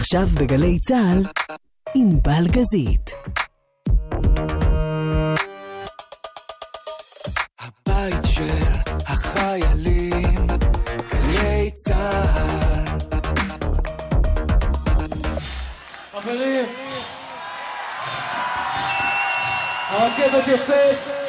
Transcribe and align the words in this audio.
עכשיו 0.00 0.26
בגלי 0.40 0.78
צה"ל, 0.78 1.22
ענבל 1.94 2.46
גזית. 2.46 3.10
הבית 7.60 8.24
של 8.26 8.64
החיילים, 9.06 10.46
גלי 11.10 11.70
צה"ל. 11.74 12.98
חברים, 16.12 16.66
הרכבת 19.88 20.48
יוצאת 20.48 21.19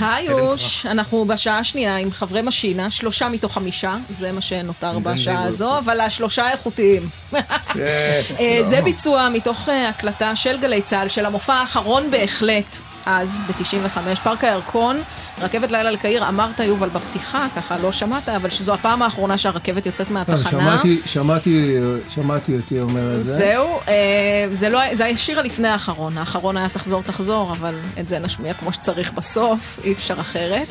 היוש, 0.00 0.86
אנחנו 0.86 1.24
בשעה 1.24 1.58
השנייה 1.58 1.96
עם 1.96 2.10
חברי 2.10 2.42
משינה, 2.42 2.90
שלושה 2.90 3.28
מתוך 3.28 3.54
חמישה, 3.54 3.96
זה 4.10 4.32
מה 4.32 4.40
שנותר 4.40 4.98
בשעה 4.98 5.42
הזו, 5.42 5.78
אבל 5.78 6.00
השלושה 6.00 6.50
איכותיים. 6.50 7.08
אה, 7.34 8.60
זה 8.64 8.80
ביצוע 8.80 9.28
מתוך 9.28 9.68
אה, 9.68 9.88
הקלטה 9.88 10.36
של 10.36 10.60
גלי 10.60 10.82
צה"ל, 10.82 11.08
של 11.08 11.26
המופע 11.26 11.54
האחרון 11.54 12.10
בהחלט, 12.10 12.76
אז, 13.06 13.40
ב-95, 13.46 14.16
פארק 14.22 14.44
הירקון, 14.44 15.00
רכבת 15.40 15.70
לילה 15.70 15.90
לקהיר, 15.90 16.28
אמרת 16.28 16.60
יובל 16.60 16.88
בפתיחה, 16.88 17.46
ככה 17.56 17.78
לא 17.78 17.92
שמעת, 17.92 18.28
אבל 18.28 18.50
שזו 18.50 18.74
הפעם 18.74 19.02
האחרונה 19.02 19.38
שהרכבת 19.38 19.86
יוצאת 19.86 20.10
מהתחנה. 20.10 20.50
שמעתי, 20.50 21.00
שמעתי, 21.06 21.74
שמעתי 22.08 22.56
אותי 22.56 22.80
אומר 22.80 23.16
את 23.16 23.24
זה. 23.24 23.36
זהו, 23.36 23.68
אה, 23.88 24.46
זה, 24.52 24.68
לא, 24.68 24.94
זה 24.94 25.06
השיר 25.06 25.40
הלפני 25.40 25.68
האחרון, 25.68 26.18
האחרון 26.18 26.56
היה 26.56 26.68
תחזור 26.68 27.02
תחזור, 27.02 27.52
אבל 27.52 27.74
את 28.00 28.08
זה 28.08 28.18
נשמיע 28.18 28.54
כמו 28.54 28.72
שצריך 28.72 29.12
בסוף, 29.12 29.80
אי 29.84 29.92
אפשר 29.92 30.20
אחרת. 30.20 30.68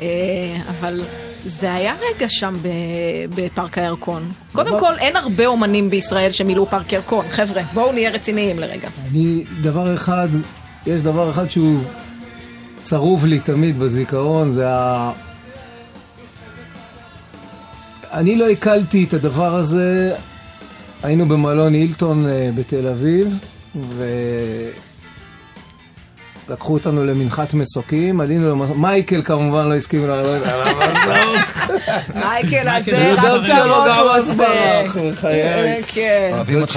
אה, 0.00 0.06
אבל 0.70 1.00
זה 1.34 1.74
היה 1.74 1.94
רגע 2.00 2.28
שם 2.28 2.56
בפארק 3.34 3.78
הירקון. 3.78 4.32
קודם 4.52 4.78
כל, 4.80 4.92
אין 4.98 5.16
הרבה 5.16 5.46
אומנים 5.46 5.90
בישראל 5.90 6.32
שמילאו 6.32 6.66
פארק 6.66 6.92
ירקון. 6.92 7.26
חבר'ה, 7.30 7.62
בואו 7.74 7.92
נהיה 7.92 8.10
רציניים 8.10 8.58
לרגע. 8.58 8.88
אני, 9.10 9.44
דבר 9.60 9.94
אחד, 9.94 10.28
יש 10.86 11.02
דבר 11.02 11.30
אחד 11.30 11.50
שהוא 11.50 11.82
צרוב 12.82 13.26
לי 13.26 13.38
תמיד 13.38 13.78
בזיכרון, 13.78 14.52
זה 14.52 14.68
ה... 14.68 15.12
אני 18.12 18.36
לא 18.36 18.48
הקלתי 18.50 19.04
את 19.04 19.14
הדבר 19.14 19.54
הזה, 19.54 20.14
היינו 21.02 21.28
במלון 21.28 21.74
הילטון 21.74 22.26
אה, 22.26 22.50
בתל 22.54 22.86
אביב, 22.86 23.38
ולקחו 26.48 26.72
אותנו 26.72 27.04
למנחת 27.04 27.54
מסוקים, 27.54 28.20
עלינו 28.20 28.50
למסוק, 28.50 28.76
מייקל 28.76 29.22
כמובן 29.22 29.68
לא 29.68 29.74
הסכים 29.74 30.08
לעלות 30.08 30.42
על 30.46 30.60
המסוק. 30.60 31.70
מייקל 32.14 32.68
הזה 32.68 33.12
רק 33.12 33.46
צרות 33.46 33.86
הוא 33.86 34.10
עושה. 34.18 34.82
בחיי. 35.12 35.82
כן. 35.86 36.42
דוד 36.46 36.68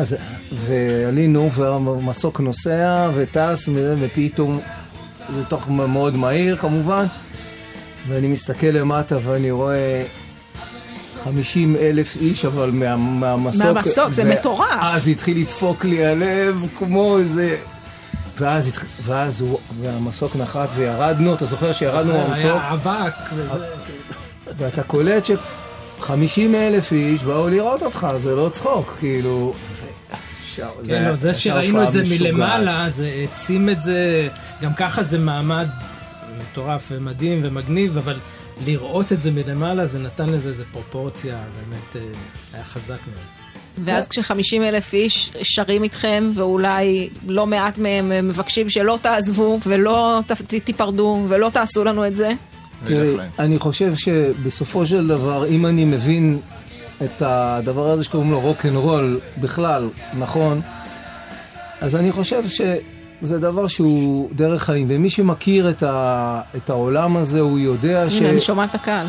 ו... 0.00 0.04
זה... 0.04 0.16
ועלינו, 0.52 1.52
והמסוק 1.52 2.40
נוסע 2.40 3.10
וטס, 3.14 3.68
ופתאום, 4.00 4.60
זה 5.36 5.44
תוך 5.44 5.68
מאוד 5.68 6.16
מהיר 6.16 6.56
כמובן, 6.56 7.06
ואני 8.08 8.28
מסתכל 8.28 8.66
למטה 8.66 9.16
ואני 9.22 9.50
רואה 9.50 10.04
50 11.24 11.76
אלף 11.76 12.16
איש, 12.16 12.44
אבל 12.44 12.70
מה, 12.70 12.96
מהמסוק. 12.96 13.62
מהמסוק, 13.62 14.10
זה 14.10 14.24
מטורף. 14.24 14.80
אז 14.80 15.08
התחיל 15.08 15.40
לדפוק 15.40 15.84
לי 15.84 16.06
הלב 16.06 16.66
כמו 16.78 17.18
איזה... 17.18 17.56
ואז, 18.38 18.72
ואז 19.02 19.40
הוא, 19.40 19.58
והמסוק 19.80 20.36
נחת 20.36 20.68
וירדנו, 20.74 21.34
אתה 21.34 21.46
זוכר 21.46 21.72
שירדנו 21.72 22.12
מהמסוק? 22.12 22.36
היה 22.44 22.72
אבק 22.72 23.14
וזה. 23.34 23.58
ואתה 24.56 24.82
קולט 24.82 25.24
ש-50 25.24 26.54
אלף 26.54 26.92
איש 26.92 27.24
באו 27.24 27.48
לראות 27.48 27.82
אותך, 27.82 28.06
זה 28.22 28.34
לא 28.34 28.48
צחוק, 28.48 28.96
כאילו... 29.00 29.52
כן, 30.86 31.04
לא, 31.08 31.16
זה 31.16 31.34
שראינו 31.34 31.82
את 31.82 31.92
זה 31.92 32.02
מלמעלה, 32.10 32.90
זה 32.90 33.06
העצים 33.06 33.68
את 33.68 33.82
זה, 33.82 34.28
גם 34.62 34.74
ככה 34.74 35.02
זה 35.02 35.18
מעמד 35.18 35.68
מטורף 36.40 36.88
ומדהים 36.90 37.40
ומגניב, 37.42 37.96
אבל 37.96 38.18
לראות 38.66 39.12
את 39.12 39.22
זה 39.22 39.30
מלמעלה, 39.30 39.86
זה 39.86 39.98
נתן 39.98 40.28
לזה 40.30 40.48
איזה 40.48 40.64
פרופורציה, 40.72 41.36
באמת 41.36 41.96
אה, 41.96 42.00
היה 42.54 42.64
חזק 42.64 42.98
מאוד. 43.06 43.42
ואז 43.84 44.08
כש-50 44.08 44.62
אלף 44.62 44.94
איש 44.94 45.32
שרים 45.42 45.82
איתכם, 45.82 46.30
ואולי 46.34 47.08
לא 47.26 47.46
מעט 47.46 47.78
מהם 47.78 48.28
מבקשים 48.28 48.68
שלא 48.68 48.98
תעזבו, 49.02 49.60
ולא 49.66 50.20
תיפרדו, 50.64 51.26
ולא 51.28 51.48
תעשו 51.48 51.84
לנו 51.84 52.06
את 52.06 52.16
זה. 52.16 52.32
תראי, 52.84 53.16
אני 53.38 53.58
חושב 53.58 53.94
שבסופו 53.94 54.86
של 54.86 55.08
דבר, 55.08 55.46
אם 55.46 55.66
אני 55.66 55.84
מבין 55.84 56.38
את 57.04 57.22
הדבר 57.22 57.90
הזה 57.90 58.04
שקוראים 58.04 58.30
לו 58.30 58.40
rock 58.40 58.66
and 58.66 58.76
roll 58.76 59.20
בכלל, 59.40 59.88
נכון? 60.18 60.60
אז 61.80 61.96
אני 61.96 62.12
חושב 62.12 62.42
שזה 62.48 63.38
דבר 63.38 63.66
שהוא 63.66 64.30
דרך 64.32 64.62
חיים, 64.62 64.86
ומי 64.88 65.10
שמכיר 65.10 65.70
את, 65.70 65.82
ה, 65.82 66.40
את 66.56 66.70
העולם 66.70 67.16
הזה, 67.16 67.40
הוא 67.40 67.58
יודע 67.58 68.10
ש... 68.10 68.16
הנה, 68.16 68.30
אני 68.30 68.40
שומעת 68.40 68.70
את 68.70 68.74
הקהל. 68.74 69.06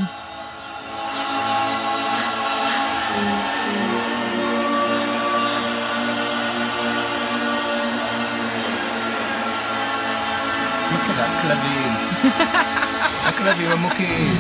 כלבים. 11.44 11.94
הכלבים 13.28 13.72
עמוקים. 13.72 14.32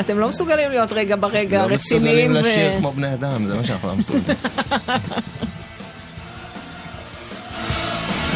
אתם 0.00 0.18
לא 0.18 0.28
מסוגלים 0.28 0.70
להיות 0.70 0.92
רגע 0.92 1.16
ברגע 1.16 1.64
רציניים. 1.64 2.32
לא 2.32 2.40
מסוגלים 2.40 2.62
לשיר 2.62 2.78
כמו 2.78 2.92
בני 2.92 3.14
אדם, 3.14 3.46
זה 3.46 3.54
מה 3.54 3.64
שאנחנו 3.64 3.88
לא 3.88 3.94
מסוגלים. 3.96 4.24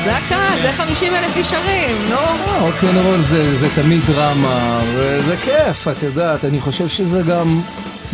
זה 0.05 0.17
הקהל, 0.17 0.61
זה 0.63 0.73
50 0.73 1.15
אלף 1.15 1.37
ישרים, 1.37 1.97
נו. 2.11 2.17
רוקנרול 2.61 3.21
זה 3.55 3.69
תמיד 3.75 4.01
דרמה, 4.07 4.81
וזה 4.95 5.37
כיף, 5.37 5.89
את 5.89 6.03
יודעת, 6.03 6.45
אני 6.45 6.61
חושב 6.61 6.89
שזה 6.89 7.23
גם 7.23 7.61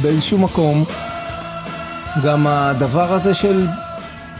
באיזשהו 0.03 0.39
מקום, 0.39 0.85
גם 2.25 2.47
הדבר 2.47 3.13
הזה 3.13 3.35
של 3.35 3.67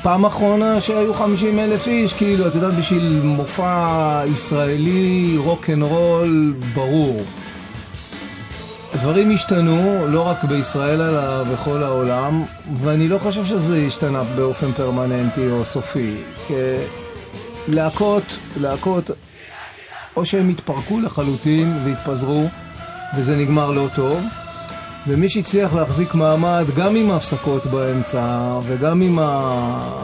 פעם 0.03 0.25
אחרונה 0.25 0.81
שהיו 0.81 1.15
50 1.15 1.59
אלף 1.59 1.87
איש, 1.87 2.13
כאילו, 2.13 2.47
את 2.47 2.55
יודעת, 2.55 2.75
בשביל 2.75 3.21
מופע 3.25 4.23
ישראלי, 4.33 5.35
רוקנרול, 5.37 6.55
ברור. 6.75 7.23
הדברים 8.95 9.31
השתנו, 9.31 10.07
לא 10.09 10.21
רק 10.21 10.45
בישראל, 10.45 11.03
אלא 11.03 11.45
בכל 11.45 11.83
העולם, 11.83 12.45
ואני 12.75 13.09
לא 13.09 13.19
חושב 13.19 13.45
שזה 13.45 13.85
השתנה 13.87 14.23
באופן 14.37 14.73
פרמננטי 14.73 15.51
או 15.51 15.65
סופי. 15.65 16.17
להקות, 17.69 18.23
להקות, 18.61 19.11
או 20.17 20.25
שהם 20.25 20.49
התפרקו 20.49 21.01
לחלוטין 21.01 21.79
והתפזרו, 21.85 22.49
וזה 23.17 23.37
נגמר 23.37 23.71
לא 23.71 23.87
טוב, 23.95 24.21
ומי 25.07 25.29
שהצליח 25.29 25.75
להחזיק 25.75 26.15
מעמד, 26.15 26.65
גם 26.77 26.97
עם 26.97 27.11
ההפסקות 27.11 27.67
באמצע, 27.67 28.59
וגם 28.65 29.03
עם 29.03 29.19
ה... 29.19 30.01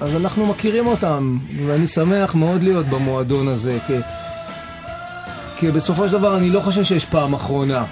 אז 0.00 0.16
אנחנו 0.16 0.46
מכירים 0.46 0.86
אותם, 0.86 1.38
ואני 1.66 1.86
שמח 1.86 2.34
מאוד 2.34 2.62
להיות 2.62 2.86
במועדון 2.86 3.48
הזה, 3.48 3.78
כי, 3.86 3.94
כי 5.56 5.70
בסופו 5.70 6.06
של 6.06 6.12
דבר 6.12 6.36
אני 6.36 6.50
לא 6.50 6.60
חושב 6.60 6.84
שיש 6.84 7.04
פעם 7.04 7.34
אחרונה. 7.34 7.84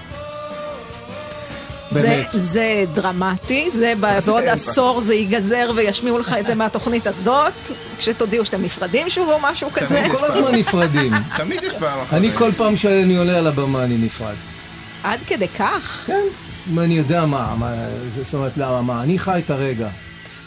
זה, 1.95 2.25
זה 2.33 2.85
דרמטי, 2.95 3.71
זה 3.71 3.93
בעוד 4.01 4.45
עשור 4.45 5.01
זה 5.01 5.15
ייגזר 5.15 5.71
וישמיעו 5.75 6.19
לך 6.19 6.37
את 6.41 6.47
זה 6.47 6.55
מהתוכנית 6.55 7.07
הזאת, 7.07 7.53
כשתודיעו 7.99 8.45
שאתם 8.45 8.63
נפרדים 8.63 9.11
שוב 9.11 9.29
או 9.29 9.39
משהו 9.43 9.71
כזה. 9.75 10.07
כל 10.11 10.25
הזמן 10.25 10.55
נפרדים. 10.55 11.13
תמיד 11.37 11.63
יש 11.63 11.73
פעם 11.73 12.01
אחת. 12.01 12.15
אני 12.15 12.33
כל 12.33 12.53
פעם 12.53 12.77
שאני 12.77 13.17
עולה 13.17 13.39
על 13.39 13.47
הבמה 13.47 13.85
אני 13.85 13.97
נפרד. 13.97 14.35
עד 15.03 15.21
כדי 15.27 15.49
כך? 15.49 16.05
כן. 16.07 16.23
אם 16.73 16.79
אני 16.79 16.95
יודע 16.95 17.27
מה, 17.27 17.55
מה 17.59 17.75
זאת 18.09 18.35
אומרת, 18.35 18.57
למה, 18.57 18.83
מה, 18.83 19.03
אני 19.03 19.19
חי 19.19 19.43
את 19.45 19.51
הרגע. 19.51 19.89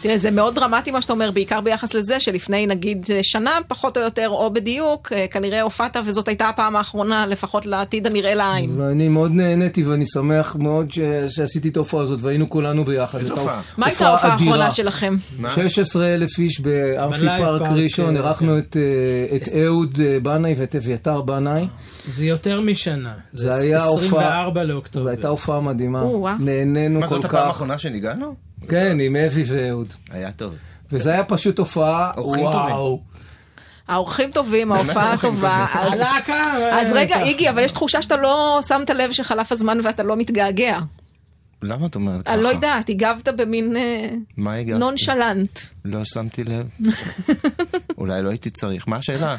תראה, 0.01 0.17
זה 0.17 0.31
מאוד 0.31 0.55
דרמטי 0.55 0.91
מה 0.91 1.01
שאתה 1.01 1.13
אומר, 1.13 1.31
בעיקר 1.31 1.61
ביחס 1.61 1.94
לזה 1.94 2.19
שלפני 2.19 2.67
נגיד 2.67 3.05
שנה, 3.21 3.51
פחות 3.67 3.97
או 3.97 4.01
יותר, 4.01 4.29
או 4.29 4.53
בדיוק, 4.53 5.11
אה, 5.15 5.25
כנראה 5.31 5.61
הופעת 5.61 5.97
וזאת 6.05 6.27
הייתה 6.27 6.49
הפעם 6.49 6.75
האחרונה, 6.75 7.25
לפחות 7.25 7.65
לעתיד 7.65 8.07
הנראה 8.07 8.35
לעין. 8.35 8.79
ואני 8.81 9.07
מאוד 9.07 9.31
נהניתי 9.31 9.83
ואני 9.83 10.05
שמח 10.05 10.55
מאוד 10.59 10.91
ש... 10.91 10.99
שעשיתי 11.29 11.69
את 11.69 11.75
ההופעה 11.77 12.01
הזאת 12.01 12.19
והיינו 12.21 12.49
כולנו 12.49 12.85
ביחד. 12.85 13.17
איזו 13.19 13.29
הייתה 13.33 13.41
הופעה? 13.41 13.61
מה 13.77 13.85
הייתה 13.85 14.07
ההופעה. 14.07 14.31
האחרונה 14.33 14.71
שלכם? 14.71 15.15
מה? 15.39 15.49
16 15.49 16.13
אלף 16.13 16.39
איש 16.39 16.59
באמפי 16.61 17.19
בלייב 17.19 17.44
פארק 17.45 17.61
ראשון, 17.75 18.15
אה, 18.17 18.21
אירחנו 18.21 18.57
את, 18.59 18.77
אה, 18.79 19.35
את 19.38 19.47
אהוד 19.65 19.99
אה, 20.05 20.19
בנאי 20.19 20.53
ואת 20.57 20.75
אביתר 20.75 21.21
בנאי. 21.21 21.67
זה 22.07 22.25
יותר 22.25 22.61
משנה. 22.61 23.13
זה 23.33 23.55
היה 23.55 23.83
הופעה- 23.83 24.07
24 24.07 24.63
לאוקטובר. 24.63 25.03
זו 25.03 25.09
הייתה 25.09 25.27
הופעה 25.27 25.61
מדהימה, 25.61 26.01
או, 26.01 26.19
וואו. 26.19 26.35
נהנינו 26.39 26.99
מה, 26.99 27.07
כל 27.07 27.15
זאת 27.15 27.25
הפעם 27.25 27.41
כך. 27.41 27.47
האחרונה 27.47 27.77
שניגענו? 27.77 28.46
כן, 28.69 28.98
עם 29.00 29.15
אבי 29.15 29.44
ואהוד. 29.48 29.94
היה 30.12 30.31
טוב. 30.31 30.56
וזה 30.92 31.12
היה 31.12 31.24
פשוט 31.24 31.59
הופעה, 31.59 32.12
וואו. 32.18 33.01
האורחים 33.88 34.31
טובים, 34.31 34.71
ההופעה 34.71 35.18
טובה. 35.21 35.65
אז- 35.74 36.01
אה, 36.01 36.92
רגע. 36.94 37.21
איגי, 37.24 37.50
אבל 37.50 37.63
יש 37.63 37.71
תחושה 37.71 38.01
שאתה 38.01 38.15
לא 38.15 38.59
שמת 38.68 38.89
לב 38.89 39.12
שחלף 39.12 39.51
הזמן 39.51 39.77
ואתה 39.83 40.04
לא 40.04 40.18
מתגעגע. 40.18 40.80
למה 41.62 41.86
את 41.86 41.95
אומרת 41.95 42.25
ככה? 42.25 42.33
אני 42.33 42.44
לא 42.44 42.48
יודעת, 42.48 42.89
הגבת 42.89 43.27
במין 43.27 43.77
אה, 43.77 44.09
מה 44.38 44.54
הגבת? 44.54 44.80
נונשלנט. 44.80 45.59
לא 45.86 46.06
שמתי 46.06 46.44
לב. 46.44 46.69
אולי 47.98 48.21
לא 48.21 48.30
הייתי 48.30 48.50
צריך. 48.50 48.88
מה 48.88 48.98
השאלה? 48.98 49.38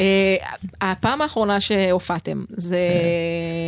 אה, 0.00 0.36
הפעם 0.80 1.22
האחרונה 1.22 1.60
שהופעתם, 1.60 2.44
זה... 2.48 2.78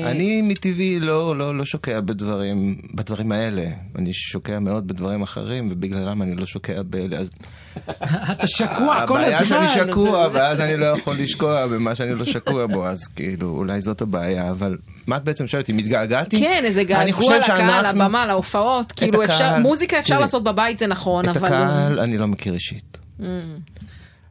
אני 0.04 0.42
מטבעי 0.42 1.00
לא, 1.00 1.36
לא, 1.36 1.58
לא 1.58 1.64
שוקע 1.64 2.00
בדברים, 2.00 2.80
בדברים 2.94 3.32
האלה. 3.32 3.66
אני 3.96 4.12
שוקע 4.12 4.58
מאוד 4.58 4.88
בדברים 4.88 5.22
אחרים, 5.22 5.68
ובגללם 5.70 6.22
אני 6.22 6.34
לא 6.36 6.46
שוקע 6.46 6.82
באלה. 6.82 7.18
אז 7.18 7.30
אתה 8.32 8.46
שקוע 8.46 9.06
כל 9.06 9.18
הזמן. 9.18 9.34
הבעיה 9.34 9.44
שאני 9.44 9.68
שקוע, 9.68 10.28
ואז 10.32 10.60
אני 10.60 10.76
לא 10.76 10.86
יכול 10.86 11.16
לשקוע 11.16 11.66
במה 11.66 11.94
שאני 11.94 12.14
לא 12.14 12.24
שקוע 12.24 12.66
בו, 12.66 12.86
אז 12.86 13.06
כאילו, 13.16 13.48
אולי 13.48 13.80
זאת 13.80 14.02
הבעיה, 14.02 14.50
אבל 14.50 14.76
מה 15.08 15.16
את 15.16 15.24
בעצם 15.24 15.46
שואלת, 15.46 15.70
אם 15.70 15.78
התגעגעתי? 15.78 16.40
כן, 16.40 16.62
איזה 16.64 16.84
געגוע 16.84 17.04
לקהל, 17.38 17.42
שאנחנו- 17.42 18.02
לבמה, 18.02 18.26
להופעות. 18.26 18.92
כאילו, 18.92 19.22
אפשר, 19.22 19.34
הקהל- 19.34 19.60
מוזיקה 19.62 19.98
אפשר 19.98 20.14
תראי, 20.14 20.22
לעשות 20.22 20.44
בבית, 20.44 20.78
זה 20.78 20.86
נכון, 20.86 21.28
את 21.30 21.36
אבל... 21.36 21.46
הקהל 21.46 22.00
אני 22.00 22.18
לא 22.18 22.26
מכיר 22.26 22.54
אישית. 22.54 22.98
Mm. 23.20 23.22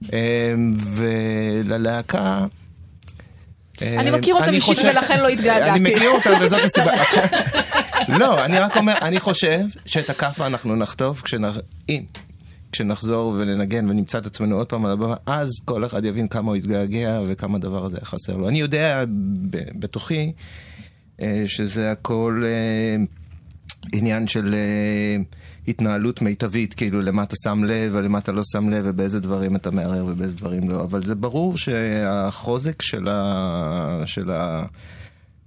אמ, 0.04 0.08
וללהקה... 0.80 2.46
אני 3.82 4.10
אמ, 4.10 4.16
מכיר 4.16 4.36
אותם 4.36 4.50
אישית 4.54 4.64
חושב- 4.78 4.92
ולכן 4.96 5.20
לא 5.20 5.28
התגעגעתי. 5.28 5.70
אני 5.80 5.94
מכיר 5.94 6.10
אותם 6.10 6.32
וזאת 6.42 6.64
הסיבה. 6.64 6.92
לא, 8.08 8.46
אני 8.46 8.60
רק 8.60 8.78
אומר, 8.78 8.94
אני 9.02 9.20
חושב 9.20 9.60
שאת 9.86 10.10
הכאפה 10.10 10.46
אנחנו 10.48 10.76
נחטוף 10.76 11.22
כשנ- 11.24 11.62
אם. 11.90 12.02
כשנחזור 12.78 13.36
וננגן 13.38 13.90
ונמצא 13.90 14.18
את 14.18 14.26
עצמנו 14.26 14.56
עוד 14.56 14.70
פעם 14.70 14.86
על 14.86 14.92
הבמה, 14.92 15.16
אז 15.26 15.50
כל 15.66 15.86
אחד 15.86 16.06
יבין 16.06 16.28
כמה 16.28 16.48
הוא 16.48 16.56
התגעגע 16.56 17.22
וכמה 17.28 17.58
הדבר 17.58 17.86
הזה 17.86 17.98
היה 17.98 18.06
חסר 18.06 18.38
לו. 18.38 18.50
אני 18.50 18.60
יודע 18.60 19.04
בתוכי 19.80 20.32
אה, 21.22 21.44
שזה 21.46 21.92
הכל 21.92 22.44
אה, 22.46 23.04
עניין 23.96 24.28
של 24.28 24.54
אה, 24.54 25.16
התנהלות 25.68 26.22
מיטבית, 26.22 26.74
כאילו 26.74 27.02
למה 27.02 27.24
אתה 27.24 27.36
שם 27.44 27.64
לב 27.64 27.92
ולמה 27.96 28.18
אתה 28.18 28.32
לא 28.32 28.42
שם 28.52 28.70
לב 28.70 28.86
ובאיזה 28.88 29.20
דברים 29.20 29.56
אתה 29.56 29.72
מערער 29.72 30.06
ובאיזה 30.06 30.36
דברים 30.36 30.70
לא. 30.70 30.84
אבל 30.84 31.04
זה 31.04 31.16
ברור 31.16 31.58
שהחוזק 31.58 32.82
של 32.82 33.08
ה... 33.08 34.04
של 34.06 34.32
ה... 34.32 34.66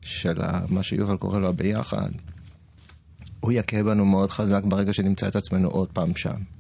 של 0.03 0.43
ה... 0.43 0.61
מה 0.69 0.83
שיובל 0.83 1.17
קורא 1.17 1.39
לו 1.39 1.49
הביחד, 1.49 2.11
הוא 3.41 3.53
יכה 3.53 3.83
בנו 3.83 4.05
מאוד 4.05 4.31
חזק 4.31 4.63
ברגע 4.65 4.93
שנמצא 4.93 5.29
את 5.29 5.37
עצמנו 5.37 5.69
עוד 5.69 5.89
פעם 5.93 6.17
שם. 6.17 6.60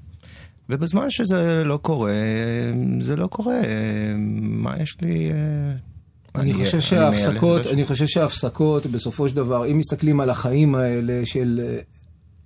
ובזמן 0.70 1.10
שזה 1.10 1.64
לא 1.64 1.76
קורה, 1.82 2.12
זה 3.00 3.16
לא 3.16 3.26
קורה. 3.26 3.60
מה 4.40 4.74
יש 4.82 4.96
לי... 5.02 5.30
אה, 5.30 5.72
אני 6.40 6.52
חושב 6.54 6.72
אני 6.74 6.82
שההפסקות, 6.82 7.60
מאלה- 7.62 7.70
אני 7.72 7.84
חושב 7.84 8.06
שההפסקות, 8.06 8.86
בסופו 8.86 9.28
של 9.28 9.36
דבר, 9.36 9.66
אם 9.66 9.78
מסתכלים 9.78 10.20
על 10.20 10.30
החיים 10.30 10.74
האלה 10.74 11.20
של... 11.24 11.60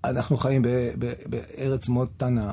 אה, 0.05 0.11
אנחנו 0.11 0.37
חיים 0.37 0.63
ב- 0.63 0.69
ב- 0.99 1.13
בארץ 1.27 1.89
מאוד 1.89 2.09
קטנה, 2.17 2.53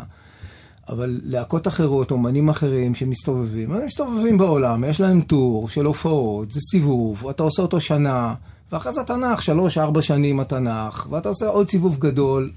אבל 0.90 1.20
להקות 1.24 1.68
אחרות, 1.68 2.12
אומנים 2.12 2.50
אחרים 2.50 2.96
שמסתובבים, 2.96 3.72
הם 3.72 3.86
מסתובבים 3.86 4.38
בעולם, 4.38 4.84
יש 4.84 5.02
להם 5.02 5.22
טור 5.22 5.70
של 5.70 5.86
הופעות, 5.86 6.52
זה 6.52 6.60
סיבוב, 6.72 7.28
אתה 7.30 7.44
עושה 7.44 7.62
אותו 7.62 7.80
שנה, 7.80 8.34
ואחרי 8.72 8.94
זה 8.94 9.02
התנ"ך, 9.02 9.42
שלוש, 9.42 9.78
ארבע 9.78 10.02
שנים 10.02 10.40
התנ"ך, 10.40 11.08
ואתה 11.10 11.30
עושה 11.30 11.48
עוד 11.48 11.70
סיבוב 11.70 11.98
גדול 12.00 12.50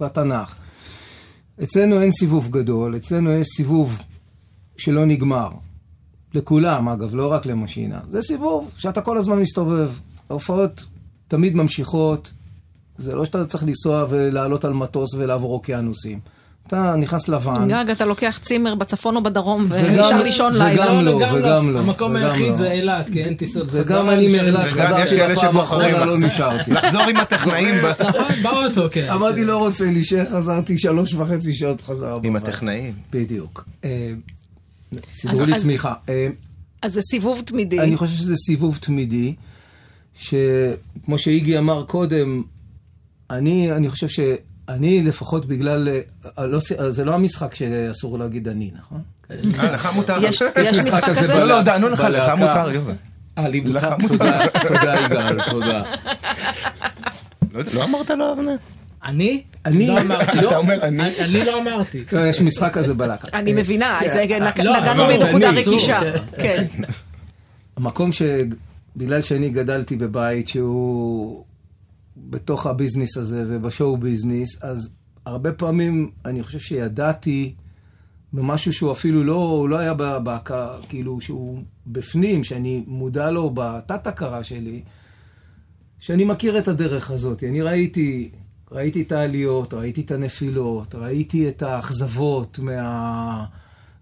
והתנ"ך. 0.00 0.54
אצלנו 1.62 2.00
אין 2.00 2.10
סיבוב 2.10 2.48
גדול, 2.50 2.96
אצלנו 2.96 3.32
יש 3.32 3.46
סיבוב 3.56 3.98
שלא 4.76 5.06
נגמר. 5.06 5.50
לכולם, 6.34 6.88
אגב, 6.88 7.14
לא 7.14 7.32
רק 7.32 7.46
למשינה. 7.46 8.00
זה 8.10 8.22
סיבוב 8.22 8.70
שאתה 8.76 9.00
כל 9.00 9.18
הזמן 9.18 9.38
מסתובב. 9.38 9.90
ההופעות 10.30 10.84
תמיד 11.28 11.56
ממשיכות. 11.56 12.32
זה 12.96 13.14
לא 13.14 13.24
שאתה 13.24 13.46
צריך 13.46 13.64
לנסוע 13.64 14.06
ולעלות 14.08 14.64
על 14.64 14.72
מטוס 14.72 15.14
ולעבור 15.14 15.52
אוקיינוסים. 15.52 16.20
אתה 16.66 16.94
נכנס 16.96 17.28
לבן. 17.28 17.68
גג, 17.68 17.84
אתה 17.92 18.04
לוקח 18.04 18.38
צימר 18.42 18.74
בצפון 18.74 19.16
או 19.16 19.22
בדרום 19.22 19.66
ונשאר 19.68 20.22
לישון 20.22 20.52
וגם 20.54 20.66
לילה. 20.66 21.02
לא, 21.02 21.10
וגם 21.10 21.72
לא, 21.72 21.78
המקום 21.80 22.10
וגם 22.10 22.16
היחיד 22.16 22.48
לא. 22.48 22.54
זה 22.54 22.72
אילת, 22.72 23.06
כי 23.12 23.24
אין 23.24 23.34
טיסות 23.34 23.68
חזרה. 23.68 23.82
וגם 23.82 24.10
אני 24.10 24.28
מאילת 24.28 24.64
חזרתי 24.68 25.16
לפעם 25.16 25.56
האחרונה, 25.56 26.04
לא 26.04 26.18
נשארתי. 26.18 26.70
לחזור 26.70 27.02
עם 27.02 27.16
הטכנאים 27.16 27.74
נכון, 28.08 28.24
באוטו, 28.42 28.88
כן. 28.90 29.06
אמרתי 29.14 29.44
לא 29.44 29.58
רוצה 29.58 29.84
להישאר, 29.84 30.24
חזרתי 30.24 30.78
שלוש 30.78 31.14
וחצי 31.14 31.52
שעות 31.52 31.80
חזרה. 31.80 32.18
עם. 32.22 32.36
הטכנאים. 32.36 32.92
בדיוק. 33.12 33.64
אה, 33.84 34.12
סידרו 35.12 35.42
אז- 35.42 35.48
לי 35.48 35.56
שמיכה. 35.56 35.94
אה, 36.08 36.28
אז 36.82 36.92
זה 36.92 37.00
סיבוב 37.10 37.42
תמידי. 37.44 37.80
אני 37.80 37.96
חושב 37.96 38.16
שזה 38.16 38.34
סיבוב 38.36 38.78
תמידי, 38.80 39.34
שכמו 40.14 41.18
שאיגי 41.18 41.58
אמר 41.58 41.84
קודם, 41.84 42.42
אני, 43.30 43.72
אני 43.72 43.88
חושב 43.90 44.08
שאני 44.70 45.02
לפחות 45.02 45.46
בגלל, 45.46 45.88
אה, 46.38 46.46
לא, 46.46 46.60
ס- 46.60 46.72
זה 46.88 47.04
לא 47.04 47.14
המשחק 47.14 47.54
שאסור 47.54 48.18
להגיד 48.18 48.48
אני, 48.48 48.70
נכון? 48.78 49.02
אה, 49.30 49.72
לך 49.72 49.88
מותר. 49.94 50.24
יש 50.24 50.42
משחק 50.78 51.04
כזה? 51.04 51.26
לא, 51.34 51.44
לא, 51.44 51.62
דענו 51.62 51.88
לך, 51.88 52.06
לך. 52.10 52.28
מותר, 52.38 52.70
יובל. 52.70 52.92
אה, 53.38 53.48
לי 53.48 53.60
לך 53.60 53.86
מותר? 53.98 54.14
תודה, 54.16 54.40
תודה 54.68 54.94
יגאל, 55.06 55.38
תודה. 55.50 55.82
לא 57.52 57.60
לא 57.74 57.84
אמרת 57.84 58.10
לו, 58.10 58.32
אבנר? 58.32 58.56
אני? 59.04 59.42
אני- 59.66 59.86
לא 59.86 60.00
אמרתי. 60.00 60.38
אתה 60.48 60.56
אומר 60.56 60.82
אני? 60.82 61.02
אני 61.20 61.44
לא 61.44 61.58
אמרתי. 61.60 62.04
לא, 62.12 62.26
יש 62.26 62.40
משחק 62.40 62.72
כזה 62.72 62.94
בלהקה. 62.94 63.28
אני 63.38 63.52
מבינה, 63.52 64.00
זה 64.12 64.24
נק- 64.40 64.60
לא, 64.60 64.80
נגענו 64.80 65.06
בנקודה 65.06 65.50
אני- 65.50 65.60
רגישה. 65.64 65.98
אסור, 65.98 66.10
כן. 66.38 66.64
המקום 67.76 68.12
ש... 68.12 68.22
בגלל 68.96 69.20
שאני 69.20 69.50
גדלתי 69.50 69.96
בבית 69.96 70.48
שהוא 70.48 71.44
בתוך 72.30 72.66
הביזנס 72.66 73.16
הזה 73.16 73.44
ובשואו 73.48 73.96
ביזנס, 73.96 74.62
אז 74.62 74.92
הרבה 75.26 75.52
פעמים 75.52 76.10
אני 76.24 76.42
חושב 76.42 76.58
שידעתי 76.58 77.54
במשהו 78.32 78.72
שהוא 78.72 78.92
אפילו 78.92 79.24
לא, 79.24 79.66
לא 79.70 79.78
היה 79.78 79.94
בהכרה, 80.18 80.78
כאילו 80.88 81.20
שהוא 81.20 81.62
בפנים, 81.86 82.44
שאני 82.44 82.84
מודע 82.86 83.30
לו 83.30 83.50
בתת-הכרה 83.54 84.44
שלי, 84.44 84.82
שאני 85.98 86.24
מכיר 86.24 86.58
את 86.58 86.68
הדרך 86.68 87.10
הזאת. 87.10 87.44
אני 87.44 87.62
ראיתי, 87.62 88.30
ראיתי 88.72 89.02
את 89.02 89.12
העליות, 89.12 89.74
ראיתי 89.74 90.00
את 90.00 90.10
הנפילות, 90.10 90.94
ראיתי 90.94 91.48
את 91.48 91.62
האכזבות 91.62 92.58
מה... 92.58 93.44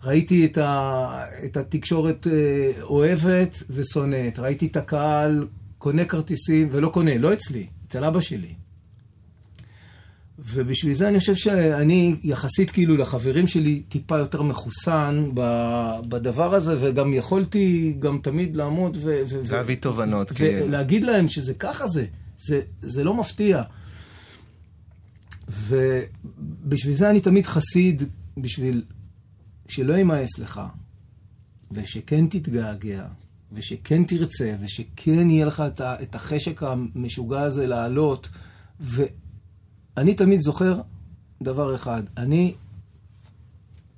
ראיתי 0.05 0.47
את, 0.47 0.59
ה... 0.59 1.25
את 1.45 1.57
התקשורת 1.57 2.27
אה, 2.27 2.83
אוהבת 2.83 3.63
ושונאת, 3.71 4.39
ראיתי 4.39 4.67
את 4.67 4.77
הקהל 4.77 5.47
קונה 5.79 6.05
כרטיסים, 6.05 6.69
ולא 6.71 6.89
קונה, 6.89 7.19
לא 7.19 7.33
אצלי, 7.33 7.67
אצל 7.91 8.05
אבא 8.05 8.21
שלי. 8.21 8.55
ובשביל 10.39 10.95
זה 10.95 11.09
אני 11.09 11.19
חושב 11.19 11.35
שאני 11.35 12.17
יחסית 12.23 12.71
כאילו 12.71 12.97
לחברים 12.97 13.47
שלי 13.47 13.83
טיפה 13.89 14.19
יותר 14.19 14.43
מחוסן 14.43 15.31
בדבר 16.09 16.55
הזה, 16.55 16.75
וגם 16.81 17.15
יכולתי 17.15 17.95
גם 17.99 18.19
תמיד 18.23 18.57
לעמוד 18.57 18.97
ו- 19.01 19.23
להביא 19.51 19.77
תובנות, 19.77 20.33
כאילו. 20.33 20.67
ולהגיד 20.67 21.05
להם 21.05 21.29
שזה 21.29 21.55
ככה 21.55 21.89
זה, 21.89 22.07
זה, 22.37 22.61
זה 22.83 23.05
לא 23.05 23.15
מפתיע. 23.15 23.63
ובשביל 25.49 26.95
זה 26.95 27.11
אני 27.11 27.21
תמיד 27.21 27.47
חסיד, 27.47 28.03
בשביל 28.37 28.85
שלא 29.69 29.93
יימאס 29.95 30.39
לך, 30.39 30.61
ושכן 31.73 32.27
תתגעגע, 32.27 33.07
ושכן 33.53 34.05
תרצה, 34.05 34.55
ושכן 34.61 35.31
יהיה 35.31 35.45
לך 35.45 35.61
את, 35.61 35.81
את 35.81 36.15
החשק 36.15 36.63
המשוגע 36.63 37.41
הזה 37.41 37.67
לעלות. 37.67 38.29
ואני 38.81 40.15
תמיד 40.15 40.41
זוכר 40.41 40.81
דבר 41.43 41.75
אחד, 41.75 42.03
אני 42.17 42.55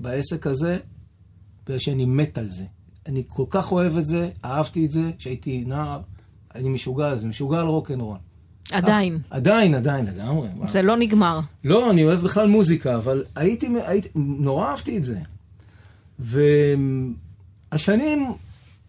בעסק 0.01 0.47
הזה, 0.47 0.79
בגלל 1.67 1.79
שאני 1.79 2.05
מת 2.05 2.39
על 2.39 2.49
זה. 2.49 2.65
אני 3.07 3.23
כל 3.29 3.45
כך 3.51 3.73
אוהב 3.73 3.97
את 3.97 4.07
זה, 4.07 4.31
אהבתי 4.45 4.87
את 4.87 4.91
זה, 4.91 5.11
כשהייתי 5.19 5.65
נער, 5.67 6.01
אני 6.55 6.69
משוגע 6.69 7.09
על 7.09 7.19
זה, 7.19 7.29
משוגע 7.29 7.61
על 7.61 7.67
רוקנרול. 7.67 8.19
עדיין. 8.73 9.19
עדיין, 9.31 9.75
עדיין, 9.75 10.07
לגמרי. 10.07 10.49
זה 10.69 10.83
לא 10.83 10.97
נגמר. 10.97 11.41
לא, 11.65 11.91
אני 11.91 12.05
אוהב 12.05 12.21
בכלל 12.21 12.49
מוזיקה, 12.49 12.97
אבל 12.97 13.25
הייתי, 13.37 13.69
הייתי, 13.87 14.09
נורא 14.15 14.71
אהבתי 14.71 14.97
את 14.97 15.05
זה. 15.05 15.19
והשנים, 16.19 18.33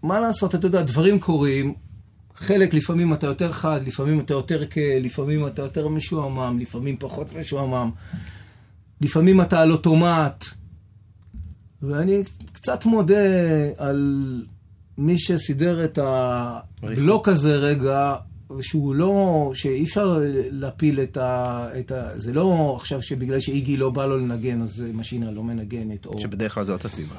מה 0.03 0.19
לעשות, 0.19 0.55
אתה 0.55 0.67
יודע, 0.67 0.81
דברים 0.81 1.19
קורים, 1.19 1.74
חלק, 2.36 2.74
לפעמים 2.74 3.13
אתה 3.13 3.27
יותר 3.27 3.51
חד, 3.51 3.79
לפעמים 3.86 4.19
אתה 4.19 4.33
יותר 4.33 4.65
קל, 4.65 5.00
לפעמים 5.01 5.48
אתה 5.48 5.62
יותר 5.62 5.88
משועמם, 5.88 6.60
לפעמים 6.60 6.98
פחות 7.00 7.27
משועמם, 7.39 7.91
לפעמים 9.01 9.41
אתה 9.41 9.62
על 9.62 9.72
אוטומט. 9.72 10.45
ואני 11.81 12.24
קצת 12.53 12.86
מודה 12.86 13.15
על 13.77 14.45
מי 14.98 15.17
שסידר 15.17 15.86
את 15.86 16.00
הבלוק 16.01 17.27
הזה 17.27 17.55
רגע, 17.55 18.15
שהוא 18.62 18.95
לא, 18.95 19.51
שאי 19.53 19.83
אפשר 19.83 20.22
להפיל 20.51 21.00
את 21.00 21.17
ה, 21.17 21.67
את 21.79 21.91
ה... 21.91 22.10
זה 22.15 22.33
לא 22.33 22.74
עכשיו 22.79 23.01
שבגלל 23.01 23.39
שאיגי 23.39 23.77
לא 23.77 23.89
בא 23.89 24.05
לו 24.05 24.17
לנגן, 24.17 24.62
אז 24.62 24.83
משינה 24.93 25.31
לא 25.31 25.43
מנגנת. 25.43 26.05
או, 26.05 26.19
שבדרך 26.19 26.53
כלל 26.53 26.63
זאת 26.63 26.86
הסיבה. 26.86 27.15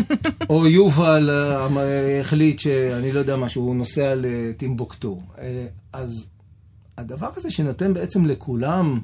או 0.50 0.66
יובל 0.66 1.30
אה, 1.30 2.20
החליט 2.20 2.58
שאני 2.58 3.12
לא 3.12 3.18
יודע 3.18 3.36
מה, 3.36 3.48
שהוא 3.48 3.76
נוסע 3.76 4.14
לטימבוקטו. 4.16 5.20
אה, 5.38 5.66
אז 5.92 6.26
הדבר 6.98 7.30
הזה 7.36 7.50
שנותן 7.50 7.94
בעצם 7.94 8.26
לכולם 8.26 9.00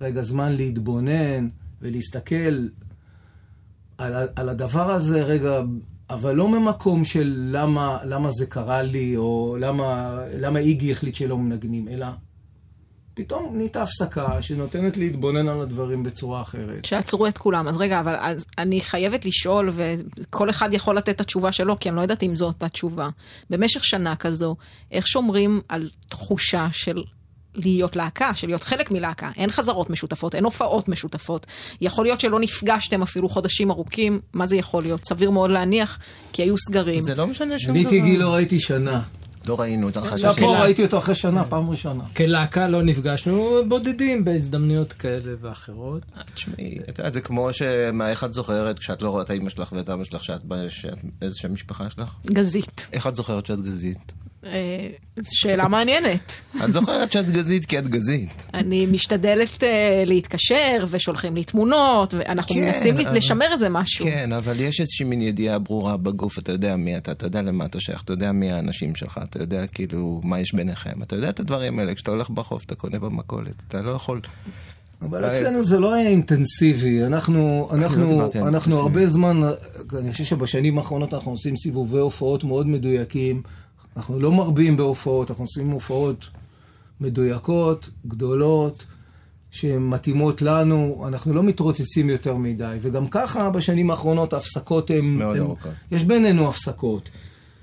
רגע 0.00 0.22
זמן 0.22 0.52
להתבונן 0.52 1.48
ולהסתכל 1.82 2.66
על, 3.98 4.28
על 4.36 4.48
הדבר 4.48 4.90
הזה 4.90 5.22
רגע 5.22 5.60
אבל 6.10 6.34
לא 6.34 6.48
ממקום 6.48 7.04
של 7.04 7.48
למה, 7.52 7.98
למה 8.04 8.30
זה 8.30 8.46
קרה 8.46 8.82
לי, 8.82 9.16
או 9.16 9.56
למה, 9.60 10.18
למה 10.38 10.58
איגי 10.58 10.92
החליט 10.92 11.14
שלא 11.14 11.38
מנגנים, 11.38 11.88
אלא 11.88 12.06
פתאום 13.14 13.56
נהייתה 13.56 13.82
הפסקה 13.82 14.42
שנותנת 14.42 14.96
להתבונן 14.96 15.48
על 15.48 15.60
הדברים 15.60 16.02
בצורה 16.02 16.42
אחרת. 16.42 16.84
שעצרו 16.84 17.26
את 17.26 17.38
כולם. 17.38 17.68
אז 17.68 17.76
רגע, 17.76 18.00
אבל 18.00 18.14
אז 18.18 18.44
אני 18.58 18.80
חייבת 18.80 19.24
לשאול, 19.24 19.70
וכל 19.72 20.50
אחד 20.50 20.68
יכול 20.72 20.96
לתת 20.96 21.08
את 21.08 21.20
התשובה 21.20 21.52
שלו, 21.52 21.78
כי 21.80 21.88
אני 21.88 21.96
לא 21.96 22.00
יודעת 22.00 22.22
אם 22.22 22.36
זו 22.36 22.46
אותה 22.46 22.68
תשובה. 22.68 23.08
במשך 23.50 23.84
שנה 23.84 24.16
כזו, 24.16 24.56
איך 24.90 25.06
שומרים 25.06 25.60
על 25.68 25.90
תחושה 26.08 26.68
של 26.72 27.04
להיות 27.56 27.96
להקה, 27.96 28.34
של 28.34 28.46
להיות 28.46 28.64
חלק 28.64 28.90
מלהקה. 28.90 29.30
אין 29.36 29.50
חזרות 29.50 29.90
משותפות, 29.90 30.34
אין 30.34 30.44
הופעות 30.44 30.88
משותפות. 30.88 31.46
יכול 31.80 32.04
להיות 32.04 32.20
שלא 32.20 32.40
נפגשתם 32.40 33.02
אפילו 33.02 33.28
חודשים 33.28 33.70
ארוכים, 33.70 34.20
מה 34.32 34.46
זה 34.46 34.56
יכול 34.56 34.82
להיות? 34.82 35.04
סביר 35.04 35.30
מאוד 35.30 35.50
להניח, 35.50 35.98
כי 36.32 36.42
היו 36.42 36.54
סגרים. 36.58 37.00
זה 37.00 37.14
לא 37.14 37.26
משנה 37.26 37.58
שום 37.58 37.70
דבר. 37.70 37.80
אני 37.80 37.86
את 37.86 37.92
איגי 37.92 38.16
לא 38.16 38.28
ראיתי 38.28 38.60
שנה. 38.60 39.02
לא 39.46 39.60
ראינו 39.60 39.88
את 39.88 39.96
הרחשה 39.96 40.34
שלו. 40.34 40.46
פה 40.46 40.58
ראיתי 40.58 40.84
אותו 40.84 40.98
אחרי 40.98 41.14
שנה, 41.14 41.44
פעם 41.44 41.70
ראשונה. 41.70 42.04
כלהקה 42.16 42.68
לא 42.68 42.82
נפגשנו, 42.82 43.50
בודדים 43.68 44.24
בהזדמנויות 44.24 44.92
כאלה 44.92 45.32
ואחרות. 45.40 46.02
תשמעי, 46.34 46.78
אתה 46.88 47.00
יודע, 47.00 47.12
זה 47.12 47.20
כמו 47.20 47.48
איך 48.08 48.24
את 48.24 48.32
זוכרת 48.32 48.78
כשאת 48.78 49.02
לא 49.02 49.10
רואה 49.10 49.22
את 49.22 49.30
האמא 49.30 49.50
שלך 49.50 49.72
ואת 49.72 49.88
אבא 49.88 50.04
שלך, 50.04 50.24
שאת 50.24 50.40
באיזושהי 50.44 51.50
משפחה 51.50 51.90
שלך? 51.90 52.14
גזית. 52.26 52.86
איך 52.92 53.06
את 53.06 53.16
זוכרת 53.16 53.46
שאת 53.46 53.60
גזית? 53.60 54.12
אה, 54.52 55.22
שאלה 55.22 55.68
מעניינת. 55.68 56.40
את 56.64 56.72
זוכרת 56.72 57.12
שאת 57.12 57.30
גזית 57.30 57.64
כי 57.64 57.78
את 57.78 57.88
גזית. 57.88 58.46
אני 58.54 58.86
משתדלת 58.86 59.64
אה, 59.64 60.02
להתקשר, 60.06 60.84
ושולחים 60.90 61.34
לי 61.34 61.44
תמונות, 61.44 62.14
ואנחנו 62.14 62.54
כן, 62.54 62.64
מנסים 62.64 62.98
לשמר 62.98 63.52
איזה 63.52 63.68
משהו. 63.68 64.04
כן, 64.04 64.32
אבל 64.32 64.60
יש 64.60 64.80
איזושהי 64.80 65.06
מין 65.06 65.22
ידיעה 65.22 65.58
ברורה 65.58 65.96
בגוף, 65.96 66.38
אתה 66.38 66.52
יודע 66.52 66.76
מי 66.76 66.96
אתה, 66.96 67.12
אתה 67.12 67.26
יודע 67.26 67.42
למה 67.42 67.64
אתה 67.64 67.80
שייך, 67.80 68.02
אתה 68.04 68.12
יודע 68.12 68.32
מי 68.32 68.52
האנשים 68.52 68.94
שלך, 68.94 69.20
אתה 69.22 69.42
יודע 69.42 69.66
כאילו 69.66 70.20
מה 70.24 70.40
יש 70.40 70.54
ביניכם, 70.54 71.02
אתה 71.02 71.16
יודע 71.16 71.30
את 71.30 71.40
הדברים 71.40 71.78
האלה, 71.78 71.94
כשאתה 71.94 72.10
הולך 72.10 72.30
בחוף, 72.30 72.64
אתה 72.64 72.74
קונה 72.74 72.98
במכולת, 72.98 73.54
אתה 73.68 73.82
לא 73.82 73.90
יכול... 73.90 74.20
אבל 75.02 75.24
אצלנו 75.24 75.64
זה 75.64 75.78
לא 75.78 75.94
היה 75.94 76.08
אינטנסיבי, 76.08 77.04
אנחנו, 77.04 77.68
אנחנו, 77.72 78.18
לא 78.18 78.48
אנחנו 78.48 78.78
הרבה 78.78 79.06
זמן, 79.06 79.40
אני 79.98 80.12
חושב 80.12 80.24
שבשנים 80.24 80.78
האחרונות 80.78 81.14
אנחנו 81.14 81.30
עושים 81.30 81.56
סיבובי 81.56 81.98
הופעות 81.98 82.44
מאוד 82.44 82.66
מדויקים. 82.66 83.42
אנחנו 83.96 84.20
לא 84.20 84.32
מרבים 84.32 84.76
בהופעות, 84.76 85.30
אנחנו 85.30 85.44
עושים 85.44 85.70
הופעות 85.70 86.26
מדויקות, 87.00 87.90
גדולות, 88.06 88.84
שמתאימות 89.50 90.42
לנו, 90.42 91.04
אנחנו 91.08 91.34
לא 91.34 91.42
מתרוצצים 91.42 92.10
יותר 92.10 92.36
מדי. 92.36 92.76
וגם 92.80 93.08
ככה 93.08 93.50
בשנים 93.50 93.90
האחרונות 93.90 94.32
ההפסקות 94.32 94.90
הן... 94.90 95.04
מאוד 95.04 95.36
ארוכות. 95.36 95.72
יש 95.92 96.04
בינינו 96.04 96.48
הפסקות. 96.48 97.08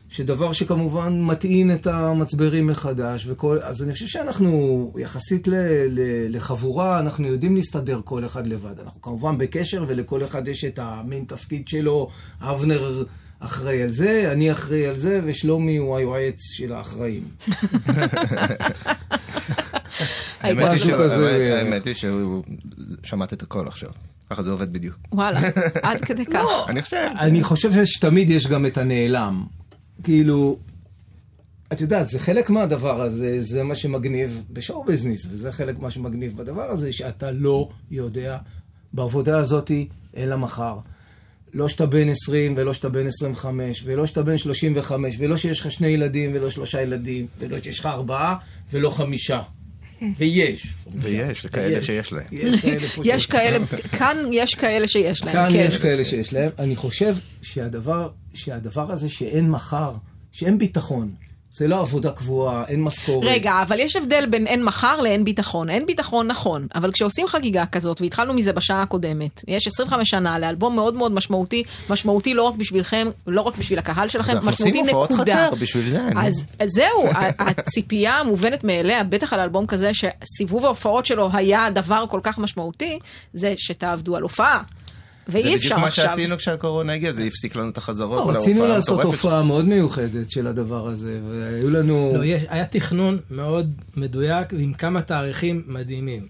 שדבר 0.10 0.52
שכמובן 0.52 1.22
מטעין 1.22 1.74
את 1.74 1.88
המצברים 1.88 2.68
מחדש, 2.68 3.26
וכל, 3.28 3.60
אז 3.62 3.84
אני 3.84 3.94
חושב 3.94 4.08
שאנחנו, 4.08 4.92
יחסית 4.98 5.48
ל, 5.48 5.56
ל, 5.90 6.00
לחבורה, 6.36 7.00
אנחנו 7.00 7.28
יודעים 7.28 7.56
להסתדר 7.56 8.02
כל 8.04 8.26
אחד 8.26 8.48
לבד. 8.48 8.80
אנחנו 8.80 9.02
כמובן 9.02 9.38
בקשר, 9.38 9.86
ולכל 9.88 10.24
אחד 10.24 10.48
יש 10.48 10.66
את 10.66 10.80
המין 10.80 11.24
תפקיד 11.28 11.68
שלו. 11.68 12.10
אבנר 12.42 13.04
אחראי 13.46 13.84
על 13.84 13.90
זה, 13.90 14.30
אני 14.32 14.52
אחראי 14.52 14.88
על 14.88 14.98
זה, 14.98 15.22
ושלומי 15.24 15.78
הוא 15.78 15.98
היועץ 15.98 16.40
של 16.54 16.74
האחראים. 16.74 17.24
האמת 20.42 21.86
היא 21.86 21.94
שהוא... 21.94 22.44
שמעת 23.04 23.34
את 23.34 23.42
הכל 23.42 23.68
עכשיו. 23.68 23.90
ככה 24.30 24.44
זה 24.44 24.52
עובד 24.52 24.74
בדיוק. 24.74 24.96
וואלה, 25.12 25.40
עד 25.84 26.06
כדי 26.06 26.26
כך. 26.26 26.34
לא, 26.34 26.66
אני 26.70 26.82
חושב... 26.82 27.08
אני 27.20 27.44
חושב 27.44 27.86
שתמיד 27.86 28.30
יש 28.30 28.48
גם 28.48 28.66
את 28.66 28.78
הנעלם. 28.78 29.46
כאילו, 30.04 30.60
את 31.74 31.82
יודעת, 31.82 32.08
זה 32.08 32.20
חלק 32.20 32.50
מהדבר 32.50 33.02
הזה, 33.02 33.42
זה 33.42 33.64
מה 33.64 33.76
שמגניב 33.76 34.44
בשואו 34.50 34.84
ביזנס, 34.84 35.26
וזה 35.30 35.52
חלק 35.52 35.80
מה 35.80 35.92
שמגניב 35.92 36.38
בדבר 36.38 36.72
הזה, 36.72 36.92
שאתה 36.92 37.32
לא 37.32 37.70
יודע 37.92 38.38
בעבודה 38.94 39.38
הזאתי 39.38 39.88
אלא 40.18 40.38
מחר. 40.38 40.78
לא 41.54 41.70
שאתה 41.70 41.86
בן 41.86 42.10
20 42.10 42.54
ולא 42.58 42.74
שאתה 42.74 42.90
בן 42.90 43.08
25 43.08 43.84
ולא 43.86 44.06
שאתה 44.06 44.22
בן 44.22 44.38
35 44.38 45.16
ולא 45.20 45.38
שיש 45.38 45.60
לך 45.60 45.72
שני 45.72 45.88
ילדים 45.88 46.32
ולא 46.34 46.50
שלושה 46.50 46.82
ילדים 46.82 47.28
ולא 47.40 47.58
שיש 47.64 47.80
לך 47.80 47.86
ארבעה 47.86 48.36
ולא 48.72 48.90
חמישה. 48.90 49.42
ויש. 50.18 50.74
ויש, 50.96 51.46
כאלה 51.46 51.82
שיש 51.82 52.14
להם. 52.14 52.26
יש 53.04 53.26
כאלה, 53.34 53.60
כאן 53.92 54.18
יש 54.32 54.56
כאלה 54.56 54.88
שיש 54.88 55.24
להם. 55.24 55.34
כאן 55.34 55.50
כן. 55.52 55.60
יש 55.60 55.78
כאלה 55.78 56.06
שיש 56.06 56.34
להם. 56.34 56.52
אני 56.60 56.76
חושב 56.76 57.16
שהדבר 57.42 58.92
הזה 58.92 59.10
שאין 59.10 59.50
מחר, 59.50 59.92
שאין 60.32 60.58
ביטחון, 60.58 61.12
זה 61.56 61.68
לא 61.68 61.80
עבודה 61.80 62.12
קבועה, 62.12 62.64
אין 62.68 62.84
משכורת. 62.84 63.28
רגע, 63.28 63.62
אבל 63.62 63.80
יש 63.80 63.96
הבדל 63.96 64.26
בין 64.26 64.48
אין 64.48 64.64
מחר 64.64 65.02
לאין 65.02 65.26
ביטחון. 65.26 65.70
אין 65.70 65.86
ביטחון 65.86 66.28
נכון, 66.28 66.68
אבל 66.76 66.92
כשעושים 66.92 67.28
חגיגה 67.28 67.66
כזאת, 67.66 68.02
והתחלנו 68.02 68.34
מזה 68.34 68.54
בשעה 68.54 68.82
הקודמת, 68.82 69.44
יש 69.48 69.68
25 69.68 70.10
שנה 70.10 70.40
לאלבום 70.40 70.76
מאוד 70.76 70.94
מאוד 70.94 71.12
משמעותי, 71.12 71.64
משמעותי 71.90 72.34
לא 72.34 72.44
רק 72.44 72.56
בשבילכם, 72.56 73.08
לא 73.28 73.42
רק 73.42 73.58
בשביל 73.58 73.80
הקהל 73.80 74.08
שלכם, 74.08 74.38
משמעותי 74.38 74.82
נקודה. 74.82 74.90
אז 74.90 74.90
אנחנו 74.90 75.12
עושים 75.12 75.26
הופעות 75.26 75.30
חצר 75.30 75.56
בשביל 75.60 75.90
זה. 75.90 76.02
אז, 76.16 76.44
אז 76.60 76.70
זהו, 76.70 77.04
הציפייה 77.40 78.14
המובנת 78.14 78.64
מאליה, 78.64 79.04
בטח 79.04 79.34
על 79.34 79.40
אלבום 79.40 79.66
כזה, 79.66 79.92
שסיבוב 79.94 80.66
ההופעות 80.66 81.06
שלו 81.06 81.30
היה 81.34 81.70
דבר 81.74 82.06
כל 82.10 82.20
כך 82.24 82.38
משמעותי, 82.38 83.00
זה 83.34 83.54
שתעבדו 83.58 84.16
על 84.16 84.24
הופעה. 84.24 84.62
ואי 85.28 85.56
אפשר 85.56 85.56
עכשיו. 85.56 85.58
זה 85.58 85.64
בדיוק 85.64 85.80
מה 85.80 85.92
שעשינו 85.92 86.38
כשהקורונה 86.38 86.94
הגיעה, 86.94 87.14
זה 87.14 87.24
הפסיק 87.24 87.56
לנו 87.56 87.70
את 87.70 87.78
החזרות. 87.78 88.28
לא, 88.28 88.32
רצינו 88.32 88.66
לעשות 88.66 89.04
הופעה 89.04 89.44
מאוד 89.44 89.66
מיוחדת 89.66 90.32
של 90.32 90.48
הדבר 90.48 90.88
הזה, 90.88 91.20
והיו 91.30 91.70
לנו... 91.70 92.14
לא, 92.16 92.26
יש, 92.26 92.44
היה 92.50 92.66
תכנון 92.66 93.20
מאוד 93.32 93.74
מדויק 93.96 94.54
עם 94.54 94.74
כמה 94.74 95.02
תאריכים 95.02 95.64
מדהימים. 95.68 96.28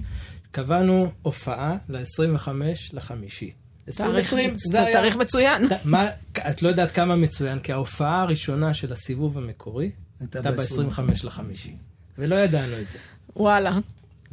קבענו 0.52 1.12
הופעה 1.22 1.78
ל-25 1.90 2.48
לחמישי. 2.94 3.52
תאריך, 3.98 4.36
זה 4.56 4.86
תאריך 4.94 5.16
מצוין. 5.16 5.66
מה, 5.86 6.08
את 6.50 6.64
לא 6.64 6.70
יודעת 6.70 6.92
כמה 6.92 7.16
מצוין, 7.16 7.60
כי 7.60 7.72
ההופעה 7.72 8.22
הראשונה 8.22 8.74
של 8.74 8.94
הסיבוב 8.94 9.38
המקורי 9.38 9.92
הייתה 10.20 10.52
ב-25 10.52 11.02
לחמישי, 11.24 11.76
ולא 12.18 12.36
ידענו 12.36 12.80
את 12.82 12.90
זה. 12.90 12.98
וואלה. 13.36 13.80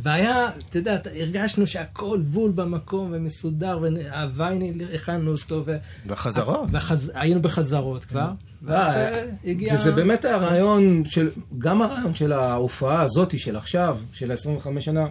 והיה, 0.02 0.48
אתה 0.68 0.78
יודע, 0.78 0.98
הרגשנו 1.20 1.66
שהכל 1.66 2.20
בול 2.26 2.50
במקום 2.50 3.10
ומסודר, 3.14 3.78
והווייניל, 3.82 4.82
הכנו 4.94 5.30
אותו. 5.30 5.62
ו... 5.66 5.76
בחזרות. 6.06 6.68
וחז... 6.72 7.12
היינו 7.14 7.42
בחזרות 7.42 8.04
כבר. 8.04 8.30
אה, 8.68 9.24
הגיע... 9.44 9.74
וזה 9.74 9.92
באמת 9.92 10.24
הרעיון 10.24 11.04
של, 11.04 11.30
גם 11.58 11.82
הרעיון 11.82 12.14
של 12.14 12.32
ההופעה 12.32 13.02
הזאת 13.02 13.38
של 13.38 13.56
עכשיו, 13.56 13.98
של 14.12 14.30
ה-25 14.30 14.80
שנה, 14.80 15.06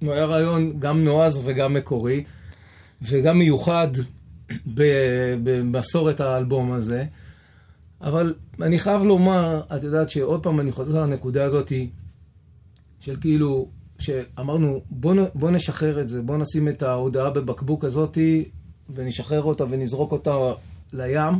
הוא 0.00 0.12
היה 0.12 0.24
רעיון 0.24 0.78
גם 0.78 1.00
נועז 1.00 1.40
וגם 1.44 1.74
מקורי, 1.74 2.24
וגם 3.02 3.38
מיוחד 3.38 3.88
במסורת 5.42 6.20
האלבום 6.20 6.72
הזה. 6.72 7.04
אבל 8.00 8.34
אני 8.62 8.78
חייב 8.78 9.02
לומר, 9.02 9.60
את 9.76 9.82
יודעת 9.82 10.10
שעוד 10.10 10.42
פעם 10.42 10.60
אני 10.60 10.72
חוזר 10.72 11.02
לנקודה 11.02 11.44
הזאת 11.44 11.72
של 13.00 13.16
כאילו, 13.20 13.68
שאמרנו, 13.98 14.80
בוא, 14.90 15.14
בוא 15.34 15.50
נשחרר 15.50 16.00
את 16.00 16.08
זה, 16.08 16.22
בוא 16.22 16.36
נשים 16.36 16.68
את 16.68 16.82
ההודעה 16.82 17.30
בבקבוק 17.30 17.84
הזאתי 17.84 18.44
ונשחרר 18.94 19.42
אותה 19.42 19.64
ונזרוק 19.68 20.12
אותה 20.12 20.34
לים. 20.92 21.34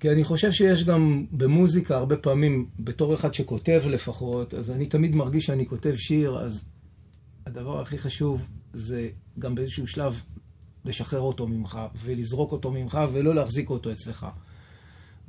כי 0.00 0.10
אני 0.10 0.24
חושב 0.24 0.52
שיש 0.52 0.84
גם 0.84 1.26
במוזיקה, 1.32 1.96
הרבה 1.96 2.16
פעמים, 2.16 2.66
בתור 2.78 3.14
אחד 3.14 3.34
שכותב 3.34 3.82
לפחות, 3.86 4.54
אז 4.54 4.70
אני 4.70 4.86
תמיד 4.86 5.14
מרגיש 5.14 5.44
שאני 5.44 5.66
כותב 5.66 5.94
שיר, 5.96 6.38
אז 6.38 6.64
הדבר 7.46 7.80
הכי 7.80 7.98
חשוב 7.98 8.46
זה 8.72 9.08
גם 9.38 9.54
באיזשהו 9.54 9.86
שלב 9.86 10.22
לשחרר 10.84 11.20
אותו 11.20 11.46
ממך, 11.46 11.78
ולזרוק 12.02 12.52
אותו 12.52 12.70
ממך, 12.70 12.98
ולא 13.12 13.34
להחזיק 13.34 13.70
אותו 13.70 13.92
אצלך. 13.92 14.26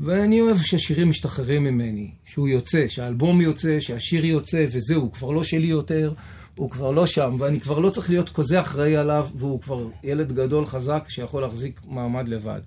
ואני 0.04 0.42
אוהב 0.42 0.58
שהשירים 0.58 1.10
משתחררים 1.10 1.64
ממני, 1.64 2.12
שהוא 2.26 2.48
יוצא, 2.48 2.88
שהאלבום 2.88 3.42
יוצא, 3.42 3.80
שהשיר 3.80 4.26
יוצא, 4.26 4.66
וזהו, 4.72 5.02
הוא 5.02 5.12
כבר 5.12 5.32
לא 5.32 5.44
שלי 5.44 5.68
יותר, 5.68 6.14
הוא 6.56 6.70
כבר 6.70 6.92
לא 6.92 7.06
שם, 7.06 7.36
ואני 7.40 7.60
כבר 7.60 7.80
לא 7.80 7.90
צריך 7.90 8.10
להיות 8.10 8.30
כזה 8.30 8.60
אחראי 8.60 8.98
עליו, 8.98 9.28
והוא 9.36 9.62
כבר 9.62 9.88
ילד 10.04 10.32
גדול 10.32 10.66
חזק 10.66 11.04
שיכול 11.08 11.42
להחזיק 11.42 11.82
מעמד 11.88 12.28
לבד. 12.28 12.60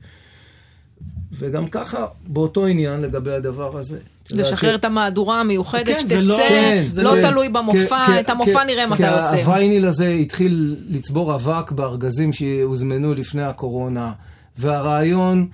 וגם 1.33 1.67
ככה, 1.69 2.07
באותו 2.27 2.67
עניין 2.67 3.01
לגבי 3.01 3.33
הדבר 3.33 3.77
הזה. 3.77 3.99
לשחרר. 4.31 4.75
את 4.75 4.85
המהדורה 4.85 5.41
המיוחדת 5.41 5.87
כן, 5.87 5.99
שתצא, 5.99 6.21
לא, 6.21 6.37
כן, 6.49 6.85
לא 7.03 7.15
כן, 7.15 7.31
תלוי 7.31 7.49
במופע, 7.49 8.07
כן, 8.07 8.21
את 8.21 8.31
המופע 8.31 8.61
כן, 8.61 8.67
נראה 8.67 8.87
מתי 8.87 9.07
עושים. 9.07 9.39
כי 9.39 9.45
הווייניל 9.45 9.87
הזה 9.87 10.09
התחיל 10.09 10.77
לצבור 10.89 11.35
אבק 11.35 11.71
בארגזים 11.71 12.33
שהוזמנו 12.33 13.15
לפני 13.15 13.43
הקורונה, 13.43 14.13
והרעיון... 14.57 15.49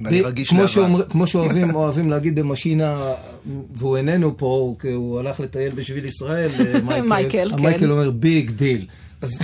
ואני 0.00 0.20
רגיש 0.20 0.50
כמו, 0.50 0.68
שאומר, 0.68 1.08
כמו 1.08 1.26
שאוהבים 1.26 1.74
אוהבים 1.76 2.10
להגיד 2.10 2.34
במשינה, 2.38 3.12
והוא 3.74 3.96
איננו 3.96 4.36
פה, 4.36 4.74
כי 4.80 4.92
הוא 4.92 5.18
הלך 5.18 5.40
לטייל 5.40 5.72
בשביל 5.72 6.04
ישראל, 6.04 6.50
אה, 6.50 6.80
מייקל, 6.80 7.08
מייקל, 7.14 7.50
כן. 7.56 7.62
מייקל 7.62 7.92
אומר 7.92 8.10
big 8.10 8.50
deal. 8.50 8.86
אז 9.20 9.38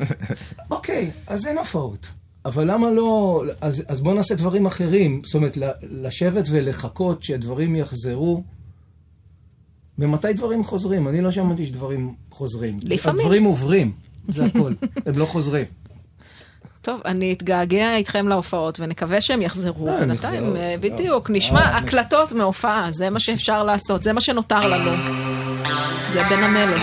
אוקיי, 0.70 1.10
אז 1.26 1.46
אין 1.46 1.58
הופעות. 1.58 2.06
אבל 2.44 2.70
למה 2.70 2.90
לא... 2.90 3.42
אז, 3.60 3.84
אז 3.88 4.00
בואו 4.00 4.14
נעשה 4.14 4.34
דברים 4.34 4.66
אחרים. 4.66 5.22
זאת 5.24 5.34
אומרת, 5.34 5.58
לשבת 5.82 6.44
ולחכות 6.50 7.22
שדברים 7.22 7.76
יחזרו. 7.76 8.42
ומתי 9.98 10.32
דברים 10.32 10.64
חוזרים? 10.64 11.08
אני 11.08 11.20
לא 11.20 11.30
שמעתי 11.30 11.66
שדברים 11.66 12.14
חוזרים. 12.30 12.78
לפעמים. 12.82 13.20
הדברים 13.20 13.44
עוברים, 13.44 13.92
זה 14.28 14.44
הכל. 14.44 14.72
הם 15.06 15.18
לא 15.18 15.26
חוזרים. 15.26 15.64
טוב, 16.82 17.00
אני 17.04 17.32
אתגעגע 17.32 17.96
איתכם 17.96 18.28
להופעות, 18.28 18.80
ונקווה 18.80 19.20
שהם 19.20 19.42
יחזרו. 19.42 19.98
בינתיים, 20.00 20.56
אה, 20.56 20.74
בדיוק, 20.80 21.30
נשמע 21.30 21.60
אה, 21.60 21.76
הקלטות 21.76 22.32
מהופעה, 22.32 22.88
זה 22.90 23.10
מה 23.10 23.20
שאפשר 23.20 23.64
לעשות, 23.64 24.02
זה 24.02 24.12
מה 24.12 24.20
שנותר 24.20 24.68
לנו. 24.68 24.90
זה 26.12 26.22
בן 26.22 26.42
המלך. 26.42 26.82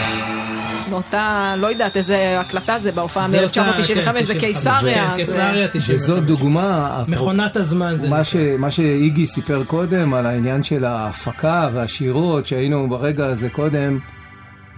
מאותה, 0.89 1.55
לא 1.57 1.67
יודעת 1.67 1.97
איזה 1.97 2.39
הקלטה 2.39 2.79
זה 2.79 2.91
בהופעה 2.91 3.27
מ-1995, 3.27 4.11
כן, 4.13 4.23
זה 4.23 4.39
קיסריה. 4.39 5.09
כן, 5.11 5.15
קיסריה 5.15 5.67
95. 5.67 5.89
וזו 5.89 6.21
דוגמה, 6.21 7.03
מכונת 7.07 7.55
הזמן 7.55 7.97
זה. 7.97 8.09
מה 8.57 8.71
שאיגי 8.71 9.25
סיפר 9.25 9.63
קודם 9.63 10.13
על 10.13 10.25
העניין 10.25 10.63
של 10.63 10.85
ההפקה 10.85 11.69
והשירות, 11.71 12.45
שהיינו 12.45 12.89
ברגע 12.89 13.25
הזה 13.25 13.49
קודם, 13.49 13.99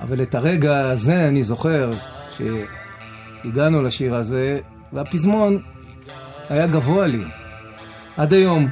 אבל 0.02 0.22
את 0.22 0.36
הרגע 0.36 0.90
הזה 0.90 1.28
אני 1.28 1.44
זוכר 1.44 1.94
שהגענו 2.30 3.84
לשיר 3.84 4.16
הזה, 4.16 4.60
והפזמון 4.94 5.62
היה 6.50 6.67
גבוה 6.67 7.08
לי. 7.08 7.24
עד 8.17 8.34
היום. 8.34 8.67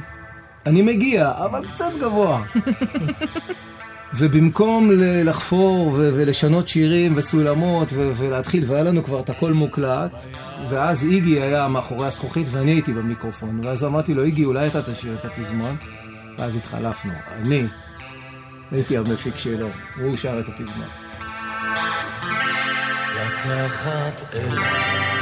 אני 0.66 0.82
מגיע, 0.82 1.32
אבל 1.36 1.68
קצת 1.68 1.92
גבוה. 2.00 2.42
ובמקום 4.18 4.90
לחפור 5.24 5.92
ולשנות 5.94 6.68
שירים 6.68 7.12
וסולמות 7.16 7.92
ולהתחיל, 7.92 8.64
והיה 8.66 8.82
לנו 8.82 9.02
כבר 9.02 9.20
את 9.20 9.30
הכל 9.30 9.52
מוקלט, 9.52 10.22
ואז 10.68 11.04
איגי 11.04 11.40
היה 11.40 11.68
מאחורי 11.68 12.06
הזכוכית 12.06 12.46
ואני 12.50 12.70
הייתי 12.70 12.92
במיקרופון, 12.92 13.64
ואז 13.64 13.84
אמרתי 13.84 14.14
לו, 14.14 14.24
איגי, 14.24 14.44
אולי 14.44 14.66
אתה 14.66 14.82
תשאיר 14.82 15.14
את 15.14 15.24
הפזמון? 15.24 15.76
ואז 16.38 16.56
התחלפנו. 16.56 17.12
אני 17.28 17.66
הייתי 18.70 18.96
המפיק 18.96 19.36
שלו, 19.36 19.68
והוא 19.98 20.16
שר 20.16 20.40
את 20.40 20.48
הפזמון. 20.48 20.88
לקחת 23.16 24.34
אליי 24.34 25.15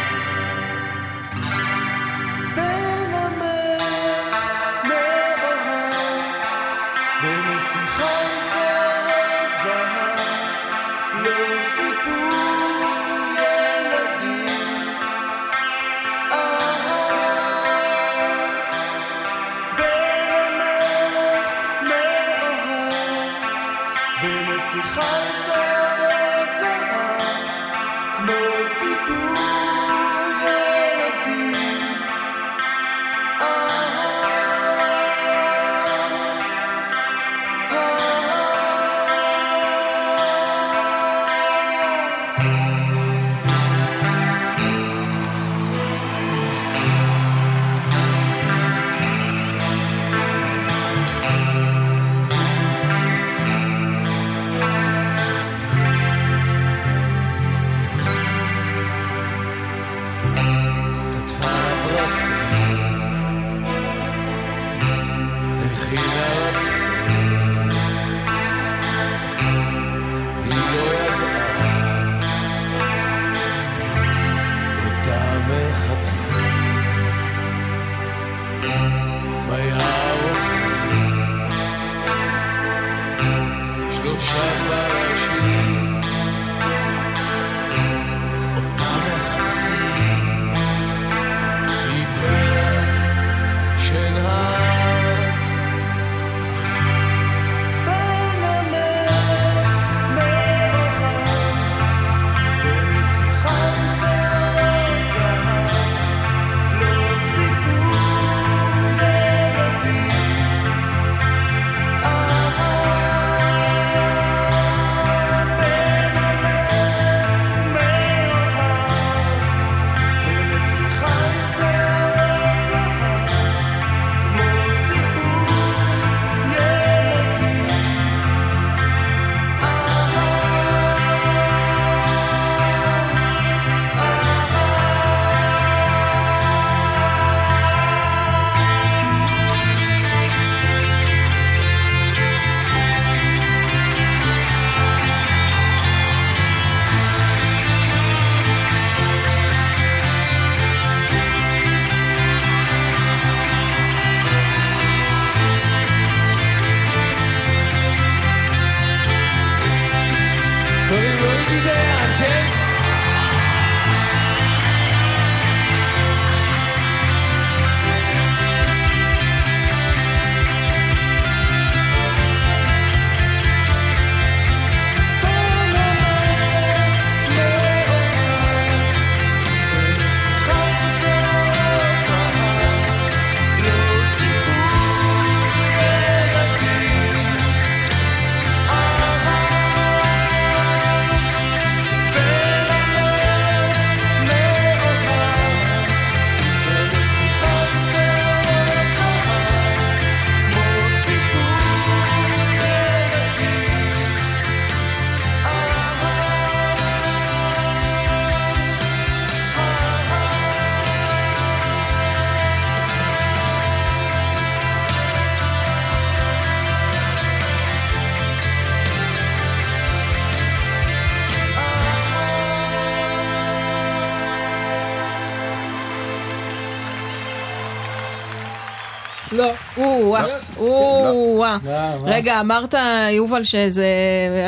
רגע, 232.25 232.41
אמרת, 232.41 232.75
יובל, 233.13 233.45
שזה... 233.45 233.87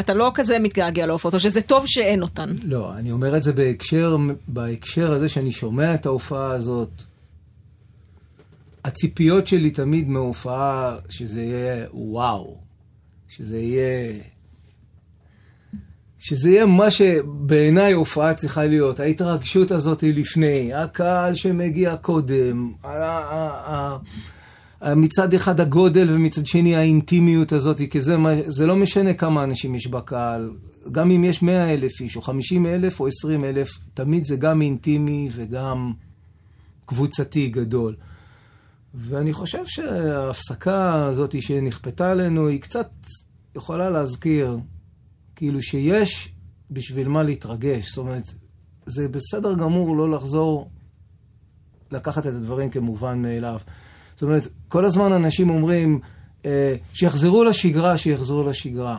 אתה 0.00 0.14
לא 0.14 0.30
כזה 0.34 0.58
מתגעגע 0.58 1.06
להופעות, 1.06 1.34
או 1.34 1.40
שזה 1.40 1.60
טוב 1.60 1.84
שאין 1.86 2.22
אותן. 2.22 2.56
לא, 2.62 2.94
אני 2.96 3.12
אומר 3.12 3.36
את 3.36 3.42
זה 3.42 3.52
בהקשר, 3.52 4.16
בהקשר 4.48 5.12
הזה 5.12 5.28
שאני 5.28 5.52
שומע 5.52 5.94
את 5.94 6.06
ההופעה 6.06 6.50
הזאת. 6.50 7.02
הציפיות 8.84 9.46
שלי 9.46 9.70
תמיד 9.70 10.08
מהופעה 10.08 10.96
שזה 11.08 11.42
יהיה 11.42 11.86
וואו, 11.92 12.56
שזה 13.28 13.58
יהיה... 13.58 14.12
שזה 16.18 16.50
יהיה 16.50 16.66
מה 16.66 16.90
שבעיניי 16.90 17.92
הופעה 17.92 18.34
צריכה 18.34 18.66
להיות. 18.66 19.00
ההתרגשות 19.00 19.70
הזאת 19.70 20.00
היא 20.00 20.14
לפני, 20.14 20.74
הקהל 20.74 21.34
שמגיע 21.34 21.96
קודם, 21.96 22.72
מצד 24.94 25.34
אחד 25.34 25.60
הגודל 25.60 26.10
ומצד 26.10 26.46
שני 26.46 26.76
האינטימיות 26.76 27.52
הזאת, 27.52 27.80
כי 27.90 28.00
זה, 28.00 28.16
זה 28.46 28.66
לא 28.66 28.76
משנה 28.76 29.14
כמה 29.14 29.44
אנשים 29.44 29.74
יש 29.74 29.86
בקהל. 29.86 30.50
גם 30.92 31.10
אם 31.10 31.24
יש 31.24 31.42
100 31.42 31.74
אלף 31.74 32.00
איש, 32.00 32.16
או 32.16 32.22
50 32.22 32.66
אלף, 32.66 33.00
או 33.00 33.06
20 33.06 33.44
אלף, 33.44 33.68
תמיד 33.94 34.24
זה 34.24 34.36
גם 34.36 34.62
אינטימי 34.62 35.28
וגם 35.32 35.92
קבוצתי 36.86 37.48
גדול. 37.48 37.96
ואני 38.94 39.32
חושב 39.32 39.66
שההפסקה 39.66 41.06
הזאת 41.06 41.42
שנכפתה 41.42 42.10
עלינו, 42.10 42.48
היא 42.48 42.60
קצת 42.60 42.90
יכולה 43.56 43.90
להזכיר, 43.90 44.58
כאילו 45.36 45.62
שיש 45.62 46.32
בשביל 46.70 47.08
מה 47.08 47.22
להתרגש. 47.22 47.88
זאת 47.88 47.98
אומרת, 47.98 48.24
זה 48.86 49.08
בסדר 49.08 49.54
גמור 49.54 49.96
לא 49.96 50.10
לחזור, 50.10 50.70
לקחת 51.90 52.26
את 52.26 52.32
הדברים 52.32 52.70
כמובן 52.70 53.22
מאליו. 53.22 53.58
זאת 54.16 54.22
אומרת, 54.22 54.48
כל 54.68 54.84
הזמן 54.84 55.12
אנשים 55.12 55.50
אומרים, 55.50 56.00
אה, 56.46 56.74
שיחזרו 56.92 57.44
לשגרה, 57.44 57.96
שיחזרו 57.96 58.42
לשגרה. 58.42 58.98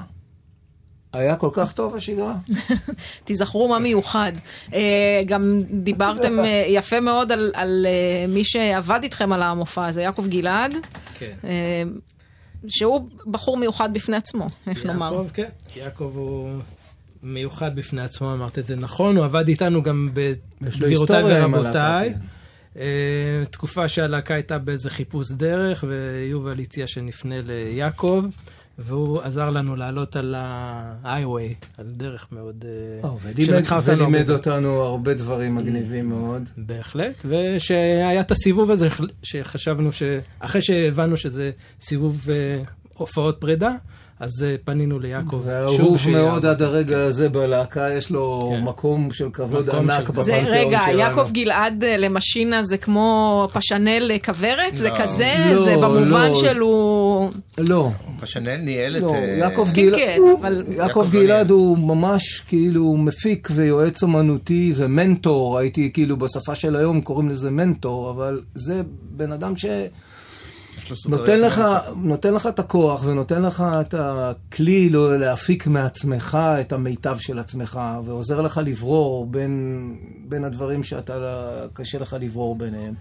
היה 1.13 1.35
כל 1.35 1.49
כך 1.53 1.71
טוב 1.71 1.95
השגרה. 1.95 2.35
תיזכרו 3.25 3.67
מה 3.67 3.79
מיוחד. 3.79 4.31
אה, 4.73 5.21
גם 5.25 5.61
דיברתם 5.71 6.39
אה, 6.39 6.65
יפה 6.67 6.99
מאוד 6.99 7.31
על, 7.31 7.51
על 7.53 7.85
מי 8.29 8.43
שעבד 8.43 8.99
איתכם 9.03 9.33
על 9.33 9.41
המופע 9.41 9.85
הזה, 9.85 10.01
יעקב 10.01 10.27
גלעד. 10.27 10.71
כן. 11.19 11.35
שהוא 12.67 13.09
בחור 13.27 13.57
מיוחד 13.57 13.93
בפני 13.93 14.17
עצמו, 14.17 14.47
איך 14.67 14.77
יעקב, 14.77 14.87
נאמר. 14.87 15.13
יעקב, 15.13 15.29
כן. 15.33 15.49
יעקב 15.75 16.11
הוא 16.15 16.59
מיוחד 17.23 17.75
בפני 17.75 18.01
עצמו, 18.01 18.33
אמרת 18.33 18.59
את 18.59 18.65
זה 18.65 18.75
נכון. 18.75 19.17
הוא 19.17 19.25
עבד 19.25 19.47
איתנו 19.47 19.83
גם 19.83 20.09
בגבירותיי 20.13 21.23
ורבותיי. 21.25 22.13
אה, 22.77 23.43
תקופה 23.51 23.87
שהלהקה 23.87 24.33
הייתה 24.33 24.57
באיזה 24.57 24.89
חיפוש 24.89 25.31
דרך, 25.31 25.83
ויובל 25.87 26.59
הציע 26.59 26.87
שנפנה 26.87 27.35
ליעקב, 27.41 28.25
והוא 28.79 29.21
עזר 29.21 29.49
לנו 29.49 29.75
לעלות 29.75 30.15
על 30.15 30.35
ה-highway, 30.37 31.65
על 31.77 31.85
דרך 31.87 32.27
מאוד... 32.31 32.65
שלקחה 33.45 33.77
אותנו... 33.77 34.03
ולימד 34.03 34.29
אותנו 34.29 34.81
הרבה 34.81 35.13
דברים 35.13 35.55
מגניבים 35.55 36.09
מאוד. 36.09 36.49
בהחלט, 36.57 37.25
ושהיה 37.25 38.19
את 38.19 38.31
הסיבוב 38.31 38.71
הזה, 38.71 38.87
שחשבנו 39.23 39.91
ש... 39.91 40.03
אחרי 40.39 40.61
שהבנו 40.61 41.17
שזה 41.17 41.51
סיבוב 41.81 42.27
הופעות 42.93 43.37
פרידה, 43.39 43.71
אז 44.19 44.43
אה, 44.43 44.55
פנינו 44.65 44.99
ליעקב. 44.99 45.41
ואהוב 45.45 45.97
מאוד 46.11 46.45
עד 46.45 46.61
הרגע 46.61 46.99
הזה 46.99 47.29
בלהקה, 47.29 47.89
יש 47.93 48.11
לו 48.11 48.39
כן. 48.49 48.63
מקום 48.63 49.13
של 49.13 49.29
כבוד 49.33 49.67
מקום 49.67 49.89
ענק 49.89 50.09
בפנתיאון 50.09 50.45
שלנו. 50.45 50.67
רגע, 50.67 50.79
יעקב 50.97 51.31
גלעד 51.31 51.83
אה, 51.83 51.97
למשינה 51.97 52.63
זה 52.63 52.77
כמו 52.77 53.47
פשנל 53.53 53.99
לכוורת? 53.99 54.73
לא. 54.73 54.79
זה 54.79 54.89
כזה? 54.97 55.33
לא, 55.53 55.63
זה 55.63 55.75
במובן 55.75 56.29
לא, 56.29 56.35
של 56.35 56.59
הוא... 56.59 57.31
לא. 57.57 57.89
פשנל 58.19 58.55
ניהל 58.55 58.97
לא, 58.97 59.09
את... 59.09 59.15
אה, 59.15 59.35
יעקב, 59.39 59.65
כן, 59.67 59.73
גיל... 59.73 59.95
כן, 59.95 60.17
אבל... 60.39 60.63
יעקב 60.77 61.07
גלעד 61.11 61.49
הוא 61.49 61.77
ממש 61.77 62.43
כאילו 62.47 62.97
מפיק 62.97 63.49
ויועץ 63.51 64.03
אמנותי 64.03 64.73
ומנטור, 64.75 65.57
הייתי 65.57 65.91
כאילו 65.93 66.17
בשפה 66.17 66.55
של 66.55 66.75
היום 66.75 67.01
קוראים 67.01 67.29
לזה 67.29 67.51
מנטור, 67.51 68.09
אבל 68.09 68.41
זה 68.53 68.81
בן 69.09 69.31
אדם 69.31 69.57
ש... 69.57 69.65
נותן 71.09 71.39
לך, 71.41 71.61
נותן 71.95 72.33
לך 72.33 72.47
את 72.47 72.59
הכוח 72.59 73.05
ונותן 73.05 73.41
לך 73.41 73.63
את 73.81 73.93
הכלי 73.97 74.89
לא, 74.89 75.17
להפיק 75.17 75.67
מעצמך 75.67 76.37
את 76.61 76.73
המיטב 76.73 77.17
של 77.19 77.39
עצמך, 77.39 77.79
ועוזר 78.05 78.41
לך 78.41 78.61
לברור 78.65 79.25
בין, 79.25 79.95
בין 80.25 80.43
הדברים 80.43 80.83
שאתה, 80.83 81.39
קשה 81.73 81.99
לך 81.99 82.15
לברור 82.21 82.55
ביניהם. 82.55 82.93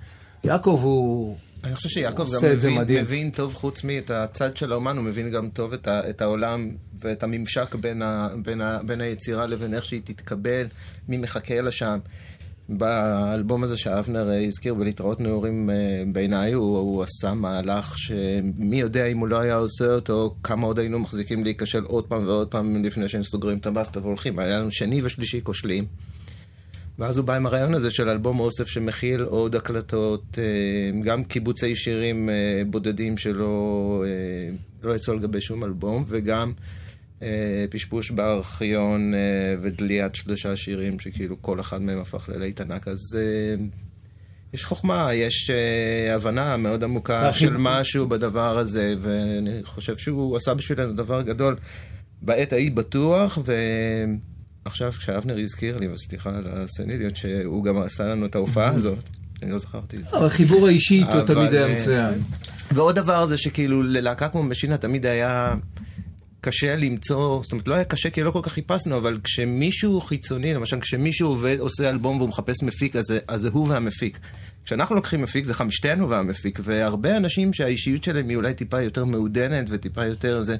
יעקב 0.44 0.81
הוא... 0.83 1.37
אני 1.64 1.75
חושב 1.75 1.88
שיעקב 1.88 2.25
גם 2.25 2.51
מבין, 2.53 3.03
מבין 3.03 3.31
טוב, 3.31 3.55
חוץ 3.55 3.85
מאת 3.85 4.11
הצד 4.11 4.57
של 4.57 4.72
האומן, 4.72 4.96
הוא 4.96 5.05
מבין 5.05 5.31
גם 5.31 5.49
טוב 5.49 5.72
את, 5.72 5.88
ה, 5.88 6.11
את 6.11 6.20
העולם 6.20 6.70
ואת 7.01 7.22
הממשק 7.22 7.75
בין, 7.75 8.03
ה, 8.03 8.29
בין, 8.42 8.61
ה, 8.61 8.79
בין 8.87 9.01
היצירה 9.01 9.46
לבין 9.46 9.75
איך 9.75 9.85
שהיא 9.85 10.01
תתקבל, 10.05 10.66
מי 11.09 11.16
מחכה 11.16 11.61
לה 11.61 11.70
שם. 11.70 11.99
באלבום 12.68 13.64
הזה 13.64 13.76
שאבנר 13.76 14.31
אה, 14.31 14.44
הזכיר 14.44 14.74
בלהתראות 14.74 15.20
נעורים 15.20 15.70
אה, 15.70 16.02
בעיניי, 16.12 16.52
הוא, 16.52 16.79
הוא 16.79 17.02
עשה 17.02 17.35
מהלך 17.35 17.98
שמי 17.98 18.81
יודע 18.81 19.07
אם 19.07 19.18
הוא 19.18 19.29
לא 19.29 19.40
היה 19.40 19.57
עושה 19.57 19.94
אותו, 19.94 20.35
כמה 20.42 20.66
עוד 20.66 20.79
היינו 20.79 20.98
מחזיקים 20.98 21.44
להיכשל 21.44 21.85
עוד 21.85 22.07
פעם 22.07 22.26
ועוד 22.26 22.50
פעם 22.50 22.85
לפני 22.85 23.09
שהם 23.09 23.22
סוגרים 23.22 23.59
את 23.59 23.66
הבסטה 23.66 24.00
והולכים. 24.00 24.38
היה 24.38 24.59
לנו 24.59 24.70
שני 24.70 25.00
ושלישי 25.05 25.40
כושלים. 25.42 25.85
ואז 26.98 27.18
הוא 27.18 27.26
בא 27.26 27.37
עם 27.37 27.46
הרעיון 27.46 27.74
הזה 27.74 27.90
של 27.90 28.09
אלבום 28.09 28.40
אוסף 28.40 28.66
שמכיל 28.66 29.22
עוד 29.22 29.57
הקלטות, 29.57 30.38
אה, 30.38 31.00
גם 31.02 31.24
קיבוצי 31.24 31.76
שירים 31.76 32.31
בודדים 32.66 33.18
שלא 33.18 34.05
לא 34.83 34.94
יצאו 34.96 35.12
על 35.12 35.18
גבי 35.18 35.40
שום 35.40 35.64
אלבום, 35.64 36.05
וגם 36.09 36.52
פשפוש 37.70 38.11
בארכיון 38.11 39.14
אה, 39.14 39.18
ודליית 39.62 40.14
שלושה 40.14 40.57
שירים 40.57 41.00
שכאילו 41.00 41.42
כל 41.42 41.61
אחד 41.61 41.83
מהם 41.83 41.98
הפך 41.98 42.29
ללהיט 42.29 42.61
ענק, 42.61 42.88
אז 42.88 42.98
אה, 43.18 43.64
יש 44.52 44.64
חוכמה, 44.64 45.14
יש 45.14 45.50
הבנה 46.14 46.57
מאוד 46.57 46.85
עמוקה 46.85 47.33
של 47.33 47.57
משהו 47.59 48.09
בדבר 48.09 48.59
הזה, 48.59 48.94
ואני 48.98 49.64
חושב 49.64 49.96
שהוא 49.96 50.37
עשה 50.37 50.55
בשבילנו 50.55 50.92
דבר 50.92 51.22
גדול 51.22 51.57
בעת 52.22 52.52
ההיא 52.52 52.72
בטוח, 52.72 53.38
ועכשיו 54.64 54.92
כשאבנר 54.92 55.38
הזכיר 55.38 55.79
לי, 55.79 55.88
וסליחה 55.88 56.31
על 56.31 56.44
הסניליות, 56.46 57.16
שהוא 57.16 57.64
גם 57.64 57.83
עשה 57.83 58.05
לנו 58.05 58.26
את 58.26 58.35
ההופעה 58.35 58.68
הזאת. 58.68 59.05
אני 59.42 59.50
לא 59.50 59.59
זכרתי 59.59 59.96
את 59.96 60.09
זה. 60.09 60.16
החיבור 60.16 60.66
האישי 60.66 60.94
איתו 60.94 61.24
תמיד 61.26 61.52
היה 61.52 61.74
מצוין. 61.74 62.14
ועוד 62.70 62.96
דבר 62.96 63.26
זה 63.26 63.38
שכאילו 63.38 63.83
ללהקה 63.83 64.29
כמו 64.29 64.42
משינה 64.42 64.76
תמיד 64.76 65.07
היה 65.07 65.55
קשה 66.47 66.77
למצוא, 66.77 67.41
זאת 67.43 67.53
אומרת, 67.53 67.69
לא 67.69 67.75
היה 67.75 67.85
קשה 67.85 68.11
כי 68.11 68.23
לא 68.23 68.31
כל 68.31 68.41
כך 68.43 68.53
חיפשנו, 68.53 68.97
אבל 68.97 69.19
כשמישהו 69.25 70.01
חיצוני, 70.01 70.55
למשל 70.55 70.81
כשמישהו 70.81 71.29
עובד, 71.29 71.57
עושה 71.59 71.91
אלבום 71.91 72.17
והוא 72.17 72.29
מחפש 72.29 72.63
מפיק, 72.63 72.97
אז, 72.97 73.15
אז 73.29 73.41
זה 73.41 73.49
הוא 73.53 73.69
והמפיק. 73.69 74.19
כשאנחנו 74.65 74.95
לוקחים 74.95 75.23
מפיק, 75.23 75.45
זה 75.45 75.55
חמשתנו 75.55 76.11
והמפיק, 76.11 76.61
והרבה 76.65 77.17
אנשים 77.17 77.53
שהאישיות 77.53 78.05
שלהם 78.05 78.29
היא 78.29 78.37
אולי 78.37 78.55
טיפה 78.55 78.81
יותר 78.81 79.05
מעודנת 79.05 79.67
וטיפה 79.71 80.05
יותר 80.05 80.43
זה, 80.43 80.57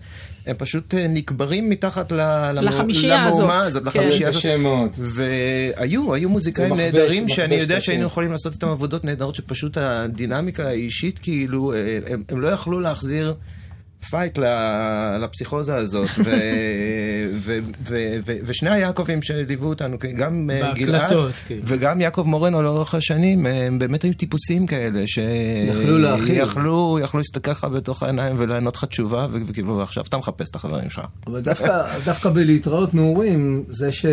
הם 0.46 0.57
פשוט 0.59 0.94
אה, 0.94 1.09
נקברים 1.09 1.70
מתחת 1.70 2.12
לחמישייה 2.53 3.27
למהומה 3.27 3.61
הזאת, 3.61 3.83
כן. 3.83 3.88
לחמישייה 3.88 4.29
הזאת. 4.29 4.90
והיו, 4.99 6.14
היו 6.14 6.29
מוזיקאים 6.29 6.77
נהדרים 6.77 7.29
שאני 7.29 7.55
יודע 7.55 7.81
שהיינו 7.81 8.07
יכולים 8.07 8.33
לעשות 8.33 8.53
איתם 8.53 8.68
עבודות 8.68 9.05
נהדרות, 9.05 9.35
שפשוט 9.35 9.77
הדינמיקה 9.77 10.68
האישית, 10.68 11.18
כאילו, 11.18 11.72
אה, 11.72 11.99
הם, 12.07 12.22
הם 12.29 12.40
לא 12.40 12.49
יכלו 12.49 12.81
להחזיר... 12.81 13.35
פייט 14.11 14.38
לפסיכוזה 15.20 15.76
הזאת, 15.76 16.09
ו, 16.18 16.22
ו, 17.44 17.59
ו, 17.88 18.16
ו, 18.26 18.32
ושני 18.44 18.70
היעקבים 18.70 19.22
שליוו 19.22 19.68
אותנו, 19.68 19.96
גם 20.16 20.50
אה, 20.50 20.74
גלעד 20.74 21.16
כן. 21.46 21.59
וגם 21.62 22.00
יעקב 22.00 22.22
מורנו 22.22 22.62
לאורך 22.62 22.94
השנים, 22.94 23.46
הם 23.46 23.78
באמת 23.78 24.02
היו 24.02 24.14
טיפוסים 24.14 24.66
כאלה, 24.66 25.06
שיכלו 25.06 25.98
להכיל. 25.98 26.37
יכלו, 26.37 26.98
יכלו 27.02 27.20
להסתכל 27.20 27.50
לך 27.50 27.64
בתוך 27.64 28.02
העיניים 28.02 28.35
ולענות 28.38 28.76
לך 28.76 28.85
תשובה, 28.85 29.26
וכאילו 29.32 29.82
עכשיו 29.82 30.04
אתה 30.09 30.16
מחפש 30.16 30.50
את 30.50 30.56
החברים 30.56 30.90
שלך. 30.90 31.04
אבל 31.26 31.40
דווקא, 31.40 31.82
דווקא 32.04 32.30
בלהתראות 32.30 32.94
נעורים, 32.94 33.64
זה, 33.68 33.92
ש, 33.92 34.06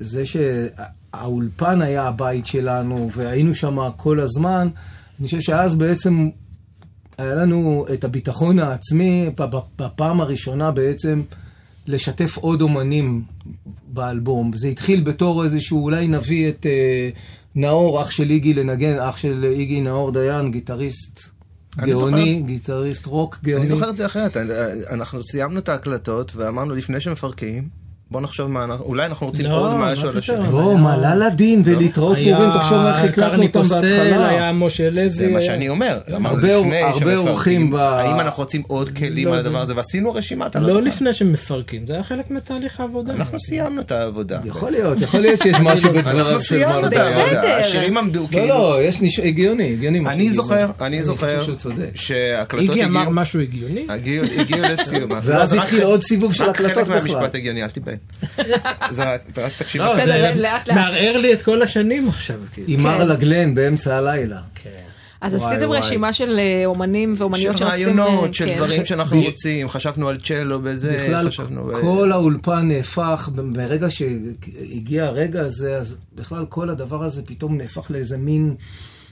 זה 0.00 0.22
שהאולפן 0.26 1.82
היה 1.82 2.02
הבית 2.02 2.46
שלנו, 2.46 3.10
והיינו 3.12 3.54
שם 3.54 3.76
כל 3.96 4.20
הזמן, 4.20 4.68
אני 5.20 5.26
חושב 5.26 5.40
שאז 5.40 5.74
בעצם 5.74 6.28
היה 7.18 7.34
לנו 7.34 7.86
את 7.94 8.04
הביטחון 8.04 8.58
העצמי 8.58 9.30
בפעם 9.78 10.20
הראשונה 10.20 10.70
בעצם 10.70 11.22
לשתף 11.86 12.36
עוד 12.36 12.62
אומנים 12.62 13.22
באלבום. 13.88 14.50
זה 14.54 14.68
התחיל 14.68 15.00
בתור 15.00 15.44
איזשהו, 15.44 15.84
אולי 15.84 16.08
נביא 16.08 16.48
את 16.48 16.66
אה, 16.66 17.10
נאור, 17.54 18.02
אח 18.02 18.10
של 18.10 18.30
איגי 18.30 18.54
לנגן, 18.54 18.98
אח 18.98 19.16
של 19.16 19.44
איגי 19.52 19.80
נאור 19.80 20.12
דיין, 20.12 20.50
גיטריסט 20.50 21.20
גאוני, 21.76 22.42
גיטריסט 22.42 23.06
רוק 23.06 23.38
גאוני. 23.44 23.60
אני 23.60 23.68
זוכר 23.68 23.90
את 23.90 23.96
זה 23.96 24.06
אחרת, 24.06 24.36
אנחנו 24.90 25.20
סיימנו 25.22 25.58
את 25.58 25.68
ההקלטות 25.68 26.36
ואמרנו 26.36 26.74
לפני 26.74 27.00
שמפרקים, 27.00 27.68
בוא 28.10 28.20
נחשוב 28.20 28.50
מה, 28.50 28.64
אנחנו- 28.64 28.84
אולי 28.84 29.06
אנחנו 29.06 29.26
רוצים 29.26 29.46
לא, 29.46 29.56
עוד 29.60 29.74
מה 29.76 29.92
משהו 29.92 30.08
על? 30.08 30.18
השני. 30.18 30.52
לא, 30.52 30.76
מעלה 30.78 31.14
לדין 31.14 31.62
ולהתראות 31.64 32.16
פורים, 32.16 32.50
תחשוב 32.58 32.78
מה 32.78 33.02
איך 33.02 33.10
הקלטנו 33.10 33.42
אותם 33.42 33.62
בהתחלה. 33.62 34.28
היה 34.28 34.52
משה 34.52 34.90
לוי. 34.90 35.08
זה 35.08 35.28
מה 35.28 35.40
שאני 35.40 35.68
אומר, 35.68 35.98
אמרנו 36.16 36.28
הרבה- 36.28 36.58
לפני 36.58 36.80
הרבה 36.82 37.16
אורחים 37.16 37.70
ב- 37.70 37.76
האם 37.76 38.20
אנחנו 38.20 38.42
רוצים 38.42 38.62
עוד 38.66 38.88
כלים 38.90 39.28
לא, 39.28 39.34
על 39.34 39.40
זה- 39.40 39.48
הדבר 39.48 39.60
הזה, 39.60 39.76
ועשינו 39.76 40.14
רשימה, 40.14 40.46
אתה 40.46 40.58
לא 40.60 40.66
לא 40.68 40.72
זוכר. 40.72 40.84
לפני 40.86 41.12
שמפרקים, 41.12 41.86
זה 41.86 41.94
היה 41.94 42.02
חלק 42.02 42.30
מתהליך 42.30 42.80
העבודה. 42.80 43.12
אנחנו 43.12 43.38
סיימנו 43.40 43.80
את 43.80 43.92
העבודה. 43.92 44.38
יכול 44.44 44.70
להיות, 44.70 45.00
יכול 45.00 45.20
להיות 45.20 45.40
שיש 45.42 45.56
משהו 45.60 45.88
אנחנו 45.88 46.10
בדבריו 46.12 46.40
של 46.40 46.46
סיימנו 46.46 46.80
מר 46.80 46.86
את 46.86 46.90
דיין. 46.90 47.02
העבודה, 47.18 47.40
בסדר. 47.40 47.56
השירים 47.56 47.96
עמדו 47.96 48.22
לא, 48.22 48.26
כאילו. 48.30 48.46
לא, 48.46 48.82
יש 48.82 49.00
ניש... 49.00 49.18
הגיוני, 49.20 49.72
הגיוני 49.72 50.00
מה 50.00 50.12
אני 50.12 50.30
זוכר. 50.30 50.70
אני 50.80 51.02
זוכר, 51.02 51.54
צודק. 51.56 51.90
שההקלטות 51.94 52.70
איגי 52.70 52.84
אמר 52.84 53.00
הגיעו, 53.00 53.14
משהו 53.14 53.40
הגיוני? 53.40 53.86
הגיעו 53.88 54.24
הגיעו 54.38 54.62
לסיום. 54.62 55.10
ואז 55.22 55.54
רק 55.54 55.60
התחיל 55.60 55.78
חלק- 55.78 55.88
עוד 55.88 56.02
סיבוב 56.02 56.32
של 56.34 56.44
רק 56.44 56.56
חלק 56.56 56.70
הקלטות 56.70 56.88
בכלל. 56.88 56.98
מהמשפט 56.98 57.34
הגיוני, 57.34 57.62
אל 57.62 57.68
תיבהל. 57.68 57.95
זה 58.90 59.04
רק 59.04 59.20
אתה 59.32 59.46
רק 59.46 59.52
תקשיב. 59.58 59.82
לא, 59.82 60.04
זה. 60.04 60.34
מערער 60.74 61.18
לי 61.18 61.32
את 61.32 61.42
כל 61.42 61.62
השנים 61.62 62.08
עכשיו. 62.08 62.36
כאילו. 62.52 62.68
עם 62.68 62.76
כן. 62.76 62.82
מר 62.82 63.04
לגלן 63.04 63.54
באמצע 63.54 63.96
הלילה. 63.96 64.40
אז 65.20 65.34
וואי, 65.34 65.56
עשיתם. 65.56 65.70
רשימה 65.72 66.12
של 66.12 66.38
אה, 66.38 66.62
אומנים 66.64 67.16
של 67.16 67.22
ואומניות 67.22 67.58
שרציתם... 67.58 67.72
רעיונות, 67.72 68.28
אה, 68.28 68.34
של 68.34 68.46
כן. 68.46 68.56
דברים 68.56 68.86
שאנחנו 68.86 69.22
רוצים, 69.22 69.68
חשבנו 69.68 70.08
על 70.08 70.16
צ'לו 70.16 70.60
בזה, 70.60 71.02
בכלל, 71.04 71.28
חשבנו... 71.28 71.64
ב- 71.64 71.80
כל 71.80 72.12
האולפן 72.12 72.68
נהפך, 72.68 73.30
ברגע 73.52 73.90
שהגיע 73.90 75.04
הרגע 75.04 75.40
הזה, 75.40 75.76
אז 75.76 75.96
בכלל 76.14 76.46
כל 76.48 76.70
הדבר 76.70 77.04
הזה 77.04 77.22
פתאום 77.22 77.56
נהפך 77.56 77.90
לאיזה 77.90 78.16
מין 78.16 78.54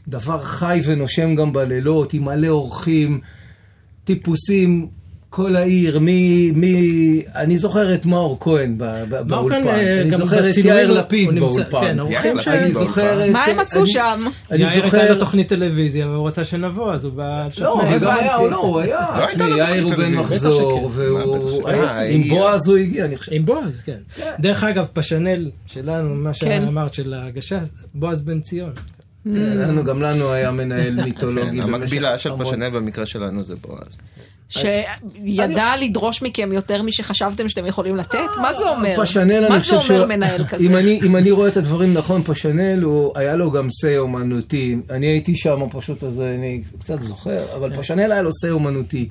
דבר 0.09 0.43
חי 0.43 0.81
ונושם 0.85 1.35
גם 1.35 1.53
בלילות, 1.53 2.15
עם 2.15 2.25
מלא 2.25 2.49
אורחים, 2.49 3.21
טיפוסים, 4.05 4.89
כל 5.37 5.57
העיר, 5.57 5.99
מי... 5.99 6.51
מי... 6.55 7.23
אני 7.35 7.59
זוכר 7.59 7.95
את 7.95 8.07
מאור 8.07 8.37
כהן 8.41 8.79
ב- 8.79 8.85
ב- 8.85 9.31
מאור 9.31 9.49
באולפן, 9.49 9.69
אני 10.01 10.11
זוכר 10.17 10.49
את 10.51 10.57
יאיר 10.57 10.91
הוא- 10.91 10.99
לפיד 10.99 11.29
הוא 11.39 11.39
באולפן. 11.51 11.81
כן, 11.81 12.01
אני. 12.47 12.73
זוכר 12.73 13.27
את... 13.27 13.31
מה 13.33 13.45
הם 13.45 13.59
עשו 13.59 13.87
שם? 13.87 14.21
אני 14.51 14.59
יאיר 14.63 14.71
הייתה 14.73 14.87
זוכר... 14.89 15.13
לו 15.13 15.19
תוכנית 15.21 15.49
טלוויזיה 15.49 16.09
והוא 16.09 16.29
רצה 16.29 16.45
שנבוא, 16.45 16.93
אז 16.93 17.05
הוא 17.05 17.13
בא... 17.13 17.49
לא. 17.61 17.81
וגם 17.97 18.11
היה, 18.17 18.35
הבנתי. 18.35 18.51
לא, 18.51 18.57
הוא 18.57 18.81
היה, 18.81 19.07
לא 19.39 19.45
יאיר 19.65 19.85
הוא 19.85 19.95
בן. 19.95 20.15
מחזור, 20.15 20.91
והוא... 20.95 21.69
עם 22.11 22.23
אה, 22.23 22.29
בועז 22.29 22.69
הוא 22.69 22.77
הגיע, 22.77 23.05
אני 23.05 23.17
חושב. 23.17 23.33
עם 23.33 23.45
בועז, 23.47 23.81
כן. 23.85 23.99
דרך 24.41 24.65
אגב, 24.65 24.87
פשנל 24.93 25.51
שלנו, 25.67 26.15
מה 26.15 26.31
כן. 26.41 26.61
שאמרת 26.61 26.95
של 26.95 27.15
ההגשה, 27.15 27.59
בועז 27.95 28.21
בן 28.21 28.41
ציון. 28.41 28.71
לנו- 29.27 29.85
גם 29.85 30.03
לנו 30.03 30.33
היה 30.33 30.51
מנהל 30.51 30.95
מיתולוגי 31.05 31.57
כן, 31.63 31.75
המקבילה 31.75 32.19
של 32.19 32.31
פשנל 32.39 32.71
במקרה 32.71 33.07
שלנו 33.07 33.45
זה 33.45 33.55
בועז. 33.57 33.97
שידע 34.49 35.73
לדרוש 35.81 36.23
מכם 36.23 36.53
יותר 36.53 36.83
משחשבתם 36.83 37.49
שאתם 37.49 37.67
יכולים 37.67 37.97
לתת? 37.97 38.19
מה 38.43 38.55
זה 38.55 38.69
אומר? 38.69 38.95
פשנל, 39.03 39.41
מה 39.49 39.55
אני 39.55 39.61
חושב 39.61 39.81
זה 39.89 39.95
אומר 39.95 40.07
מנהל 40.17 40.45
כזה? 40.45 40.65
אם 41.03 41.17
אני, 41.17 41.31
רואה 41.31 41.49
את 41.49 41.57
הדברים 41.57 41.95
נכון, 41.95 42.23
פשנל, 42.25 42.85
היה 43.15 43.37
לו 43.37 43.51
גם 43.51 43.67
say 43.67 43.97
אומנותי. 43.99 44.77
אני 44.91 45.07
הייתי 45.07 45.37
שם 45.37 45.61
פשוט, 45.71 46.05
אז 46.05 46.21
אני 46.21 46.63
קצת 46.79 47.03
זוכר, 47.03 47.57
אבל 47.57 47.71
כן. 47.75 47.81
פשנל 47.81 48.13
היה 48.13 48.23
לו 48.23 48.31
say 48.31 48.51
אומנותי. 48.51 49.09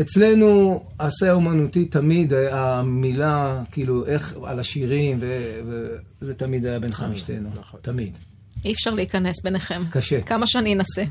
אצלנו, 0.00 0.82
ה-say 1.00 1.26
האומנותי 1.28 1.84
תמיד 1.84 2.32
המילה, 2.50 3.62
כאילו, 3.72 4.06
איך, 4.06 4.34
על 4.44 4.60
השירים, 4.60 5.18
וזה 6.20 6.34
תמיד 6.34 6.66
היה 6.66 6.78
בין 6.80 6.92
חמישתנו. 6.92 7.48
נכון. 7.60 7.80
תמיד. 7.82 8.12
אי 8.66 8.72
אפשר 8.72 8.90
להיכנס 8.90 9.42
ביניכם. 9.44 9.82
קשה. 9.90 10.20
כמה 10.20 10.46
שאני 10.46 10.74
אנסה. 10.74 11.04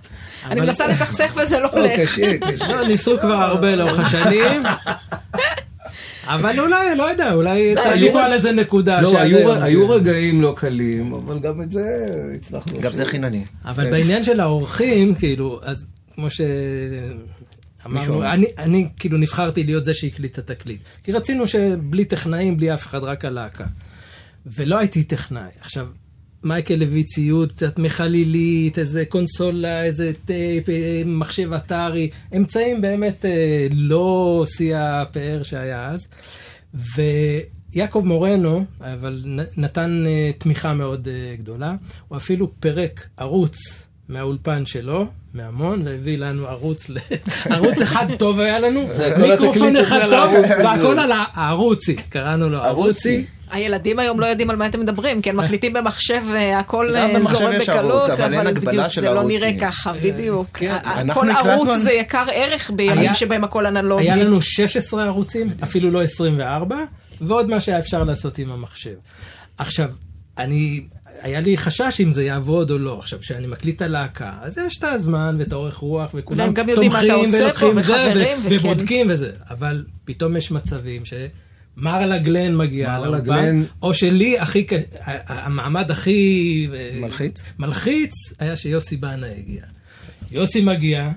אני 0.46 0.62
מנסה 0.62 0.88
לסכסך 0.88 1.34
וזה 1.41 1.60
לא 1.60 1.63
לא, 1.63 1.70
הולך. 1.70 2.00
קשה, 2.00 2.38
קשה. 2.38 2.68
לא, 2.68 2.88
ניסו 2.88 3.18
כבר 3.20 3.34
הרבה 3.34 3.76
לאורך 3.76 4.00
השנים. 4.00 4.63
אבל 6.28 6.60
אולי, 6.60 6.96
לא 6.96 7.04
יודע, 7.04 7.34
אולי 7.34 7.76
תגידו 7.94 8.20
על 8.20 8.34
איזה 8.34 8.52
נקודה. 8.52 9.02
לא, 9.02 9.20
היו, 9.62 9.89
רגעים 9.89 10.41
לא 10.41 10.54
קלים, 10.58 11.13
אבל 11.13 11.39
גם 11.39 11.62
את 11.62 11.72
זה 11.72 12.06
הצלחנו. 12.36 12.80
גם 12.82 12.91
זה 12.91 13.06
חינני. 13.06 13.46
אבל 13.65 13.91
בעניין 13.91 14.24
של 14.24 14.39
האורחים, 14.39 15.15
כאילו, 15.15 15.60
אז 15.63 15.86
כמו 16.15 16.30
ש... 16.30 16.41
אמרנו, 17.86 18.24
אני, 18.24 18.46
אני 18.58 18.89
כאילו 19.00 19.18
נבחרתי 19.18 19.63
להיות 19.63 19.86
זה 19.86 19.94
שהקליט 19.94 20.39
את 20.39 20.50
התקליט. 20.52 20.82
כי 21.04 21.12
רצינו 21.12 21.48
שבלי 21.48 22.06
טכנאים, 22.06 22.58
בלי 22.58 22.74
אף 22.74 22.86
אחד, 22.86 23.04
רק 23.04 23.26
הלהקה. 23.26 23.65
ולא 24.46 24.78
הייתי 24.78 25.04
טכנאי. 25.04 25.50
עכשיו, 25.62 25.88
מייקל 26.46 26.82
הביא 26.82 27.04
ציוד 27.04 27.52
קצת 27.52 27.80
מחלילית, 27.80 28.80
איזה 28.80 29.06
קונסולה, 29.06 29.84
איזה 29.84 30.12
טייפ, 30.26 30.70
אה, 30.70 31.02
מחשב 31.06 31.54
Atari, 31.54 32.10
אמצעים 32.36 32.82
באמת 32.82 33.26
אה, 33.26 33.68
לא 33.72 34.44
שיא 34.48 34.78
הפאר 34.78 35.44
שהיה 35.44 35.92
אז. 35.92 36.08
ויעקב 37.76 38.02
מורנו, 38.06 38.66
אבל 38.82 39.24
נתן 39.58 40.04
אה, 40.08 40.32
תמיכה 40.38 40.74
מאוד 40.74 41.08
אה, 41.08 41.36
גדולה, 41.38 41.76
הוא 42.08 42.18
אפילו 42.18 42.52
פירק 42.60 43.08
ערוץ 43.18 43.58
מהאולפן 44.10 44.66
שלו, 44.66 45.06
מהמון, 45.34 45.82
והביא 45.88 46.18
לנו 46.18 46.48
ערוץ. 46.48 46.88
ערוץ 47.50 47.82
אחד 47.82 48.06
טוב 48.18 48.40
היה 48.40 48.60
לנו, 48.60 48.88
מיקרופון 49.18 49.78
אחד 49.78 50.08
טוב. 50.10 50.34
והכל 50.64 51.00
על 51.00 51.12
הערוצי, 51.12 51.96
קראנו 52.10 52.50
לו 52.50 52.58
ערוצי. 52.58 53.26
הילדים 53.52 54.00
היום 54.00 54.20
לא 54.20 54.26
יודעים 54.26 54.50
על 54.50 54.56
מה 54.56 54.66
אתם 54.66 54.80
מדברים, 54.80 55.22
כן, 55.22 55.36
מקליטים 55.36 55.74
במחשב, 55.74 56.24
אה, 56.36 56.60
הכל 56.60 56.96
אה, 56.96 57.08
זורם 57.30 57.52
בקלות, 57.60 58.10
אבל 58.10 58.34
אין 58.34 58.48
הגבלה 58.48 58.72
בדיוק, 58.72 58.88
של 58.88 59.02
זה 59.02 59.10
לא. 59.10 59.24
נראה 59.24 59.52
ככה, 59.62 59.94
בדיוק. 59.94 60.64
אנחנו 60.64 61.22
כל 61.22 61.30
ערוץ 61.30 61.70
זה 61.84 61.92
יקר 61.92 62.26
ערך 62.34 62.72
בימים 62.76 63.14
שבהם 63.14 63.44
הכל 63.44 63.66
אנלוגי. 63.66 64.12
היה 64.12 64.24
לנו 64.24 64.42
16 64.42 65.04
ערוצים, 65.06 65.50
אפילו 65.64 65.92
לא 65.92 66.04
24, 66.04 66.78
ועוד 67.22 67.50
מה 67.50 67.60
שהיה 67.60 67.80
אפשר 67.80 68.04
לעשות 68.04 68.38
עם 68.38 68.52
המחשב. 68.52 68.96
עכשיו, 69.58 69.90
אני, 70.38 70.82
היה 71.22 71.40
לי 71.40 71.58
חשש 71.58 72.02
אם 72.02 72.12
זה 72.12 72.24
יעבוד 72.24 72.72
או 72.72 72.78
לא. 72.78 73.00
עכשיו, 73.00 73.20
כשאני 73.20 73.48
מקליט 73.48 73.76
את 73.76 73.82
הלהקה, 73.82 74.32
אז 74.42 74.58
יש 74.68 74.78
את 74.78 74.84
הזמן 74.84 75.36
ואת 75.40 75.52
האורך 75.52 75.76
רוח, 75.76 76.12
וכולם 76.14 76.54
תומכים 76.54 76.78
ולוקחים 76.78 77.26
זה, 77.26 77.48
וחברים. 77.50 78.38
ובודקים 78.44 79.08
וזה. 79.10 79.32
אבל 79.50 79.86
פתאום 80.06 80.38
יש 80.38 80.52
מצבים 80.52 81.06
ש... 81.06 81.14
מרלה 81.78 82.18
גלן 82.18 82.56
מגיעה 82.58 83.00
מרלה 83.00 83.12
לאולפן, 83.12 83.26
גלן- 83.26 83.64
או 83.82 83.94
שלי 83.94 84.40
הכי, 84.40 84.66
המעמד 85.28 85.92
הכי... 85.92 86.68
אה, 86.74 86.92
מלחיץ? 87.02 87.44
מלחיץ 87.60 88.12
היה 88.40 88.56
שיוסי 88.56 88.98
בנה 88.98 89.28
הגיע. 89.38 89.62
יוסי 90.32 90.62
מגיע 90.62 91.12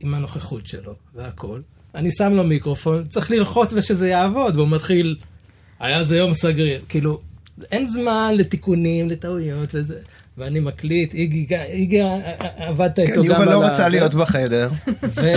עם 0.00 0.14
הנוכחות 0.14 0.66
שלו 0.66 0.94
והכל, 1.14 1.60
אני 1.94 2.10
שם 2.10 2.32
לו 2.32 2.44
מיקרופון, 2.44 3.06
צריך 3.06 3.30
ללחוץ 3.30 3.72
ושזה 3.72 4.08
יעבוד, 4.08 4.56
והוא 4.56 4.68
מתחיל, 4.68 5.16
היה 5.80 6.02
זה 6.02 6.16
יום 6.16 6.34
סגריר. 6.34 6.80
כאילו, 6.88 7.20
אין 7.72 7.86
זמן 7.86 8.34
לתיקונים, 8.36 9.08
לטעויות 9.10 9.70
וזה. 9.74 9.98
ואני 10.38 10.60
מקליט, 10.60 11.14
איגי, 11.14 11.46
איגי 11.56 12.00
עבדת 12.56 12.98
איתו 12.98 13.12
כן, 13.12 13.18
גם 13.18 13.24
יובל 13.24 13.42
על 13.42 13.48
לא 13.48 13.64
ה- 13.64 13.70
רצה 13.70 13.88
להיות 13.88 14.14
בחדר. 14.14 14.70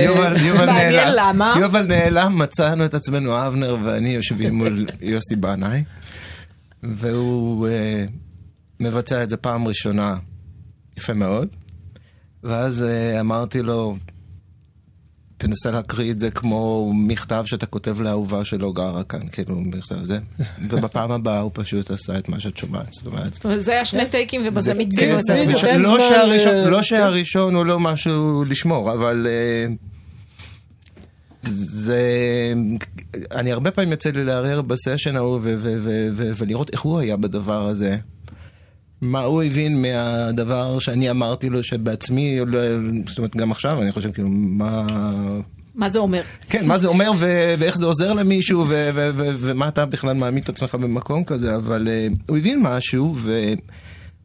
יובל 0.03 0.35
יובל 0.47 0.65
נעלם. 0.65 1.41
יובל 1.59 1.81
נעלם, 1.87 2.37
מצאנו 2.39 2.85
את 2.85 2.93
עצמנו, 2.93 3.47
אבנר 3.47 3.77
ואני 3.83 4.09
יושבים 4.09 4.53
מול 4.55 4.87
יוסי 5.01 5.35
בנאי, 5.35 5.83
והוא 6.83 7.67
אה, 7.67 8.05
מבצע 8.79 9.23
את 9.23 9.29
זה 9.29 9.37
פעם 9.37 9.67
ראשונה 9.67 10.15
יפה 10.97 11.13
מאוד, 11.13 11.47
ואז 12.43 12.83
אה, 12.83 13.19
אמרתי 13.19 13.61
לו, 13.61 13.95
תנסה 15.41 15.71
להקריא 15.71 16.12
את 16.12 16.19
זה 16.19 16.32
כמו 16.32 16.91
מכתב 16.95 17.43
שאתה 17.47 17.65
כותב 17.65 18.01
לאהובה 18.01 18.45
שלא 18.45 18.71
גרה 18.73 19.04
כאן, 19.04 19.19
כאילו 19.32 19.56
מכתב 19.56 20.04
זה, 20.04 20.19
ובפעם 20.69 21.12
הבאה 21.12 21.39
הוא 21.39 21.51
פשוט 21.54 21.91
עשה 21.91 22.17
את 22.17 22.30
מה 22.30 22.39
שאת 22.39 22.58
שומעת, 22.58 22.93
זאת 22.93 23.06
אומרת. 23.06 23.34
זאת 23.34 23.45
אומרת, 23.45 23.62
זה 23.63 23.71
היה 23.71 23.86
שני 23.86 24.06
טייקים 24.06 24.41
ובזה 24.45 24.62
זה 24.62 24.73
מיצינו 24.77 25.12
את 25.19 25.21
כן, 25.27 25.34
זה. 25.62 25.77
לא 25.77 25.89
זמן, 25.97 26.08
שהראשון- 26.10 26.54
אה, 26.56 26.69
לא 26.69 26.82
שהראשון 26.82 27.56
הוא 27.56 27.65
לא 27.65 27.80
משהו 27.80 28.43
לשמור, 28.47 28.93
אבל 28.93 29.27
אה, 29.30 29.73
זה... 31.49 32.54
אני 33.32 33.51
הרבה 33.51 33.71
פעמים 33.71 33.91
יוצא 33.91 34.10
לי 34.10 34.23
לערער 34.23 34.62
בסשן 34.62 35.15
ההוא 35.15 35.39
ולראות 36.38 36.69
איך 36.73 36.82
הוא 36.82 36.99
היה 36.99 37.17
בדבר 37.17 37.67
הזה. 37.67 37.97
מה 39.01 39.21
הוא 39.21 39.43
הבין 39.43 39.81
מהדבר 39.81 40.79
שאני 40.79 41.09
אמרתי 41.09 41.49
לו 41.49 41.63
שבעצמי, 41.63 42.39
לא- 42.45 42.59
זאת 43.07 43.17
אומרת 43.17 43.35
גם 43.35 43.51
עכשיו 43.51 43.81
אני 43.81 43.91
חושב 43.91 44.11
כאילו 44.11 44.29
מה... 44.29 44.87
מה 45.75 45.89
זה 45.89 45.99
אומר? 45.99 46.21
כן, 46.49 46.67
מה 46.67 46.77
זה 46.77 46.87
אומר 46.87 47.11
ו- 47.17 47.55
ואיך 47.59 47.77
זה 47.77 47.85
עוזר 47.85 48.13
למישהו 48.13 48.65
ו- 48.67 48.89
ו- 48.93 49.09
ו- 49.15 49.29
ומה 49.37 49.67
אתה 49.67 49.85
בכלל 49.85 50.13
מעמיד 50.13 50.43
את 50.43 50.49
עצמך 50.49 50.75
במקום 50.75 51.23
כזה, 51.23 51.55
אבל 51.55 51.87
uh, 51.87 52.15
הוא 52.27 52.37
הבין 52.37 52.63
משהו 52.63 53.15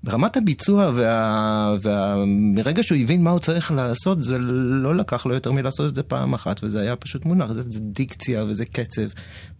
וברמת 0.04 0.36
הביצוע 0.36 0.90
וה... 0.94 1.76
וה... 1.82 2.24
מרגע 2.26 2.82
שהוא 2.82 2.98
הבין 2.98 3.24
מה 3.24 3.30
הוא 3.30 3.38
צריך 3.38 3.72
לעשות, 3.72 4.22
זה 4.22 4.38
לא 4.38 4.96
לקח 4.96 5.26
לו 5.26 5.34
יותר 5.34 5.52
מלעשות 5.52 5.90
את 5.90 5.94
זה 5.94 6.02
פעם 6.02 6.34
אחת, 6.34 6.64
וזה 6.64 6.80
היה 6.80 6.96
פשוט 6.96 7.24
מונח, 7.24 7.52
זה, 7.52 7.62
זה 7.62 7.80
דיקציה 7.80 8.44
וזה 8.44 8.64
קצב 8.64 9.02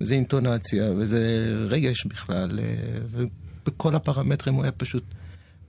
וזה 0.01 0.15
אינטונציה 0.15 0.93
וזה 0.97 1.21
רגש 1.69 2.07
בכלל, 2.07 2.59
אה, 2.59 3.25
ובכל 3.69 3.95
הפרמטרים 3.95 4.55
הוא 4.55 4.63
היה 4.63 4.73
פשוט 4.73 5.03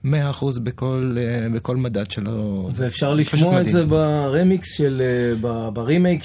מאה 0.04 0.30
אחוז 0.30 0.58
בכל, 0.58 1.16
אה, 1.18 1.46
בכל 1.54 1.76
מדד 1.76 2.10
שלו. 2.10 2.70
ואפשר 2.74 3.14
לשמוע 3.14 3.60
את 3.60 3.68
זה 3.68 3.84
ברמיקס 3.84 4.72
של, 4.76 5.02
אה, 5.04 5.70
ברימייק 5.70 6.22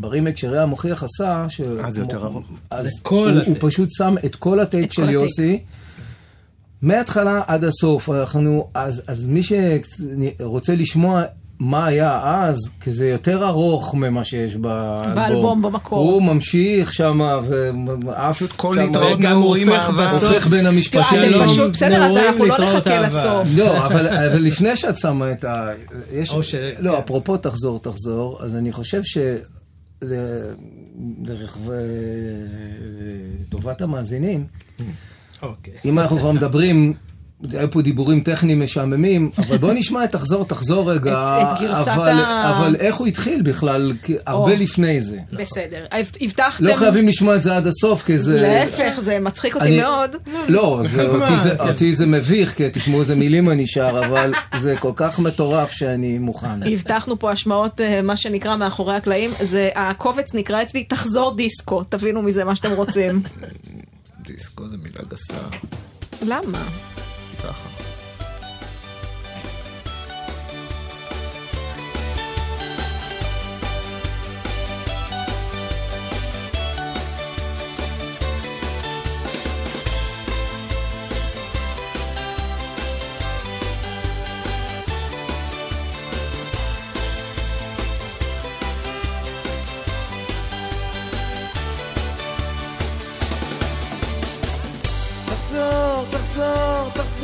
ברימייק 0.00 0.36
שריאה 0.36 0.66
מוכיח 0.66 1.02
עשה. 1.02 1.46
אה, 1.84 1.90
זה 1.90 2.00
יותר 2.00 2.24
ארוך. 2.24 2.50
אז 2.70 3.02
הוא, 3.08 3.28
הוא 3.46 3.56
פשוט 3.60 3.88
שם 3.92 4.14
את 4.24 4.36
כל 4.36 4.60
הטייק 4.60 4.92
של 4.92 5.10
יוסי. 5.10 5.62
מההתחלה 6.82 7.42
עד 7.46 7.64
הסוף, 7.64 8.10
אנחנו, 8.10 8.68
אז, 8.74 9.02
אז 9.06 9.26
מי 9.26 9.40
שרוצה 9.42 10.74
לשמוע 10.74 11.22
מה 11.64 11.86
היה 11.86 12.20
אז, 12.24 12.56
כי 12.80 12.90
זה 12.90 13.08
יותר 13.08 13.46
ארוך 13.46 13.94
ממה 13.94 14.24
שיש 14.24 14.56
באלבום. 14.56 15.14
באלבום 15.14 15.62
במקור. 15.62 15.98
הוא 15.98 16.22
ממשיך 16.22 16.92
שם, 16.92 17.20
פשוט 18.30 18.52
כל 18.52 18.76
להתראות 18.80 19.20
נעורים 19.20 19.72
אהבה. 19.72 20.10
הופך 20.10 20.46
בין 20.46 20.66
המשפטים. 20.66 21.02
אתם 21.02 21.46
פשוט, 21.46 21.72
בסדר, 21.72 22.04
אז 22.04 22.16
אנחנו 22.16 22.44
לא 22.44 22.58
נחכה 22.58 23.00
לסוף. 23.00 23.48
לא, 23.56 23.86
אבל 23.86 24.38
לפני 24.40 24.76
שאת 24.76 24.98
שמה 24.98 25.32
את 25.32 25.44
ה... 25.44 25.70
לא, 26.78 26.92
כן. 26.92 26.98
אפרופו 26.98 27.36
תחזור, 27.36 27.80
תחזור, 27.80 28.38
אז 28.42 28.56
אני 28.56 28.72
חושב 28.72 29.02
ש... 29.02 29.18
לטובת 33.40 33.82
המאזינים, 33.82 34.46
אוקיי. 35.42 35.74
אם 35.84 35.98
אנחנו 35.98 36.18
כבר 36.18 36.32
מדברים 36.32 36.94
היו 37.52 37.70
פה 37.70 37.82
דיבורים 37.82 38.20
טכניים 38.20 38.60
משעממים, 38.60 39.30
אבל 39.38 39.56
בוא 39.56 39.72
נשמע 39.72 40.04
את 40.04 40.12
תחזור, 40.16 40.44
תחזור 40.44 40.92
רגע. 40.92 41.12
את, 41.12 41.56
את 41.56 41.62
גרסת 41.62 41.88
אבל, 41.88 42.08
ה... 42.08 42.58
אבל 42.58 42.76
איך 42.76 42.96
הוא 42.96 43.06
התחיל 43.06 43.42
בכלל, 43.42 43.92
הרבה 44.26 44.52
או, 44.52 44.56
לפני 44.56 45.00
זה. 45.00 45.18
בסדר. 45.32 45.84
הבטחתם... 46.20 46.64
לא 46.64 46.74
חייבים 46.74 47.08
לשמוע 47.08 47.36
את 47.36 47.42
זה 47.42 47.56
עד 47.56 47.66
הסוף, 47.66 48.02
כי 48.02 48.18
זה... 48.18 48.42
להפך, 48.42 49.00
זה 49.00 49.18
מצחיק 49.20 49.54
אותי 49.54 49.66
אני... 49.66 49.80
מאוד. 49.80 50.16
לא, 50.48 50.82
זה, 50.88 51.08
אותי, 51.14 51.38
זה, 51.38 51.54
אותי 51.60 51.94
זה 51.94 52.06
מביך, 52.06 52.56
כי 52.56 52.70
תשמעו 52.72 53.00
איזה 53.00 53.14
מילים 53.14 53.50
אני 53.50 53.66
שר, 53.66 54.00
אבל 54.06 54.32
זה 54.56 54.74
כל 54.80 54.92
כך 54.96 55.18
מטורף 55.18 55.70
שאני 55.70 56.18
מוכן. 56.18 56.62
הבטחנו 56.62 57.18
פה 57.18 57.30
השמעות, 57.30 57.80
אה, 57.80 58.02
מה 58.02 58.16
שנקרא, 58.16 58.56
מאחורי 58.56 58.96
הקלעים. 58.96 59.30
זה, 59.42 59.70
הקובץ 59.74 60.34
נקרא 60.34 60.62
אצלי, 60.62 60.84
תחזור 60.84 61.36
דיסקו, 61.36 61.84
תבינו 61.84 62.22
מזה 62.22 62.44
מה 62.44 62.56
שאתם 62.56 62.72
רוצים. 62.72 63.22
דיסקו 64.26 64.68
זה 64.68 64.76
מילה 64.76 65.00
גסה. 65.08 65.34
למה? 66.22 66.58
Sache. 67.44 67.73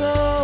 ככה. 0.01 0.41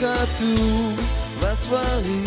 כתוב 0.00 1.00
בספרים, 1.40 2.24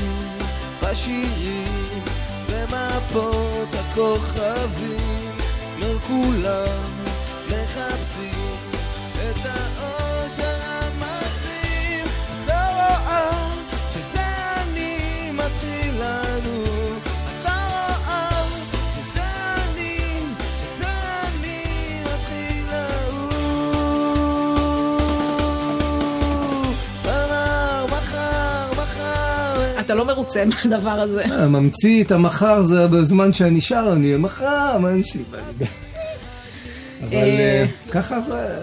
בשירים, 0.84 2.02
במפות 2.50 3.71
הכוכבים, 3.92 5.38
לכולם 5.80 6.84
מחפשים 7.48 8.51
אתה 29.92 30.00
לא 30.00 30.06
מרוצה 30.06 30.44
מהדבר 30.66 30.90
הזה. 30.90 31.24
אה, 31.24 31.48
ממציא 31.48 32.04
את 32.04 32.12
המחר 32.12 32.64
זה 32.64 32.88
בזמן 32.88 33.34
שאני 33.34 33.62
שר, 33.62 33.90
אני 33.94 34.16
מחר, 34.18 34.78
מה 34.78 34.92
יש 34.92 35.16
לי? 35.16 35.24
אבל 37.02 37.14
אה, 37.14 37.18
אה, 37.18 37.66
ככה 37.92 38.20
זה... 38.20 38.60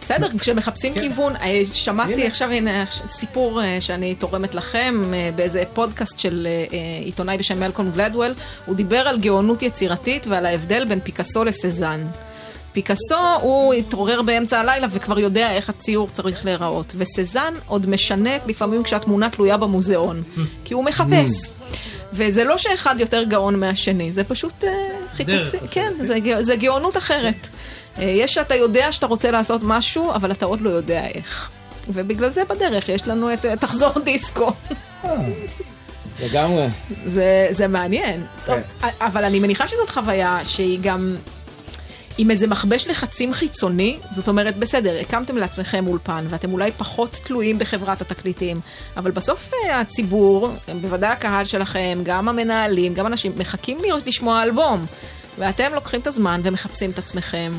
בסדר, 0.00 0.28
כשמחפשים 0.38 0.94
כן. 0.94 1.00
כיוון, 1.00 1.32
שמעתי 1.72 2.26
עכשיו 2.26 2.50
הנה 2.50 2.84
סיפור 3.06 3.60
שאני 3.80 4.14
תורמת 4.14 4.54
לכם 4.54 5.12
באיזה 5.36 5.62
פודקאסט 5.74 6.18
של 6.18 6.48
עיתונאי 7.04 7.38
בשם 7.38 7.60
מלקון 7.60 7.90
גלדוול, 7.90 8.34
הוא 8.66 8.76
דיבר 8.76 8.98
על 9.08 9.18
גאונות 9.18 9.62
יצירתית 9.62 10.26
ועל 10.26 10.46
ההבדל 10.46 10.84
בין 10.84 11.00
פיקאסו 11.00 11.44
לסזן. 11.44 12.00
פיקאסו 12.72 13.16
הוא 13.40 13.74
התעורר 13.74 14.22
באמצע 14.22 14.60
הלילה 14.60 14.86
וכבר 14.90 15.18
יודע 15.18 15.52
איך 15.52 15.68
הציור 15.68 16.08
צריך 16.12 16.44
להיראות. 16.44 16.92
וסזן 16.96 17.54
עוד 17.66 17.90
משנה 17.90 18.30
לפעמים 18.46 18.82
כשהתמונה 18.82 19.30
תלויה 19.30 19.56
במוזיאון, 19.56 20.22
כי 20.64 20.74
הוא 20.74 20.84
מחפש. 20.84 21.30
וזה 22.12 22.44
לא 22.44 22.58
שאחד 22.58 23.00
יותר 23.00 23.22
גאון 23.22 23.60
מהשני, 23.60 24.12
זה 24.12 24.24
פשוט 24.24 24.52
uh, 24.64 24.66
חיפושי, 25.16 25.56
כן, 25.70 25.92
זה, 26.02 26.18
זה 26.40 26.56
גאונות 26.56 26.96
אחרת. 26.96 27.34
Uh, 27.96 28.00
יש 28.02 28.34
שאתה 28.34 28.54
יודע 28.54 28.92
שאתה 28.92 29.06
רוצה 29.06 29.30
לעשות 29.30 29.60
משהו, 29.64 30.12
אבל 30.14 30.32
אתה 30.32 30.46
עוד 30.46 30.60
לא 30.60 30.70
יודע 30.70 31.06
איך. 31.14 31.50
ובגלל 31.88 32.30
זה 32.30 32.44
בדרך 32.44 32.88
יש 32.88 33.08
לנו 33.08 33.32
את 33.34 33.46
תחזור 33.60 33.92
דיסקו. 34.04 34.52
לגמרי. 36.22 36.66
זה, 37.06 37.48
זה 37.50 37.68
מעניין. 37.68 38.24
טוב, 38.46 38.56
כן. 38.80 38.88
אבל 39.00 39.24
אני 39.24 39.40
מניחה 39.40 39.68
שזאת 39.68 39.90
חוויה 39.90 40.40
שהיא 40.44 40.78
גם 40.82 41.16
עם 42.20 42.30
איזה 42.30 42.46
מכבש 42.46 42.86
לחצים 42.86 43.34
חיצוני, 43.34 43.98
זאת 44.14 44.28
אומרת, 44.28 44.56
בסדר, 44.56 44.98
הקמתם 45.00 45.36
לעצמכם 45.36 45.86
אולפן, 45.86 46.24
ואתם 46.28 46.52
אולי 46.52 46.70
פחות 46.72 47.20
תלויים 47.24 47.58
בחברת 47.58 48.00
התקליטים, 48.00 48.60
אבל 48.96 49.10
בסוף 49.10 49.52
אה, 49.54 49.80
הציבור, 49.80 50.48
בוודאי 50.80 51.10
הקהל 51.10 51.44
שלכם, 51.44 51.98
גם 52.02 52.28
המנהלים, 52.28 52.94
גם 52.94 53.06
אנשים, 53.06 53.32
מחכים 53.36 53.78
לשמוע 54.06 54.42
אלבום, 54.42 54.86
ואתם 55.38 55.70
לוקחים 55.74 56.00
את 56.00 56.06
הזמן 56.06 56.40
ומחפשים 56.44 56.90
את 56.90 56.98
עצמכם. 56.98 57.52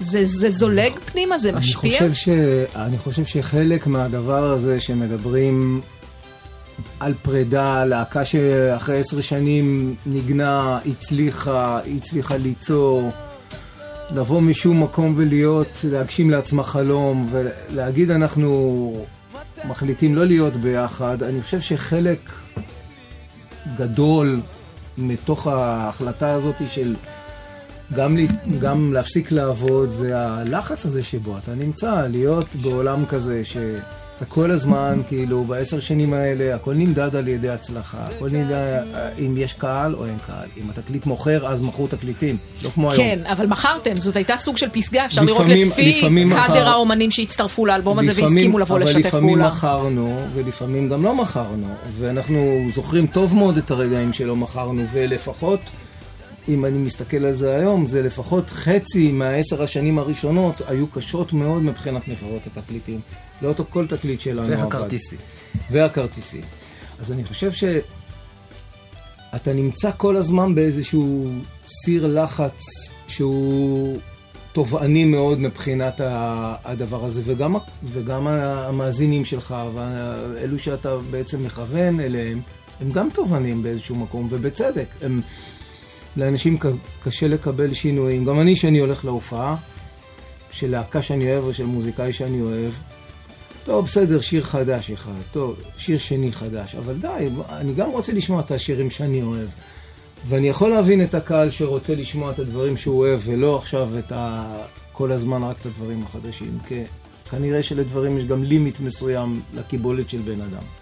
זה, 0.00 0.26
זה 0.26 0.50
זולג 0.50 0.92
פנימה, 0.98 1.38
זה 1.38 1.52
משפיע? 1.52 1.98
אני 1.98 2.10
חושב, 2.10 2.14
ש, 2.14 2.28
אני 2.76 2.98
חושב 2.98 3.24
שחלק 3.24 3.86
מהדבר 3.86 4.44
הזה 4.44 4.80
שמדברים 4.80 5.80
על 7.00 7.14
פרידה, 7.22 7.84
להקה 7.84 8.24
שאחרי 8.24 8.98
עשר 8.98 9.20
שנים 9.20 9.94
נגנה, 10.06 10.78
הצליחה, 10.86 11.80
הצליחה 11.96 12.36
ליצור. 12.36 13.12
לבוא 14.14 14.40
משום 14.40 14.82
מקום 14.82 15.14
ולהיות, 15.16 15.68
להגשים 15.84 16.30
לעצמה 16.30 16.62
חלום 16.62 17.28
ולהגיד 17.30 18.10
אנחנו 18.10 19.04
מחליטים 19.64 20.14
לא 20.14 20.24
להיות 20.24 20.56
ביחד, 20.56 21.22
אני 21.22 21.42
חושב 21.42 21.60
שחלק 21.60 22.18
גדול 23.76 24.40
מתוך 24.98 25.46
ההחלטה 25.46 26.32
הזאת 26.32 26.54
של 26.68 26.94
גם, 27.94 28.16
גם 28.60 28.92
להפסיק 28.92 29.32
לעבוד 29.32 29.88
זה 29.88 30.18
הלחץ 30.18 30.86
הזה 30.86 31.02
שבו 31.02 31.38
אתה 31.38 31.54
נמצא, 31.54 32.06
להיות 32.10 32.54
בעולם 32.62 33.06
כזה 33.06 33.44
ש... 33.44 33.56
וכל 34.22 34.50
הזמן, 34.50 35.00
כאילו, 35.08 35.44
בעשר 35.44 35.80
שנים 35.80 36.14
האלה, 36.14 36.54
הכל 36.54 36.74
נמדד 36.74 37.16
על 37.16 37.28
ידי 37.28 37.48
הצלחה. 37.48 37.98
הכל 37.98 38.28
נמדד 38.30 38.82
אם 39.18 39.34
יש 39.36 39.52
קהל 39.52 39.94
או 39.94 40.06
אין 40.06 40.18
קהל. 40.26 40.48
אם 40.56 40.70
התקליט 40.70 41.06
מוכר, 41.06 41.46
אז 41.46 41.60
מכרו 41.60 41.86
תקליטים. 41.86 42.36
לא 42.62 42.70
כמו 42.70 42.90
כן, 42.90 43.00
היום. 43.00 43.24
כן, 43.24 43.30
אבל 43.30 43.46
מכרתם, 43.46 43.94
זאת 43.94 44.16
הייתה 44.16 44.36
סוג 44.36 44.56
של 44.56 44.68
פסגה, 44.68 45.04
אפשר 45.04 45.22
לפעמים, 45.22 45.68
לראות 45.68 45.78
לפי 45.78 46.30
קאדר 46.30 46.68
האומנים 46.68 47.10
שהצטרפו 47.10 47.66
לאלבום 47.66 47.98
הזה 47.98 48.22
והסכימו 48.22 48.58
לבוא 48.58 48.78
לשתף 48.78 48.92
פעולה. 48.92 49.00
אבל 49.00 49.18
לפעמים 49.18 49.38
מכרנו, 49.38 50.20
ולפעמים 50.34 50.88
גם 50.88 51.02
לא 51.02 51.14
מכרנו. 51.14 51.68
ואנחנו 51.98 52.66
זוכרים 52.68 53.06
טוב 53.06 53.36
מאוד 53.36 53.56
את 53.56 53.70
הרגעים 53.70 54.12
שלא 54.12 54.36
מכרנו, 54.36 54.82
ולפחות... 54.92 55.60
אם 56.48 56.64
אני 56.64 56.78
מסתכל 56.78 57.24
על 57.24 57.34
זה 57.34 57.56
היום, 57.56 57.86
זה 57.86 58.02
לפחות 58.02 58.50
חצי 58.50 59.12
מהעשר 59.12 59.62
השנים 59.62 59.98
הראשונות 59.98 60.62
היו 60.66 60.86
קשות 60.86 61.32
מאוד 61.32 61.62
מבחינת 61.62 62.08
מכירות 62.08 62.42
התקליטים. 62.46 63.00
לא 63.42 63.54
כל 63.70 63.86
תקליט 63.86 64.20
שלנו 64.20 64.48
והכרטיסי. 64.48 65.16
והכרטיסי. 65.70 66.40
אז 67.00 67.12
אני 67.12 67.24
חושב 67.24 67.52
ש... 67.52 67.64
אתה 69.36 69.52
נמצא 69.52 69.90
כל 69.96 70.16
הזמן 70.16 70.54
באיזשהו 70.54 71.28
סיר 71.68 72.22
לחץ 72.22 72.64
שהוא 73.08 73.98
תובעני 74.52 75.04
מאוד 75.04 75.40
מבחינת 75.40 76.00
הדבר 76.64 77.04
הזה, 77.04 77.22
וגם, 77.24 77.56
וגם 77.84 78.26
המאזינים 78.26 79.24
שלך, 79.24 79.54
ואלו 79.74 80.58
שאתה 80.58 80.96
בעצם 81.10 81.44
מכוון 81.44 82.00
אליהם, 82.00 82.40
הם 82.80 82.92
גם 82.92 83.08
תובענים 83.14 83.62
באיזשהו 83.62 83.96
מקום, 83.96 84.28
ובצדק. 84.30 84.86
הם, 85.02 85.20
לאנשים 86.16 86.58
קשה 87.02 87.28
לקבל 87.28 87.72
שינויים. 87.72 88.24
גם 88.24 88.40
אני, 88.40 88.56
שאני 88.56 88.78
הולך 88.78 89.04
להופעה, 89.04 89.56
של 90.50 90.70
להקה 90.70 91.02
שאני 91.02 91.32
אוהב 91.32 91.44
או 91.44 91.54
של 91.54 91.64
מוזיקאי 91.64 92.12
שאני 92.12 92.40
אוהב, 92.40 92.72
טוב, 93.64 93.84
בסדר, 93.84 94.20
שיר 94.20 94.42
חדש 94.42 94.90
אחד, 94.90 95.20
טוב, 95.32 95.62
שיר 95.78 95.98
שני 95.98 96.32
חדש, 96.32 96.74
אבל 96.74 96.94
די, 96.94 97.28
אני 97.48 97.74
גם 97.74 97.90
רוצה 97.90 98.12
לשמוע 98.12 98.40
את 98.40 98.50
השירים 98.50 98.90
שאני 98.90 99.22
אוהב. 99.22 99.48
ואני 100.28 100.48
יכול 100.48 100.70
להבין 100.70 101.04
את 101.04 101.14
הקהל 101.14 101.50
שרוצה 101.50 101.94
לשמוע 101.94 102.30
את 102.30 102.38
הדברים 102.38 102.76
שהוא 102.76 102.98
אוהב, 102.98 103.20
ולא 103.24 103.56
עכשיו 103.56 103.88
את 103.98 104.12
ה... 104.12 104.52
כל 104.92 105.12
הזמן 105.12 105.42
רק 105.42 105.60
את 105.60 105.66
הדברים 105.66 106.02
החדשים. 106.02 106.58
כי 106.68 106.82
כנראה 107.30 107.62
שלדברים 107.62 108.18
יש 108.18 108.24
גם 108.24 108.44
לימיט 108.44 108.80
מסוים 108.80 109.40
לקיבולת 109.54 110.10
של 110.10 110.18
בן 110.18 110.40
אדם. 110.40 110.81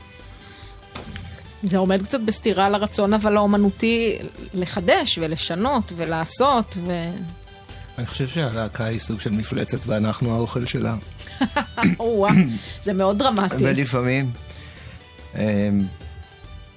זה 1.62 1.78
עומד 1.78 2.02
קצת 2.02 2.20
בסתירה 2.20 2.68
לרצון 2.68 3.14
אבל 3.14 3.36
האומנותי 3.36 4.16
לחדש 4.54 5.18
ולשנות 5.22 5.92
ולעשות 5.96 6.76
ו... 6.86 7.04
אני 7.98 8.06
חושב 8.06 8.28
שהלהקה 8.28 8.84
היא 8.84 8.98
סוג 8.98 9.20
של 9.20 9.30
מפלצת 9.30 9.86
ואנחנו 9.86 10.34
האוכל 10.34 10.66
שלה. 10.66 10.96
זה 12.84 12.92
מאוד 12.92 13.18
דרמטי. 13.18 13.54
ולפעמים 13.58 14.30
אמ, 15.34 15.40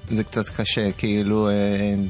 זה 0.09 0.23
קצת 0.23 0.49
קשה, 0.49 0.91
כאילו, 0.91 1.49
אמ, 1.49 2.07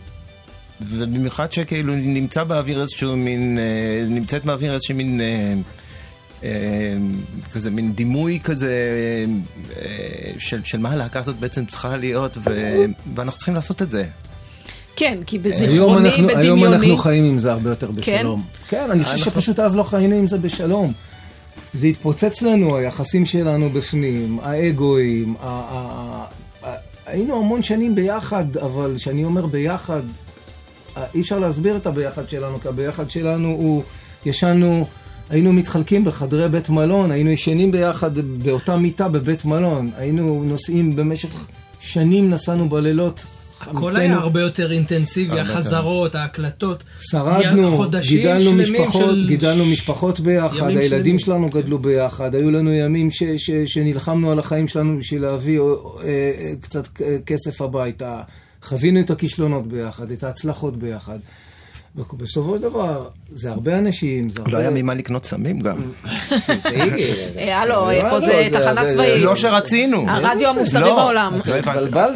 ובמיוחד 0.82 1.52
שכאילו 1.52 1.96
נמצא 1.96 2.44
באוויר 2.44 2.82
איזשהו 2.82 3.18
מין, 3.18 3.60
אה, 3.60 4.10
נמצאת 4.10 4.46
באוויר 4.46 4.74
איזשהו 4.74 4.96
מין... 4.96 5.22
אה, 6.44 6.50
אה, 6.50 6.98
כזה 7.52 7.70
מין 7.70 7.94
דימוי 7.94 8.40
כזה 8.44 8.76
של, 10.38 10.62
של 10.64 10.78
מה 10.78 10.92
הלהקה 10.92 11.20
הזאת 11.20 11.36
בעצם 11.36 11.66
צריכה 11.66 11.98
להיות, 11.98 12.38
ו, 12.38 12.76
ואנחנו 13.16 13.38
צריכים 13.38 13.56
לעשות 13.56 13.82
את 13.82 13.92
זה. 13.92 14.06
כן, 14.96 15.18
כי 15.26 15.40
בזיכרוני, 15.40 16.10
בדמיוני... 16.10 16.34
היום 16.42 16.64
אנחנו 16.66 16.98
חיים 16.98 17.24
עם 17.24 17.40
זה 17.40 17.52
הרבה 17.52 17.70
יותר 17.70 17.88
כן? 17.88 17.94
בשלום. 17.94 18.44
כן? 18.68 18.78
כן, 18.86 18.92
אני 18.92 19.04
חושב 19.04 19.16
אנחנו... 19.18 19.32
שפשוט 19.32 19.60
אז 19.60 19.76
לא 19.76 19.84
חיינו 19.84 20.16
עם 20.16 20.28
זה 20.28 20.38
בשלום. 20.38 20.94
זה 21.74 21.88
התפוצץ 21.88 22.42
לנו, 22.42 22.78
היחסים 22.78 23.26
שלנו 23.26 23.70
בפנים, 23.70 24.40
האגואים, 24.44 25.36
ה- 25.40 25.46
ה- 25.48 26.26
ה- 26.64 26.76
היינו 27.06 27.40
המון 27.40 27.64
שנים 27.64 27.96
ביחד, 27.96 28.58
אבל 28.58 28.94
כשאני 28.98 29.24
אומר 29.24 29.46
ביחד, 29.46 30.02
אי 31.16 31.22
אפשר 31.22 31.40
להסביר 31.40 31.78
את 31.78 31.86
הביחד 31.86 32.30
שלנו, 32.30 32.60
כי 32.60 32.68
הביחד 32.68 33.12
שלנו 33.12 33.48
הוא, 33.48 33.84
ישנו, 34.26 34.88
היינו 35.34 35.54
מתחלקים 35.54 36.04
בחדרי 36.04 36.50
בית 36.50 36.70
מלון, 36.70 37.12
היינו 37.12 37.30
ישנים 37.30 37.72
ביחד 37.72 38.18
באותה 38.18 38.78
מיטה 38.78 39.08
בבית 39.08 39.46
מלון, 39.46 39.92
היינו 39.98 40.44
נוסעים 40.46 40.96
במשך 40.96 41.48
שנים, 41.80 42.30
נסענו 42.30 42.70
בלילות 42.70 43.24
הכל 43.62 43.96
היה 43.96 44.16
הרבה 44.16 44.42
יותר 44.42 44.72
אינטנסיבי, 44.72 45.40
החזרות, 45.40 46.16
ההקלטות. 46.16 46.84
שרדנו, 47.00 47.86
גידלנו 48.10 48.54
משפחות, 48.54 49.10
של... 49.10 49.26
גידלנו 49.28 49.66
משפחות 49.66 50.20
ביחד, 50.20 50.68
הילדים 50.68 51.20
שלנו 51.20 51.50
גדלו 51.50 51.80
ביחד, 51.80 52.36
היו 52.36 52.52
לנו 52.52 52.74
ימים 52.74 53.12
ש, 53.12 53.24
ש, 53.24 53.52
שנלחמנו 53.66 54.32
על 54.32 54.40
החיים 54.40 54.68
שלנו 54.68 54.98
בשביל 54.98 55.22
להביא 55.22 55.60
אה, 55.60 55.66
אה, 56.06 56.54
קצת 56.62 56.88
כסף 57.26 57.62
הביתה. 57.62 58.22
חווינו 58.64 59.00
את 59.00 59.12
הכישלונות 59.12 59.68
ביחד, 59.68 60.12
את 60.12 60.24
ההצלחות 60.24 60.78
ביחד. 60.78 61.20
ובסופו 61.96 62.56
של 62.56 62.62
דבר, 62.62 63.10
זה 63.30 63.50
הרבה 63.52 63.78
אנשים, 63.78 64.30
זה 64.30 64.40
הרבה... 64.40 64.52
לא 64.52 64.58
היה 64.58 64.70
ממה 64.70 64.94
לקנות 64.94 65.26
סמים 65.26 65.60
גם. 65.60 65.82
הלו, 67.38 67.88
פה 68.10 68.20
זה 68.20 68.48
תחנה 68.52 68.90
צבאית. 68.90 69.24
לא 69.24 69.36
שרצינו. 69.36 70.10
הרדיו 70.10 70.50
המוסרי 70.50 70.84
בעולם. 70.84 71.40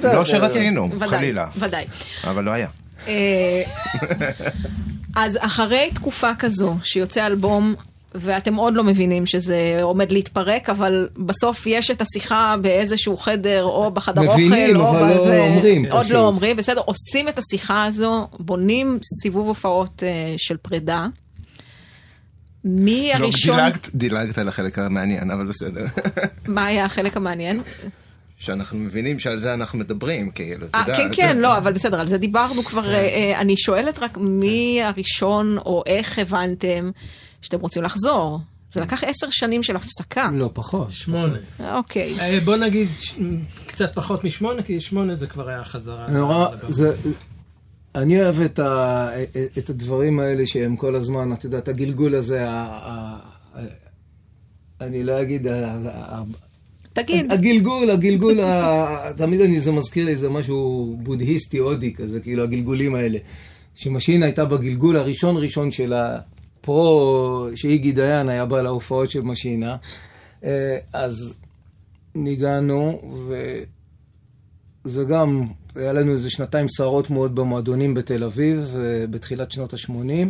לא 0.03 0.25
שרצינו, 0.25 0.89
חלילה. 1.07 1.47
ודאי. 1.57 1.85
אבל 2.23 2.43
לא 2.43 2.51
היה. 2.51 2.67
אז 5.15 5.37
אחרי 5.41 5.89
תקופה 5.93 6.31
כזו, 6.39 6.75
שיוצא 6.83 7.25
אלבום 7.25 7.75
ואתם 8.15 8.55
עוד 8.55 8.73
לא 8.73 8.83
מבינים 8.83 9.25
שזה 9.25 9.79
עומד 9.81 10.11
להתפרק, 10.11 10.69
אבל 10.69 11.07
בסוף 11.17 11.67
יש 11.67 11.91
את 11.91 12.01
השיחה 12.01 12.55
באיזשהו 12.61 13.17
חדר, 13.17 13.63
או 13.63 13.91
בחדר 13.91 14.21
מבינים, 14.21 14.75
אוכל, 14.75 14.97
או 14.97 15.05
אבל 15.05 15.15
בזה... 15.15 15.37
לא 15.37 15.43
אומרים. 15.43 15.85
עוד 15.85 16.01
פשוט. 16.03 16.13
לא 16.13 16.19
אומרים, 16.19 16.57
בסדר, 16.57 16.81
עושים 16.85 17.29
את 17.29 17.39
השיחה 17.39 17.85
הזו, 17.85 18.27
בונים 18.39 18.99
סיבוב 19.21 19.47
הופעות 19.47 20.03
uh, 20.03 20.37
של 20.37 20.57
פרידה. 20.57 21.07
מי 22.63 23.11
לא, 23.13 23.23
הראשון... 23.23 23.57
לא, 23.57 23.63
דילגת, 23.63 23.89
דילגת 23.95 24.37
על 24.37 24.47
החלק 24.47 24.79
המעניין, 24.79 25.31
אבל 25.31 25.45
בסדר. 25.45 25.85
מה 26.47 26.65
היה 26.65 26.85
החלק 26.85 27.17
המעניין? 27.17 27.61
שאנחנו 28.37 28.79
מבינים 28.79 29.19
שעל 29.19 29.39
זה 29.39 29.53
אנחנו 29.53 29.79
מדברים, 29.79 30.31
כאילו, 30.31 30.65
אתה 30.65 30.77
יודע. 30.77 30.97
כן, 30.97 31.09
כן, 31.11 31.37
לא, 31.37 31.57
אבל 31.57 31.73
בסדר, 31.73 31.99
על 31.99 32.07
זה 32.07 32.17
דיברנו 32.17 32.63
כבר. 32.63 32.83
כן. 32.83 32.89
אה, 32.89 33.39
אני 33.39 33.57
שואלת 33.57 33.99
רק 33.99 34.17
מי 34.17 34.79
הראשון, 34.83 35.57
או 35.57 35.83
איך 35.85 36.19
הבנתם 36.19 36.89
שאתם 37.41 37.59
רוצים 37.59 37.83
לחזור. 37.83 38.39
זה 38.73 38.81
לקח 38.81 39.03
עשר 39.03 39.27
שנים 39.29 39.63
של 39.63 39.75
הפסקה. 39.75 40.29
לא, 40.33 40.49
פחות. 40.53 40.91
שמונה. 40.91 41.37
אוקיי. 41.59 42.13
אה, 42.19 42.39
בוא 42.45 42.55
נגיד 42.55 42.87
קצת 43.67 43.95
פחות 43.95 44.23
משמונה, 44.23 44.63
כי 44.63 44.81
שמונה 44.81 45.15
זה 45.15 45.27
כבר 45.27 45.49
היה 45.49 45.63
חזרה. 45.63 46.11
נורא, 46.11 46.47
זה... 46.67 46.91
אני 47.95 48.21
אוהב 48.21 48.41
את, 48.41 48.59
ה, 48.59 49.09
את 49.57 49.69
הדברים 49.69 50.19
האלה 50.19 50.45
שהם 50.45 50.75
כל 50.75 50.95
הזמן, 50.95 51.29
את 51.57 51.67
הגלגול 51.67 52.15
הזה, 52.15 52.49
ה, 52.49 52.53
ה, 52.53 53.17
אני 54.81 55.03
לא 55.03 55.21
אגיד, 55.21 55.47
ה, 55.47 56.21
תגיד. 56.93 57.31
הגלגול, 57.31 57.89
הגלגול, 57.89 58.39
תמיד 59.17 59.41
אני, 59.41 59.59
זה 59.59 59.71
מזכיר 59.71 60.05
לי 60.05 60.11
איזה 60.11 60.29
משהו 60.29 60.95
בודהיסטי 61.03 61.57
הודי 61.57 61.93
כזה, 61.93 62.19
כאילו 62.19 62.43
הגלגולים 62.43 62.95
האלה. 62.95 63.19
שמשינה 63.75 64.25
הייתה 64.25 64.45
בגלגול 64.45 64.97
הראשון 64.97 65.37
ראשון 65.37 65.71
שלה, 65.71 66.19
פרו, 66.67 67.47
שאיגי 67.55 67.91
דיין 67.91 68.29
היה 68.29 68.45
בא 68.45 68.61
להופעות 68.61 69.09
של 69.09 69.21
משינה, 69.21 69.75
אה, 70.43 70.77
אז 70.93 71.37
ניגענו, 72.15 73.01
וזה 74.85 75.03
גם, 75.03 75.47
היה 75.75 75.93
לנו 75.93 76.11
איזה 76.11 76.29
שנתיים 76.29 76.67
סוערות 76.67 77.09
מאוד 77.09 77.35
במועדונים 77.35 77.93
בתל 77.93 78.23
אביב, 78.23 78.75
אה, 78.79 79.07
בתחילת 79.07 79.51
שנות 79.51 79.73
ה-80, 79.73 80.27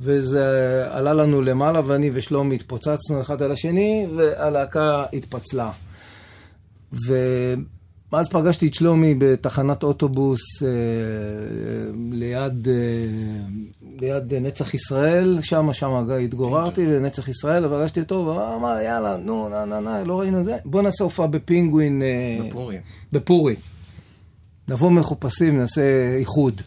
וזה 0.00 0.86
עלה 0.90 1.12
לנו 1.14 1.42
למעלה, 1.42 1.80
ואני 1.86 2.10
ושלומי 2.14 2.54
התפוצצנו 2.54 3.20
אחד 3.20 3.42
על 3.42 3.52
השני, 3.52 4.06
והלהקה 4.16 5.04
התפצלה. 5.12 5.70
ו... 6.92 7.14
ואז 8.12 8.28
פגשתי 8.28 8.66
את 8.66 8.74
שלומי 8.74 9.14
בתחנת 9.18 9.82
אוטובוס 9.82 10.62
אה, 10.62 10.68
ליד, 12.12 12.68
אה, 12.68 12.74
ליד 14.00 14.34
נצח 14.34 14.74
ישראל, 14.74 15.38
שם, 15.40 15.72
שם 15.72 16.10
התגוררתי, 16.24 16.86
לנצח 16.86 17.28
ישראל, 17.28 17.66
ופגשתי 17.66 18.00
אותו, 18.00 18.14
והוא 18.14 18.56
אמר, 18.56 18.80
יאללה, 18.80 19.16
נו, 19.16 19.48
נה, 19.48 19.64
נה, 19.64 19.80
נה, 19.80 20.04
לא 20.04 20.20
ראינו 20.20 20.44
זה, 20.44 20.56
בוא 20.64 20.82
נעשה 20.82 21.04
הופעה 21.04 21.26
בפינגווין. 21.26 22.02
אה, 22.02 22.48
בפורי. 22.48 22.78
בפורי. 23.12 23.56
נבוא 24.68 24.90
מחופשים, 24.90 25.58
נעשה 25.58 26.16
איחוד. 26.18 26.62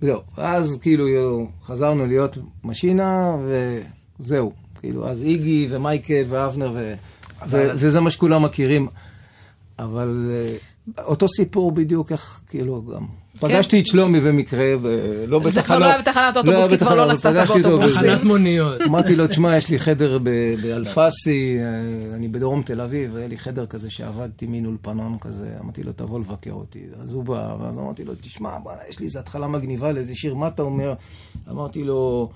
זהו, 0.00 0.20
אז 0.36 0.78
כאילו 0.82 1.06
חזרנו 1.64 2.06
להיות 2.06 2.38
משינה, 2.64 3.36
וזהו. 4.18 4.52
כאילו, 4.80 5.08
אז 5.08 5.22
איגי 5.22 5.66
ומייקל 5.70 6.24
ואבנר, 6.28 6.70
ו... 6.74 6.94
אבל... 7.42 7.66
ו... 7.66 7.72
וזה 7.74 8.00
מה 8.00 8.10
שכולם 8.10 8.42
מכירים. 8.42 8.88
אבל 9.78 10.30
אה, 10.30 11.04
אותו 11.04 11.28
סיפור 11.28 11.72
בדיוק 11.72 12.12
איך, 12.12 12.40
כאילו, 12.48 12.82
גם... 12.82 13.06
פגשתי 13.40 13.80
את 13.80 13.86
שלומי 13.86 14.20
במקרה, 14.20 14.64
ולא 14.82 15.38
בתחנת... 15.38 15.52
זה 15.54 15.62
כבר 15.62 15.78
לא 15.78 15.84
היה 15.84 15.98
בתחנת 15.98 16.36
אוטובוס, 16.36 16.68
כי 16.68 16.78
כבר 16.78 16.94
לא 16.94 17.12
נסעת 17.12 17.48
באוטובוס. 17.48 17.94
תחנת 17.94 18.24
מוניות. 18.24 18.82
אמרתי 18.82 19.16
לו, 19.16 19.26
תשמע, 19.26 19.56
יש 19.56 19.68
לי 19.68 19.78
חדר 19.78 20.18
באלפסי, 20.62 21.56
אה, 21.60 22.16
אני 22.16 22.28
בדרום 22.28 22.62
תל 22.62 22.80
אביב, 22.80 23.16
היה 23.16 23.28
לי 23.28 23.38
חדר 23.38 23.66
כזה 23.66 23.90
שעבדתי 23.90 24.46
מין 24.46 24.66
אולפנון 24.66 25.18
כזה, 25.20 25.54
אמרתי 25.60 25.82
לו, 25.82 25.92
תבוא 25.92 26.20
לבקר 26.20 26.52
אותי. 26.52 26.82
אז 27.02 27.12
הוא 27.12 27.24
בא, 27.24 27.56
ואז 27.60 27.78
אמרתי 27.78 28.04
לו, 28.04 28.14
תשמע, 28.20 28.50
יש 28.88 29.00
לי 29.00 29.06
איזו 29.06 29.18
התחלה 29.18 29.46
מגניבה 29.48 29.92
לאיזה 29.92 30.14
שיר, 30.14 30.34
מה 30.34 30.48
אתה 30.48 30.62
אומר? 30.62 30.94
אמרתי 31.50 31.84
לו... 31.84 32.30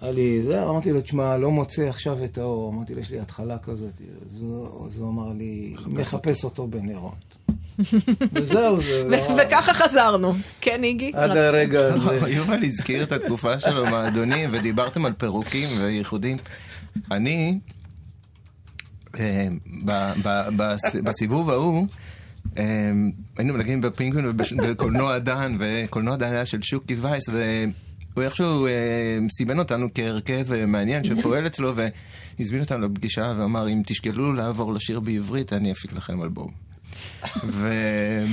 היה 0.00 0.12
לי 0.12 0.42
זה, 0.42 0.62
אמרתי 0.62 0.92
לו, 0.92 1.00
תשמע, 1.00 1.36
לא 1.36 1.50
מוצא 1.50 1.88
עכשיו 1.88 2.24
את 2.24 2.38
האור. 2.38 2.72
אמרתי 2.72 2.94
לו, 2.94 3.00
יש 3.00 3.10
לי 3.10 3.20
התחלה 3.20 3.58
כזאת. 3.58 4.00
אז 4.86 4.98
הוא, 4.98 5.08
אמר 5.08 5.32
לי, 5.32 5.74
מחפש 5.86 6.44
אותו 6.44 6.66
בנרות. 6.66 7.36
וזהו, 8.32 8.80
זה... 8.80 9.08
וככה 9.38 9.74
חזרנו. 9.74 10.34
כן, 10.60 10.84
איגי? 10.84 11.12
עד 11.14 11.36
הרגע 11.36 11.86
הזה. 11.94 12.30
יובל 12.30 12.64
הזכיר 12.64 13.02
את 13.02 13.12
התקופה 13.12 13.60
שלו 13.60 13.86
מועדונים, 13.86 14.50
ודיברתם 14.52 15.06
על 15.06 15.12
פירוקים 15.12 15.68
וייחודים. 15.80 16.36
אני, 17.10 17.58
אה, 19.18 19.48
בסיבוב 21.04 21.50
ההוא, 21.50 21.86
אמ, 22.58 23.10
היינו 23.38 23.54
מנגנים 23.54 23.80
בפינגווין 23.80 24.26
ובקולנוע 24.26 25.18
דן, 25.18 25.56
וקולנוע 25.58 26.16
דן 26.16 26.32
היה 26.32 26.44
של 26.44 26.62
שוקי 26.62 26.94
וייס, 26.94 27.28
והוא 28.14 28.24
איכשהו 28.24 28.66
סימן 29.30 29.58
אותנו 29.58 29.88
כהרכב 29.94 30.64
מעניין 30.66 31.04
שפועל 31.04 31.46
אצלו, 31.46 31.72
והזמין 31.76 32.60
אותנו 32.60 32.88
לפגישה 32.88 33.32
ואמר, 33.38 33.68
אם 33.68 33.82
תשקלו 33.86 34.32
לעבור 34.32 34.74
לשיר 34.74 35.00
בעברית, 35.00 35.52
אני 35.52 35.72
אפיק 35.72 35.92
לכם 35.92 36.22
אלבום. 36.22 36.48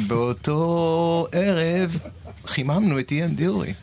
ובאותו 0.08 1.28
ערב 1.32 2.00
חיממנו 2.46 3.00
את 3.00 3.12
איאן 3.12 3.36
דיורי. 3.36 3.74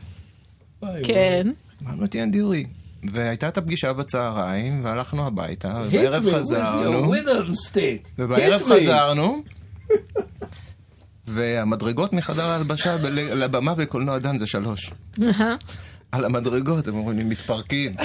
כן. 1.05 1.51
חיממנו 1.79 2.05
את 2.05 2.15
איאן 2.15 2.31
דיורי. 2.31 2.65
והייתה 3.13 3.49
את 3.49 3.59
הפגישה 3.59 3.93
בצהריים, 3.93 4.85
והלכנו 4.85 5.27
הביתה, 5.27 5.83
ובערב 5.87 6.25
חזרנו. 6.35 7.13
ובערב 8.19 8.63
חזרנו, 8.63 9.43
והמדרגות 11.27 12.13
מחדר 12.13 12.45
ההלבשה 12.45 12.97
לבמה 13.11 13.75
בקולנוע 13.75 14.19
דן 14.19 14.39
זה 14.39 14.47
שלוש. 14.47 14.91
על 16.13 16.25
המדרגות, 16.25 16.89
הם 16.89 16.95
אומרים 16.95 17.19
לי, 17.19 17.25
מתפרקים. 17.25 17.95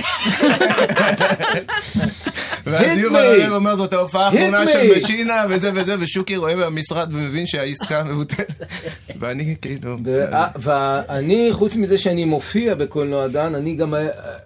ואז 2.71 2.97
יובל 2.97 3.25
הלב 3.25 3.51
אומר, 3.51 3.75
זאת 3.75 3.93
ההופעה 3.93 4.25
האחרונה 4.25 4.67
של 4.67 4.97
משינה, 4.97 5.45
וזה 5.49 5.71
וזה, 5.73 5.95
ושוקי 5.99 6.37
רואה 6.37 6.55
במשרד 6.55 7.09
ומבין 7.13 7.45
שהעסקה 7.45 8.03
מבוטלת. 8.03 8.65
ואני 9.19 9.55
כאילו... 9.61 9.97
ואני, 10.55 11.49
חוץ 11.51 11.75
מזה 11.75 11.97
שאני 11.97 12.25
מופיע 12.25 12.75
בקולנוע 12.75 13.27
דן, 13.27 13.55
אני 13.55 13.75
גם, 13.75 13.93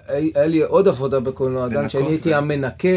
היה 0.07 0.45
לי 0.45 0.61
עוד 0.61 0.87
עבודה 0.87 1.19
בקולנוע 1.19 1.67
דן, 1.67 1.89
שאני 1.89 2.07
הייתי 2.07 2.33
המנקה. 2.33 2.87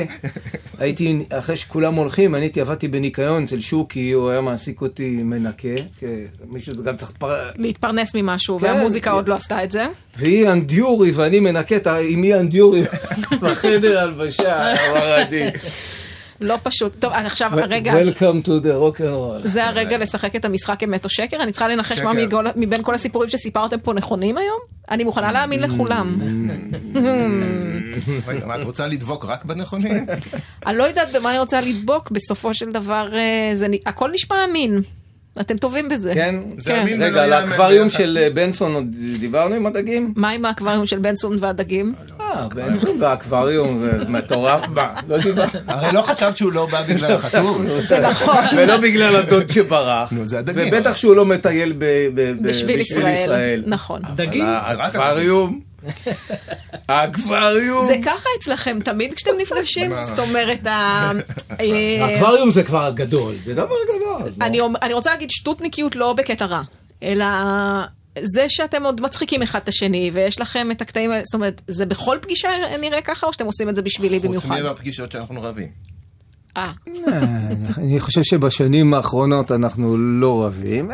הייתי, 0.78 1.18
אחרי 1.30 1.56
שכולם 1.56 1.94
הולכים, 1.94 2.34
אני 2.34 2.44
הייתי, 2.44 2.60
עבדתי 2.60 2.88
בניקיון 2.88 3.44
אצל 3.44 3.60
שוקי, 3.60 4.12
הוא 4.12 4.30
היה 4.30 4.40
מעסיק 4.40 4.80
אותי 4.80 5.20
מנקה. 5.22 5.68
מישהו 6.48 6.82
גם 6.84 6.96
צריך... 6.96 7.12
להתפרנס 7.56 8.14
ממשהו, 8.14 8.60
והמוזיקה 8.60 9.10
עוד 9.10 9.28
לא 9.28 9.34
עשתה 9.34 9.64
את 9.64 9.72
זה. 9.72 9.86
והיא 10.16 10.48
אנדיורי, 10.48 11.10
ואני 11.10 11.40
מנקה 11.40 11.76
עם 12.08 12.20
מי 12.20 12.34
אנדיורי 12.34 12.82
בחדר 13.42 13.98
הלבשה, 13.98 14.74
אמרתי. 15.16 15.42
לא 16.40 16.58
פשוט. 16.62 16.92
טוב, 16.98 17.12
עכשיו, 17.12 17.60
הרגע... 17.60 17.92
Welcome 17.92 18.46
to 18.46 18.48
the 18.48 18.96
rock 18.96 19.00
and 19.00 19.44
roll. 19.44 19.48
זה 19.48 19.66
הרגע 19.66 19.98
לשחק 19.98 20.36
את 20.36 20.44
המשחק 20.44 20.82
אמת 20.84 21.04
או 21.04 21.10
שקר? 21.10 21.42
אני 21.42 21.52
צריכה 21.52 21.68
לנחש 21.68 21.98
מה 21.98 22.12
מבין 22.56 22.82
כל 22.82 22.94
הסיפורים 22.94 23.28
שסיפרתם 23.28 23.80
פה 23.80 23.92
נכונים 23.92 24.38
היום? 24.38 24.58
אני 24.90 25.04
מוכנה 25.04 25.32
להאמין 25.32 25.62
לכולם. 25.62 26.18
רגע, 28.26 28.46
מה, 28.46 28.56
את 28.56 28.64
רוצה 28.64 28.86
לדבוק 28.86 29.24
רק 29.24 29.44
בנכונים? 29.44 30.06
אני 30.66 30.78
לא 30.78 30.84
יודעת 30.84 31.12
במה 31.12 31.30
אני 31.30 31.38
רוצה 31.38 31.60
לדבוק, 31.60 32.10
בסופו 32.10 32.54
של 32.54 32.72
דבר, 32.72 33.08
הכל 33.86 34.10
נשמע 34.10 34.44
אמין. 34.50 34.80
אתם 35.40 35.56
טובים 35.56 35.88
בזה. 35.88 36.14
כן? 36.14 36.34
כן. 36.64 36.86
רגע, 37.00 37.24
על 37.24 37.32
האקווריום 37.32 37.88
של 37.88 38.28
בנסון 38.34 38.74
עוד 38.74 38.84
דיברנו 39.20 39.54
עם 39.54 39.66
הדגים? 39.66 40.12
מה 40.16 40.30
עם 40.30 40.44
האקווריום 40.44 40.86
של 40.86 40.98
בנסון 40.98 41.36
והדגים? 41.40 41.94
אה, 42.34 42.48
בנסון 42.48 43.02
והאקווריום, 43.02 43.78
זה 43.78 44.08
מטורף. 44.08 44.64
לא 45.08 45.18
דיברנו. 45.18 45.50
הרי 45.68 45.92
לא 45.92 46.02
חשבת 46.02 46.36
שהוא 46.36 46.52
לא 46.52 46.66
בא 46.66 46.82
בגלל 46.82 47.12
החתול. 47.12 47.66
זה 47.88 48.08
נכון. 48.08 48.44
ולא 48.56 48.76
בגלל 48.76 49.16
הדוד 49.16 49.50
שברח. 49.50 50.12
נו, 50.12 50.26
זה 50.26 50.38
הדגים. 50.38 50.68
ובטח 50.68 50.96
שהוא 50.96 51.16
לא 51.16 51.24
מטייל 51.26 51.72
בשביל 52.42 52.80
ישראל. 52.80 53.62
נכון. 53.66 54.02
דגים? 54.14 54.44
האקווריום. 54.46 55.60
האקווריום. 56.88 57.86
זה 57.86 57.96
ככה 58.04 58.28
אצלכם 58.40 58.78
תמיד 58.84 59.14
כשאתם 59.14 59.30
נפגשים? 59.40 59.92
זאת 60.00 60.18
אומרת, 60.18 60.66
האקווריום 62.00 62.50
זה 62.50 62.62
כבר 62.62 62.90
גדול, 62.94 63.34
זה 63.44 63.54
דבר 63.54 63.76
גדול. 63.96 64.32
אני 64.82 64.94
רוצה 64.94 65.10
להגיד 65.10 65.30
שטותניקיות 65.30 65.96
לא 65.96 66.12
בקטע 66.12 66.46
רע, 66.46 66.62
אלא 67.02 67.24
זה 68.22 68.44
שאתם 68.48 68.82
עוד 68.84 69.00
מצחיקים 69.00 69.42
אחד 69.42 69.60
את 69.62 69.68
השני, 69.68 70.10
ויש 70.14 70.40
לכם 70.40 70.70
את 70.70 70.82
הקטעים, 70.82 71.10
זאת 71.24 71.34
אומרת, 71.34 71.62
זה 71.68 71.86
בכל 71.86 72.18
פגישה 72.22 72.48
נראה 72.80 73.02
ככה, 73.02 73.26
או 73.26 73.32
שאתם 73.32 73.46
עושים 73.46 73.68
את 73.68 73.76
זה 73.76 73.82
בשבילי 73.82 74.18
במיוחד? 74.18 74.48
חוץ 74.48 74.58
מהפגישות 74.58 75.12
שאנחנו 75.12 75.42
רבים. 75.42 75.68
אה. 76.56 76.72
אני 77.78 78.00
חושב 78.00 78.22
שבשנים 78.22 78.94
האחרונות 78.94 79.52
אנחנו 79.52 79.96
לא 79.96 80.44
רבים. 80.44 80.90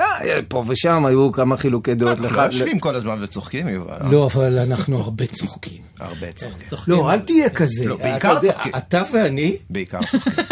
פה 0.48 0.64
ושם 0.66 1.06
היו 1.06 1.32
כמה 1.32 1.56
חילוקי 1.56 1.94
דעות. 1.94 2.18
אנחנו 2.18 2.36
לא 2.36 2.42
יושבים 2.42 2.78
כל 2.78 2.94
הזמן 2.94 3.18
וצוחקים, 3.20 3.68
יובל. 3.68 3.96
לא, 4.10 4.26
אבל 4.26 4.58
אנחנו 4.58 4.98
הרבה 4.98 5.26
צוחקים. 5.26 5.82
הרבה 6.00 6.32
צוחקים. 6.32 6.94
לא, 6.94 7.12
אל 7.12 7.18
תהיה 7.18 7.50
כזה. 7.50 7.88
לא, 7.88 7.96
בעיקר 7.96 8.40
צוחקים. 8.40 8.72
אתה 8.76 9.02
ואני... 9.12 9.56
בעיקר 9.70 9.98
צוחקים. 10.10 10.44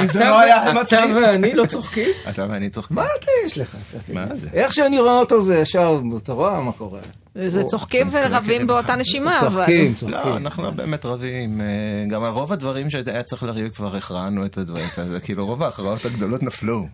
אתה 0.00 1.04
ואני 1.16 1.54
לא 1.54 1.66
צוחקים? 1.66 2.08
אתה 2.30 2.46
ואני 2.50 2.70
צוחקים. 2.70 2.96
מה 2.96 3.04
אתה 3.18 3.30
יש 3.46 3.58
לך? 3.58 3.76
מה 4.12 4.26
זה? 4.34 4.48
איך 4.52 4.74
שאני 4.74 5.00
רואה 5.00 5.18
אותו 5.18 5.42
זה 5.42 5.58
ישר, 5.58 6.00
אתה 6.16 6.32
רואה 6.32 6.60
מה 6.60 6.72
קורה. 6.72 7.00
זה 7.34 7.64
צוחקים 7.64 8.08
ורבים 8.12 8.66
באותה 8.66 8.96
נשימה, 8.96 9.40
אבל... 9.40 9.48
צוחקים, 9.48 9.94
צוחקים. 9.94 10.18
לא, 10.18 10.36
אנחנו 10.36 10.62
לא 10.62 10.70
באמת 10.70 11.04
רבים. 11.04 11.60
גם 12.08 12.24
על 12.24 12.32
רוב 12.32 12.52
הדברים 12.52 12.90
שהיה 12.90 13.22
צריך 13.22 13.42
לריב 13.42 13.68
כבר 13.68 13.96
הכרענו 13.96 14.46
את 14.46 14.58
הדברים 14.58 14.86
האלה. 14.96 15.20
כאילו 15.20 15.46
רוב 15.46 15.62
ההכרעות 15.62 16.04
הגדולות 16.04 16.42
נפלו. 16.42 16.86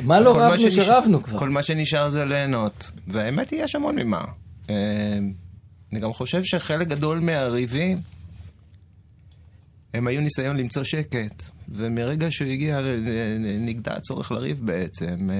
מה 0.00 0.20
לא 0.20 0.36
רבנו 0.36 0.70
שרבנו 0.70 1.22
כבר? 1.22 1.38
כל 1.38 1.48
מה 1.48 1.62
שנשאר 1.62 2.10
זה 2.10 2.24
ליהנות. 2.24 2.90
והאמת 3.08 3.50
היא, 3.50 3.64
יש 3.64 3.74
המון 3.74 3.96
ממה. 3.96 4.24
אני 5.94 6.00
גם 6.00 6.12
חושב 6.12 6.44
שחלק 6.44 6.88
גדול 6.88 7.20
מהריבים, 7.20 7.98
הם 9.94 10.06
היו 10.06 10.20
ניסיון 10.20 10.56
למצוא 10.56 10.84
שקט. 10.84 11.42
ומרגע 11.68 12.30
שהוא 12.30 12.48
הגיע, 12.48 12.80
נגדע 13.60 13.96
הצורך 13.96 14.32
לריב 14.32 14.60
בעצם. 14.64 15.30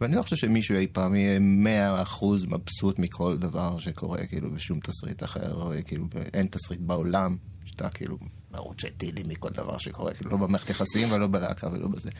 ואני 0.00 0.16
לא 0.16 0.22
חושב 0.22 0.36
שמישהו 0.36 0.76
אי 0.76 0.86
פעם 0.92 1.14
יהיה 1.14 1.38
מאה 1.40 2.02
אחוז 2.02 2.44
מבסוט 2.44 2.98
מכל 2.98 3.36
דבר 3.36 3.78
שקורה, 3.78 4.26
כאילו, 4.26 4.50
בשום 4.50 4.80
תסריט 4.80 5.22
אחר, 5.22 5.54
או 5.54 5.72
כאילו, 5.84 6.04
אין 6.34 6.46
תסריט 6.46 6.80
בעולם, 6.80 7.36
שאתה 7.64 7.88
כאילו 7.88 8.18
מרוצה 8.52 8.88
טילים 8.96 9.28
מכל 9.28 9.50
דבר 9.50 9.78
שקורה, 9.78 10.14
כאילו, 10.14 10.30
לא 10.30 10.36
במערכת 10.36 10.70
יחסים 10.70 11.12
ולא 11.12 11.26
בלהקה 11.26 11.68
ולא 11.72 11.88
בזה. 11.88 12.10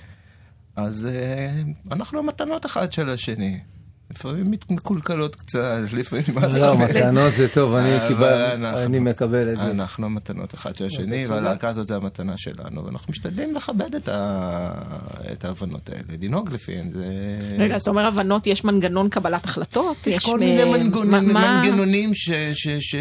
אז 0.76 1.08
אנחנו 1.90 2.18
המתנות 2.18 2.66
אחד 2.66 2.92
של 2.92 3.08
השני. 3.08 3.60
לפעמים 4.10 4.50
מקולקלות 4.70 5.36
קצת, 5.36 5.78
לפעמים... 5.96 6.24
לא, 6.60 6.78
מתנות 6.78 7.34
זה 7.34 7.48
טוב, 7.54 7.74
אני 7.74 8.98
מקבל 8.98 9.52
את 9.52 9.56
זה. 9.58 9.70
אנחנו 9.70 10.06
המתנות 10.06 10.54
אחד 10.54 10.76
של 10.76 10.84
השני, 10.84 11.26
והלהקה 11.26 11.68
הזאת 11.68 11.86
זה 11.86 11.96
המתנה 11.96 12.36
שלנו, 12.36 12.84
ואנחנו 12.84 13.10
משתדלים 13.10 13.54
לכבד 13.54 13.94
את 15.32 15.44
ההבנות 15.44 15.88
האלה, 15.88 16.02
לנהוג 16.22 16.52
לפיהן. 16.52 16.90
רגע, 17.58 17.74
אז 17.74 17.82
אתה 17.82 17.90
אומר 17.90 18.06
הבנות, 18.06 18.46
יש 18.46 18.64
מנגנון 18.64 19.08
קבלת 19.08 19.44
החלטות? 19.44 20.06
יש 20.06 20.18
כל 20.18 20.38
מיני 20.38 20.64
מנגנונים 21.04 22.10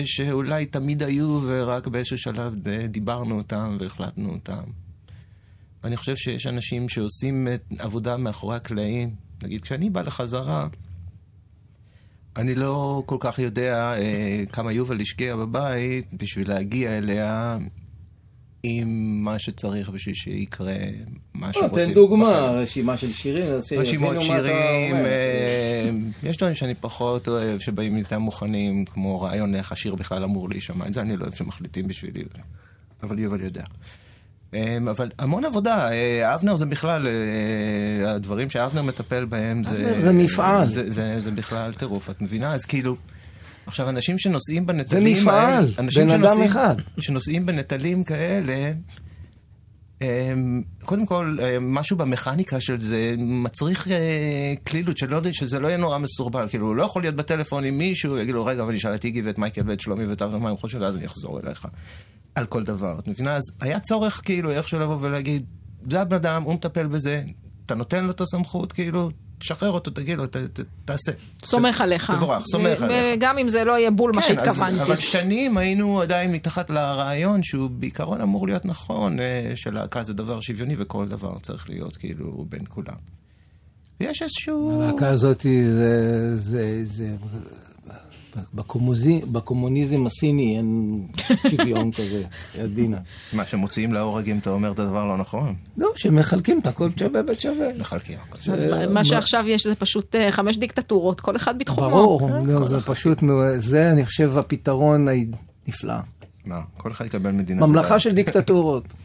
שאולי 0.05 0.65
תמיד 0.65 1.03
היו, 1.03 1.39
ורק 1.45 1.87
באיזשהו 1.87 2.17
שלב 2.17 2.53
דיברנו 2.89 3.37
אותם 3.37 3.77
והחלטנו 3.79 4.29
אותם. 4.31 4.63
ואני 5.83 5.97
חושב 5.97 6.15
שיש 6.15 6.47
אנשים 6.47 6.89
שעושים 6.89 7.47
עבודה 7.79 8.17
מאחורי 8.17 8.55
הקלעים. 8.55 9.09
נגיד, 9.43 9.61
כשאני 9.61 9.89
בא 9.89 10.01
לחזרה, 10.01 10.67
אני 12.37 12.55
לא 12.55 13.03
כל 13.05 13.17
כך 13.19 13.39
יודע 13.39 13.93
אה, 13.97 14.43
כמה 14.51 14.71
יובל 14.71 15.01
השקיע 15.01 15.35
בבית 15.35 16.13
בשביל 16.13 16.49
להגיע 16.49 16.97
אליה 16.97 17.57
עם 18.63 19.19
מה 19.23 19.39
שצריך 19.39 19.89
בשביל 19.89 20.15
שיקרה 20.15 20.75
מה 21.33 21.53
שרוצים. 21.53 21.85
תן 21.85 21.93
דוגמה, 21.93 22.39
רשימה 22.39 22.97
של 22.97 23.11
שירים. 23.11 23.45
רשימות 23.77 24.21
שירים, 24.21 24.95
אה, 24.95 25.89
יש 26.23 26.37
דברים 26.37 26.55
שאני 26.55 26.75
פחות 26.75 27.27
אוהב, 27.27 27.59
שבאים 27.59 27.97
איתם 27.97 28.21
מוכנים, 28.21 28.85
כמו 28.85 29.21
רעיון 29.21 29.55
איך 29.55 29.71
השיר 29.71 29.95
בכלל 29.95 30.23
אמור 30.23 30.49
להישמע. 30.49 30.87
את 30.87 30.93
זה 30.93 31.01
אני 31.01 31.17
לא 31.17 31.23
אוהב 31.23 31.35
שמחליטים 31.35 31.87
בשבילי, 31.87 32.23
אבל 33.03 33.19
יובל 33.19 33.41
יודע. 33.41 33.63
אבל 34.91 35.09
המון 35.19 35.45
עבודה, 35.45 35.89
אבנר 36.33 36.55
זה 36.55 36.65
בכלל, 36.65 37.07
הדברים 38.07 38.49
שאבנר 38.49 38.81
מטפל 38.81 39.25
בהם 39.25 39.63
זה... 39.63 39.75
אבנר 39.75 39.99
זה 39.99 40.13
מפעל. 40.13 40.65
זה, 40.65 40.89
זה, 40.89 41.19
זה 41.19 41.31
בכלל 41.31 41.73
טירוף, 41.73 42.09
את 42.09 42.21
מבינה? 42.21 42.53
אז 42.53 42.65
כאילו, 42.65 42.95
עכשיו 43.65 43.89
אנשים 43.89 44.19
שנוסעים 44.19 44.65
בנטלים... 44.65 45.15
זה 45.15 45.21
מפעל, 45.21 45.65
בן 45.95 46.09
אדם 46.09 46.41
אחד. 46.41 46.75
שנוסעים 46.99 47.45
בנטלים 47.45 48.03
כאלה, 48.03 48.71
קודם 50.85 51.05
כל, 51.05 51.37
משהו 51.61 51.97
במכניקה 51.97 52.61
של 52.61 52.81
זה 52.81 53.15
מצריך 53.17 53.87
כלילות, 54.67 54.97
שזה 55.31 55.59
לא 55.59 55.67
יהיה 55.67 55.77
נורא 55.77 55.97
מסורבל. 55.97 56.47
כאילו, 56.49 56.67
הוא 56.67 56.75
לא 56.75 56.83
יכול 56.83 57.01
להיות 57.01 57.15
בטלפון 57.15 57.63
עם 57.63 57.77
מישהו, 57.77 58.17
יגיד 58.17 58.35
לו, 58.35 58.45
רגע, 58.45 58.63
אבל 58.63 58.73
נשאל 58.73 58.95
את 58.95 59.05
איגי 59.05 59.21
ואת 59.21 59.37
מייקל 59.37 59.61
ואת 59.65 59.79
שלומי 59.79 60.05
ואת 60.05 60.21
אבנר 60.21 60.37
מה 60.37 60.49
הם 60.49 60.57
חושבים, 60.57 60.83
ואז 60.83 60.95
אני 60.95 61.05
אחזור 61.05 61.39
אליך. 61.39 61.67
על 62.35 62.45
כל 62.45 62.63
דבר, 62.63 62.99
את 62.99 63.07
מבינה? 63.07 63.35
אז 63.35 63.43
היה 63.59 63.79
צורך 63.79 64.21
כאילו 64.25 64.51
איכשהו 64.51 64.79
לבוא 64.79 64.97
ולהגיד, 65.01 65.45
זה 65.89 66.01
הבן 66.01 66.15
אדם, 66.15 66.43
הוא 66.43 66.53
מטפל 66.53 66.87
בזה, 66.87 67.23
אתה 67.65 67.75
נותן 67.75 68.03
לו 68.03 68.11
את 68.11 68.21
הסמכות, 68.21 68.71
כאילו, 68.71 69.09
תשחרר 69.39 69.71
אותו, 69.71 69.91
תגיד 69.91 70.17
לו, 70.17 70.27
ת, 70.27 70.37
ת, 70.37 70.59
תעשה. 70.85 71.11
סומך 71.43 71.81
עליך. 71.81 72.11
תבורך, 72.11 72.43
סומך 72.51 72.81
עליך. 72.81 73.05
גם 73.19 73.37
אם 73.37 73.49
זה 73.49 73.63
לא 73.63 73.79
יהיה 73.79 73.91
בול 73.91 74.11
מה 74.15 74.21
כן, 74.21 74.27
שהתכוונתי. 74.27 74.81
אבל 74.81 74.99
שנים 74.99 75.57
היינו 75.57 76.01
עדיין 76.01 76.31
מתחת 76.31 76.69
לרעיון 76.69 77.43
שהוא 77.43 77.69
בעיקרון 77.69 78.21
אמור 78.21 78.47
להיות 78.47 78.65
נכון, 78.65 79.19
אה, 79.19 79.51
שלהקה 79.55 80.03
זה 80.03 80.13
דבר 80.13 80.39
שוויוני 80.39 80.75
וכל 80.77 81.07
דבר 81.07 81.39
צריך 81.39 81.69
להיות 81.69 81.97
כאילו 81.97 82.45
בין 82.49 82.63
כולם. 82.69 82.95
ויש 83.99 84.21
איזשהו... 84.21 84.81
הלהקה 84.81 85.09
הזאת 85.09 85.41
זה... 85.41 86.35
זה, 86.35 86.79
זה... 86.83 87.15
בקומוזי, 88.53 89.21
בקומוניזם 89.31 90.05
הסיני 90.05 90.57
אין 90.57 91.01
שוויון 91.51 91.91
כזה, 91.91 92.23
זה 92.55 92.63
עדינה. 92.63 92.97
מה, 93.33 93.47
שמוציאים 93.47 93.93
להורגים 93.93 94.39
אתה 94.39 94.49
אומר 94.49 94.71
את 94.71 94.79
הדבר 94.79 95.05
לא 95.05 95.17
נכון? 95.17 95.55
לא, 95.77 95.87
שמחלקים 95.95 96.59
את 96.59 96.67
הכל 96.67 96.89
שווה 96.99 97.23
בשווה. 97.23 97.67
מחלקים 97.79 98.17
הכל. 98.27 98.51
אז 98.51 98.67
מה 98.89 99.03
שעכשיו 99.03 99.47
יש 99.47 99.67
זה 99.67 99.75
פשוט 99.75 100.15
אה, 100.15 100.31
חמש 100.31 100.57
דיקטטורות, 100.57 101.21
כל 101.21 101.35
אחד 101.35 101.59
בתחומו. 101.59 101.89
ברור, 101.89 102.29
לא, 102.45 102.63
זה 102.63 102.81
פשוט, 102.81 103.23
זה 103.57 103.91
אני 103.91 104.05
חושב 104.05 104.37
הפתרון 104.37 105.07
הנפלא. 105.07 105.93
מה, 106.45 106.61
כל 106.77 106.91
אחד 106.91 107.05
יקבל 107.05 107.31
מדינה. 107.31 107.65
ממלכה 107.67 107.99
של 107.99 108.13
דיקטטורות. 108.13 108.83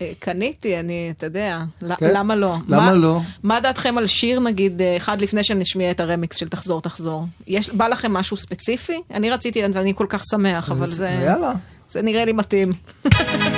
אה, 0.00 0.12
קניתי, 0.18 0.80
אני, 0.80 1.12
אתה 1.16 1.26
יודע, 1.26 1.58
כן? 1.98 2.10
למה 2.14 2.36
לא? 2.36 2.54
למה 2.68 2.84
מה, 2.86 2.94
לא? 2.94 3.20
מה 3.42 3.60
דעתכם 3.60 3.98
על 3.98 4.06
שיר, 4.06 4.40
נגיד, 4.40 4.82
אה, 4.82 4.96
אחד 4.96 5.20
לפני 5.20 5.44
שנשמיע 5.44 5.90
את 5.90 6.00
הרמיקס 6.00 6.36
של 6.36 6.48
תחזור 6.48 6.80
תחזור? 6.80 7.24
יש, 7.46 7.70
בא 7.70 7.88
לכם 7.88 8.12
משהו 8.12 8.36
ספציפי? 8.36 9.00
אני 9.10 9.30
רציתי, 9.30 9.64
אני 9.64 9.92
כל 9.94 10.06
כך 10.08 10.22
שמח, 10.30 10.70
אבל 10.70 10.86
זה... 10.86 11.18
יאללה. 11.24 11.52
זה 11.90 12.02
נראה 12.02 12.24
לי 12.24 12.32
מתאים. 12.32 12.72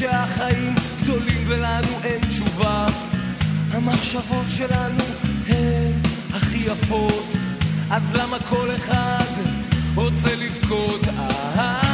שהחיים 0.00 0.74
גדולים 1.02 1.44
ולנו 1.46 1.88
אין 2.04 2.20
תשובה. 2.28 2.86
המחשבות 3.72 4.46
שלנו 4.48 5.04
הן 5.46 5.92
הכי 6.32 6.58
יפות. 6.58 7.26
אז 7.90 8.12
למה 8.14 8.38
כל 8.48 8.66
אחד 8.76 9.24
רוצה 9.94 10.28
לבכות? 10.36 11.00
אה, 11.08 11.89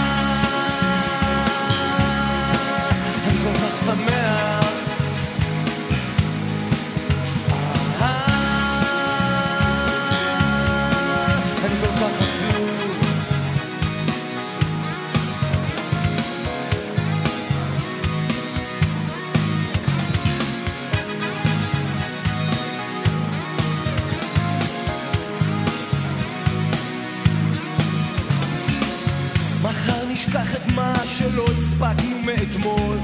מאתמול 32.46 32.98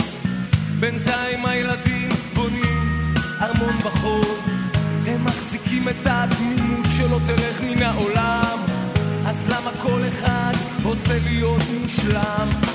בינתיים 0.81 1.47
הילדים 1.47 2.09
בונים 2.35 3.15
ארמון 3.41 3.79
בחול. 3.85 4.37
הם 5.07 5.25
מחזיקים 5.25 5.89
את 5.89 6.07
התמימות 6.07 6.87
שלא 6.97 7.19
תלך 7.27 7.61
מן 7.61 7.83
העולם. 7.83 8.59
אז 9.27 9.49
למה 9.49 9.71
כל 9.83 10.01
אחד 10.09 10.53
רוצה 10.83 11.19
להיות 11.25 11.63
מושלם? 11.81 12.72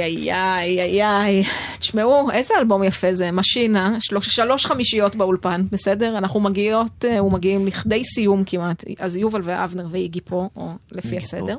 איי, 0.00 0.32
איי, 0.32 0.32
איי, 0.32 0.80
איי, 0.80 1.02
איי. 1.02 1.44
תשמעו, 1.78 2.30
איזה 2.30 2.54
אלבום 2.58 2.84
יפה 2.84 3.14
זה, 3.14 3.30
משינה, 3.30 3.96
שלוש, 4.00 4.28
שלוש 4.28 4.66
חמישיות 4.66 5.16
באולפן, 5.16 5.62
בסדר? 5.70 6.18
אנחנו 6.18 6.40
מגיעות 6.40 7.04
אה, 7.04 7.24
ומגיעים 7.24 7.66
לכדי 7.66 8.04
סיום 8.04 8.44
כמעט. 8.44 8.84
אז 8.98 9.16
יובל 9.16 9.40
ואבנר 9.44 9.86
ואיגי 9.90 10.20
פה, 10.24 10.48
או 10.56 10.72
לפי 10.92 11.16
הסדר. 11.16 11.56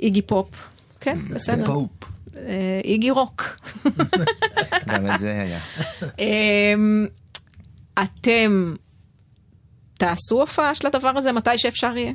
איגי 0.00 0.22
פופ, 0.22 0.48
כן, 1.00 1.18
בסדר. 1.30 1.66
פופ. 1.66 1.88
אה, 2.36 2.80
איגי 2.84 3.10
רוק. 3.10 3.56
גם 4.88 5.10
את 5.10 5.20
זה 5.20 5.40
היה. 5.40 5.58
אמ, 6.18 7.06
אתם 8.02 8.74
תעשו 9.94 10.40
הופעה 10.40 10.74
של 10.74 10.86
הדבר 10.86 11.08
הזה 11.16 11.32
מתי 11.32 11.58
שאפשר 11.58 11.96
יהיה. 11.96 12.12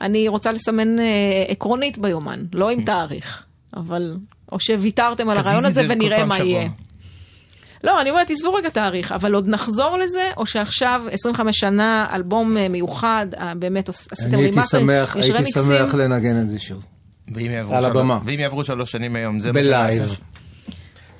אני 0.00 0.28
רוצה 0.28 0.52
לסמן 0.52 0.98
אה, 0.98 1.44
עקרונית 1.48 1.98
ביומן, 1.98 2.42
לא 2.52 2.70
עם 2.70 2.84
תאריך, 2.90 3.42
אבל, 3.76 4.16
או 4.52 4.60
שוויתרתם 4.60 5.28
על 5.30 5.36
הרעיון 5.36 5.64
הזה 5.64 5.86
ונראה 5.88 6.24
מה 6.24 6.36
פעם 6.36 6.46
יהיה. 6.46 6.62
שבוע. 6.62 6.74
לא, 7.84 8.00
אני 8.00 8.10
אומרת, 8.10 8.26
תעזבו 8.26 8.54
רגע 8.54 8.68
תאריך, 8.68 9.12
אבל 9.12 9.34
עוד 9.34 9.48
נחזור 9.48 9.96
לזה, 9.98 10.30
או 10.36 10.46
שעכשיו, 10.46 11.02
25 11.12 11.60
שנה, 11.60 12.06
אלבום 12.14 12.56
אה, 12.56 12.68
מיוחד, 12.68 13.26
אה, 13.38 13.52
באמת 13.54 13.88
עשיתם 13.88 14.14
אני 14.34 14.42
הייתי 14.42 14.50
רימאסטרים, 14.50 14.84
שמח, 14.86 15.16
יש 15.18 15.24
הייתי 15.24 15.38
רמיקסים. 15.38 15.62
שמח 15.64 15.94
לנגן 15.94 16.40
את 16.40 16.50
זה 16.50 16.58
שוב. 16.58 16.84
ואם 17.34 17.50
יעברו 17.50 17.74
על 17.74 17.84
הבמה. 17.84 18.18
ואם 18.24 18.40
יעברו 18.40 18.64
שלוש 18.64 18.90
שנים 18.92 19.12
מהיום, 19.12 19.40
זה 19.40 19.48
מה 19.48 19.52
בלייב. 19.60 19.96
שנעשה. 19.98 20.14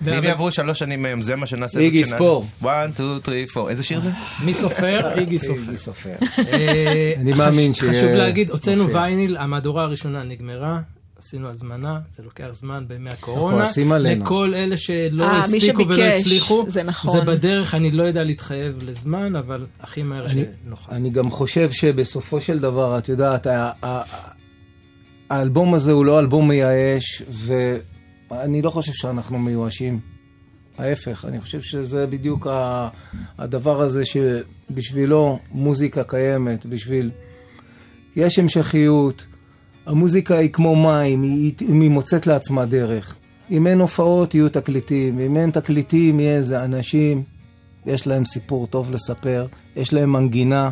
ואם 0.03 0.25
יעברו 0.25 0.51
שלוש 0.51 0.79
שנים 0.79 1.03
מהיום, 1.03 1.23
זה 1.23 1.37
מה 1.37 1.47
שנעשה. 1.47 1.79
איגי, 1.79 2.05
ספור. 2.05 2.47
1, 2.63 2.91
2, 2.97 3.19
3, 3.23 3.57
4. 3.57 3.71
איזה 3.71 3.85
שיר 3.85 4.01
זה? 4.01 4.11
מי 4.45 4.55
סופר? 4.55 5.09
איגי 5.21 5.39
סופר. 5.77 6.11
אה, 6.53 7.13
אני 7.21 7.33
מאמין 7.33 7.75
שיהיה- 7.75 7.93
חשוב 7.93 8.09
להגיד, 8.11 8.51
הוצאנו. 8.51 8.89
וייניל, 8.93 9.37
המהדורה 9.37 9.83
הראשונה 9.85 10.23
נגמרה. 10.23 10.81
עשינו 11.23 11.49
הזמנה, 11.49 12.01
זה 12.11 12.23
לוקח 12.23 12.49
זמן 12.53 12.85
בימי 12.89 13.11
הקורונה. 13.11 13.57
כועסים 13.57 13.93
עלינו. 13.93 14.25
לכל 14.25 14.53
אלה 14.55 14.77
שלא 14.77 15.25
אה, 15.25 15.47
מי 15.51 15.57
הספיקו 15.57 15.89
ולא 15.89 16.03
הצליחו. 16.05 16.65
זה 16.69 16.83
נכון. 16.83 17.13
זה 17.13 17.25
בדרך, 17.25 17.75
אני 17.75 17.91
לא 17.91 18.03
יודע 18.03 18.25
להתחייב 18.25 18.79
לזמן, 18.83 19.37
אבל 19.37 19.67
הכי 19.81 20.03
מהר 20.03 20.27
אני- 20.27 20.45
שנוכל. 20.65 20.93
אני 20.95 21.11
גם 21.11 21.31
חושב 21.31 21.71
שבסופו 21.71 22.41
של 22.41 22.59
דבר, 22.59 22.99
את 22.99 23.09
יודעת, 23.09 23.47
האלבום 25.31 25.75
הזה 25.75 25.93
הוא 25.93 26.05
לא 26.05 26.19
אלבום 26.19 26.49
מייאש, 26.49 27.23
ואני 28.31 28.63
לא 28.63 28.71
חושב 28.71 28.93
שאנחנו 28.95 29.39
מיואשים. 29.39 30.01
ההפך, 30.79 31.25
אני 31.29 31.41
חושב 31.41 31.61
שזה 31.63 32.07
בדיוק 32.07 32.47
הדבר 33.39 33.83
הזה 33.83 34.03
שבשבילו 34.05 35.39
מוזיקה 35.51 36.05
קיימת, 36.05 36.67
בשביל... 36.67 37.11
יש 38.17 38.39
המשכיות, 38.39 39.27
המוזיקה 39.87 40.37
היא 40.37 40.51
כמו 40.51 40.77
מים, 40.77 41.23
היא, 41.23 41.53
היא 41.59 41.91
מוצאת 41.91 42.27
לעצמה 42.27 42.67
דרך. 42.67 43.17
אם 43.51 43.67
אין 43.67 43.81
הופעות, 43.81 44.35
יהיו 44.35 44.49
תקליטים, 44.49 45.19
אם 45.19 45.37
אין 45.37 45.51
תקליטים, 45.51 46.21
יהיה 46.21 46.37
איזה 46.37 46.65
אנשים, 46.65 47.23
יש 47.87 48.07
להם 48.07 48.25
סיפור 48.25 48.67
טוב 48.67 48.91
לספר, 48.91 49.47
יש 49.77 49.93
להם 49.93 50.13
מנגינה, 50.13 50.71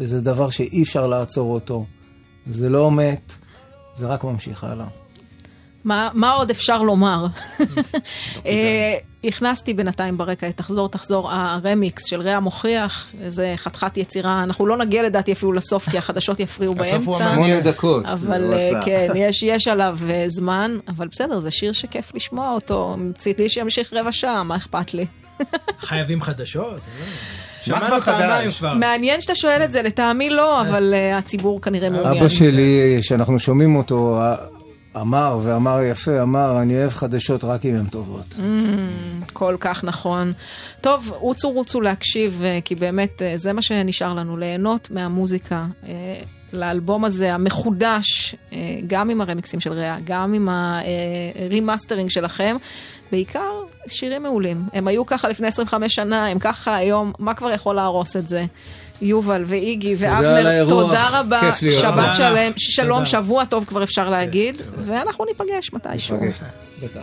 וזה 0.00 0.20
דבר 0.20 0.50
שאי 0.50 0.82
אפשר 0.82 1.06
לעצור 1.06 1.54
אותו. 1.54 1.84
זה 2.46 2.68
לא 2.68 2.90
מת, 2.90 3.32
זה 3.94 4.06
רק 4.06 4.24
ממשיך 4.24 4.64
הלאה. 4.64 5.03
מה, 5.84 6.10
מה 6.14 6.32
עוד 6.32 6.50
אפשר 6.50 6.82
לומר? 6.82 7.26
אה, 8.46 8.96
הכנסתי 9.24 9.74
בינתיים 9.74 10.18
ברקע 10.18 10.48
את 10.48 10.56
תחזור 10.56 10.88
תחזור 10.88 11.30
הרמיקס 11.32 12.04
של 12.04 12.20
רע 12.20 12.40
מוכיח, 12.40 13.06
איזה 13.22 13.54
חתיכת 13.56 13.96
יצירה, 13.96 14.42
אנחנו 14.42 14.66
לא 14.66 14.76
נגיע 14.76 15.02
לדעתי 15.02 15.32
אפילו 15.32 15.52
לסוף 15.52 15.88
כי 15.88 15.98
החדשות 15.98 16.40
יפריעו 16.40 16.74
הסוף 16.80 17.06
הוא 17.06 17.18
באמצע. 17.18 17.34
שמונה 17.34 17.60
דקות. 17.60 18.04
אבל 18.04 18.54
אה. 18.54 18.82
כן, 18.84 19.08
יש, 19.14 19.42
יש 19.42 19.68
עליו 19.68 19.98
אה, 20.10 20.24
זמן, 20.28 20.76
אבל 20.88 21.08
בסדר, 21.08 21.40
זה 21.40 21.50
שיר 21.50 21.72
שכיף 21.72 22.14
לשמוע 22.14 22.52
אותו, 22.52 22.96
מצידי 22.98 23.48
שימשיך 23.48 23.92
רבע 23.92 24.12
שעה, 24.12 24.42
מה 24.42 24.56
אכפת 24.56 24.94
לי? 24.94 25.06
חייבים 25.80 26.22
חדשות? 26.22 26.80
שמענו 27.62 28.00
פעמיים? 28.00 28.50
כבר. 28.50 28.74
מעניין 28.74 29.20
שאתה 29.20 29.34
שואל 29.34 29.64
את 29.64 29.72
זה, 29.72 29.82
לטעמי 29.82 30.30
לא, 30.30 30.60
אבל 30.60 30.94
הציבור 31.12 31.60
כנראה 31.60 31.90
מעוניין. 31.90 32.16
אבא 32.16 32.28
שלי, 32.28 32.98
שאנחנו 33.00 33.38
שומעים 33.38 33.76
אותו, 33.76 34.20
אמר, 34.96 35.38
ואמר 35.42 35.82
יפה, 35.82 36.22
אמר, 36.22 36.62
אני 36.62 36.76
אוהב 36.76 36.90
חדשות 36.90 37.44
רק 37.44 37.66
אם 37.66 37.74
הן 37.74 37.86
טובות. 37.86 38.34
כל 39.32 39.56
כך 39.60 39.84
נכון. 39.84 40.32
טוב, 40.80 41.10
רוצו 41.14 41.50
רוצו 41.50 41.80
להקשיב, 41.80 42.42
אה, 42.44 42.58
כי 42.64 42.74
באמת 42.74 43.22
אה, 43.22 43.36
זה 43.36 43.52
מה 43.52 43.62
שנשאר 43.62 44.14
לנו, 44.14 44.36
ליהנות 44.36 44.90
מהמוזיקה. 44.90 45.66
אה, 45.88 45.92
לאלבום 46.52 47.04
הזה 47.04 47.34
המחודש, 47.34 48.34
גם 48.86 49.10
עם 49.10 49.20
הרמיקסים 49.20 49.60
של 49.60 49.72
ריאה, 49.72 49.96
גם 50.04 50.34
עם 50.34 50.48
ה 50.48 50.62
remastering 50.62 52.10
שלכם, 52.10 52.56
בעיקר 53.12 53.50
שירים 53.86 54.22
מעולים. 54.22 54.62
הם 54.72 54.88
היו 54.88 55.06
ככה 55.06 55.28
לפני 55.28 55.46
25 55.46 55.94
שנה, 55.94 56.26
הם 56.26 56.38
ככה 56.38 56.76
היום, 56.76 57.12
מה 57.18 57.34
כבר 57.34 57.50
יכול 57.50 57.76
להרוס 57.76 58.16
את 58.16 58.28
זה? 58.28 58.44
יובל 59.02 59.44
ואיגי 59.46 59.94
ואבנר, 59.98 60.68
תודה 60.68 61.08
רבה, 61.20 61.52
שבת. 61.80 62.14
שלם, 62.14 62.52
שלום. 62.56 63.04
שבוע 63.04 63.44
טוב 63.44 63.64
כבר 63.64 63.82
אפשר 63.82 64.10
להגיד, 64.10 64.62
ואנחנו 64.78 65.24
ניפגש 65.24 65.72
מתישהו. 65.72 66.16
נפגש, 66.16 66.40
בטח. 66.82 67.00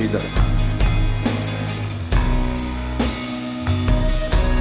הפסידה. 0.00 0.20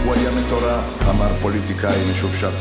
הוא 0.04 0.14
היה 0.14 0.32
מטורף, 0.32 1.10
אמר 1.10 1.30
פוליטיקאי 1.42 2.12
משופשף. 2.12 2.54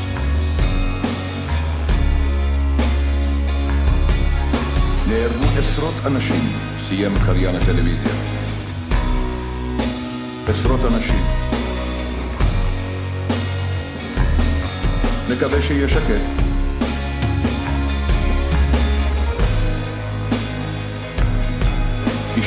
נהרגו 5.09 5.45
עשרות 5.59 5.95
אנשים, 6.07 6.53
סיים 6.89 7.13
קריין 7.27 7.57
הטלוויזיה. 7.57 8.13
עשרות 10.49 10.85
אנשים. 10.85 11.25
נקווה 15.29 15.63
שיהיה 15.63 15.89
שקט. 15.89 16.48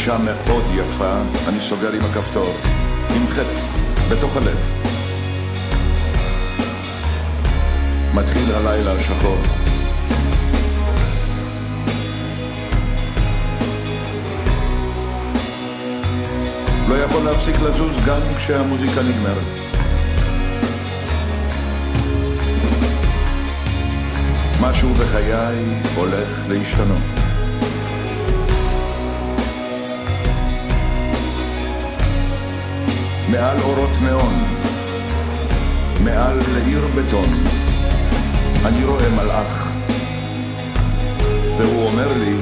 אישה 0.02 0.18
מאוד 0.18 0.64
יפה, 0.76 1.14
אני 1.48 1.60
סוגר 1.60 1.92
עם 1.94 2.06
הכפתור, 2.06 2.54
עם 3.16 3.28
חץ, 3.28 3.58
בתוך 4.12 4.38
הלב. 4.38 4.58
מתחיל 8.14 8.52
הלילה 8.52 8.92
השחור. 8.92 9.38
לא 16.90 16.96
יכול 16.96 17.24
להפסיק 17.24 17.56
לזוז 17.56 17.96
גם 18.08 18.22
כשהמוזיקה 18.38 19.02
נגמרת. 19.02 19.48
משהו 24.62 24.94
בחיי 24.94 25.34
הולך 25.96 26.44
להשתנות. 26.50 27.21
מעל 33.32 33.58
אורות 33.62 33.90
נאון, 34.02 34.44
מעל 36.04 36.40
עיר 36.66 36.88
בטון, 36.96 37.30
אני 38.66 38.86
רואה 38.86 39.10
מלאך, 39.10 39.72
והוא 41.58 41.88
אומר 41.88 42.08
לי, 42.18 42.36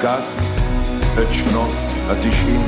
קח 0.00 0.42
את 1.18 1.28
שנות 1.32 1.70
התשעים. 2.10 2.62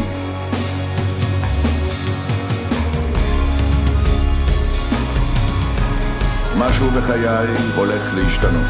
משהו 6.59 6.91
בחיי 6.91 7.29
הולך 7.77 8.15
להשתנות. 8.15 8.67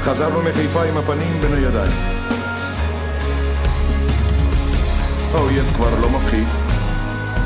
חזרנו 0.00 0.42
מחיפה 0.42 0.84
עם 0.84 0.96
הפנים 0.96 1.40
בין 1.40 1.52
הידיים. 1.52 2.17
האויב 5.34 5.70
כבר 5.74 6.00
לא 6.00 6.10
מפחיד, 6.10 6.46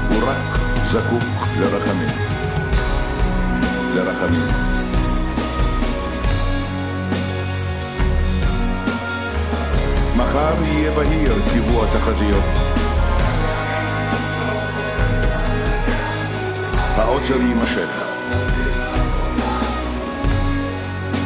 הוא 0.09 0.28
רק 0.28 0.61
זקוק 0.85 1.47
לרחמים. 1.61 2.09
לרחמים. 3.95 4.47
מחר 10.16 10.55
יהיה 10.64 10.91
בהיר 10.91 11.35
קיבוע 11.53 11.87
תחזיות. 11.87 12.45
העוצר 16.97 17.37
יימשך. 17.37 18.05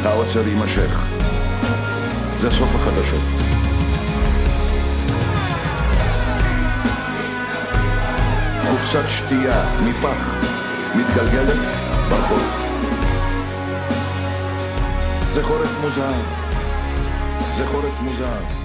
העוצר 0.04 0.48
יימשך. 0.48 1.06
זה 2.38 2.50
סוף 2.50 2.74
החדשות. 2.74 3.45
קופסת 8.86 9.08
שתייה 9.08 9.64
מפח 9.84 10.44
מתגלגלת 10.94 11.58
ברחוב. 12.08 12.42
זה 15.34 15.42
חורף 15.42 15.80
מוזר. 15.80 16.12
זה 17.56 17.66
חורף 17.66 18.00
מוזר. 18.00 18.55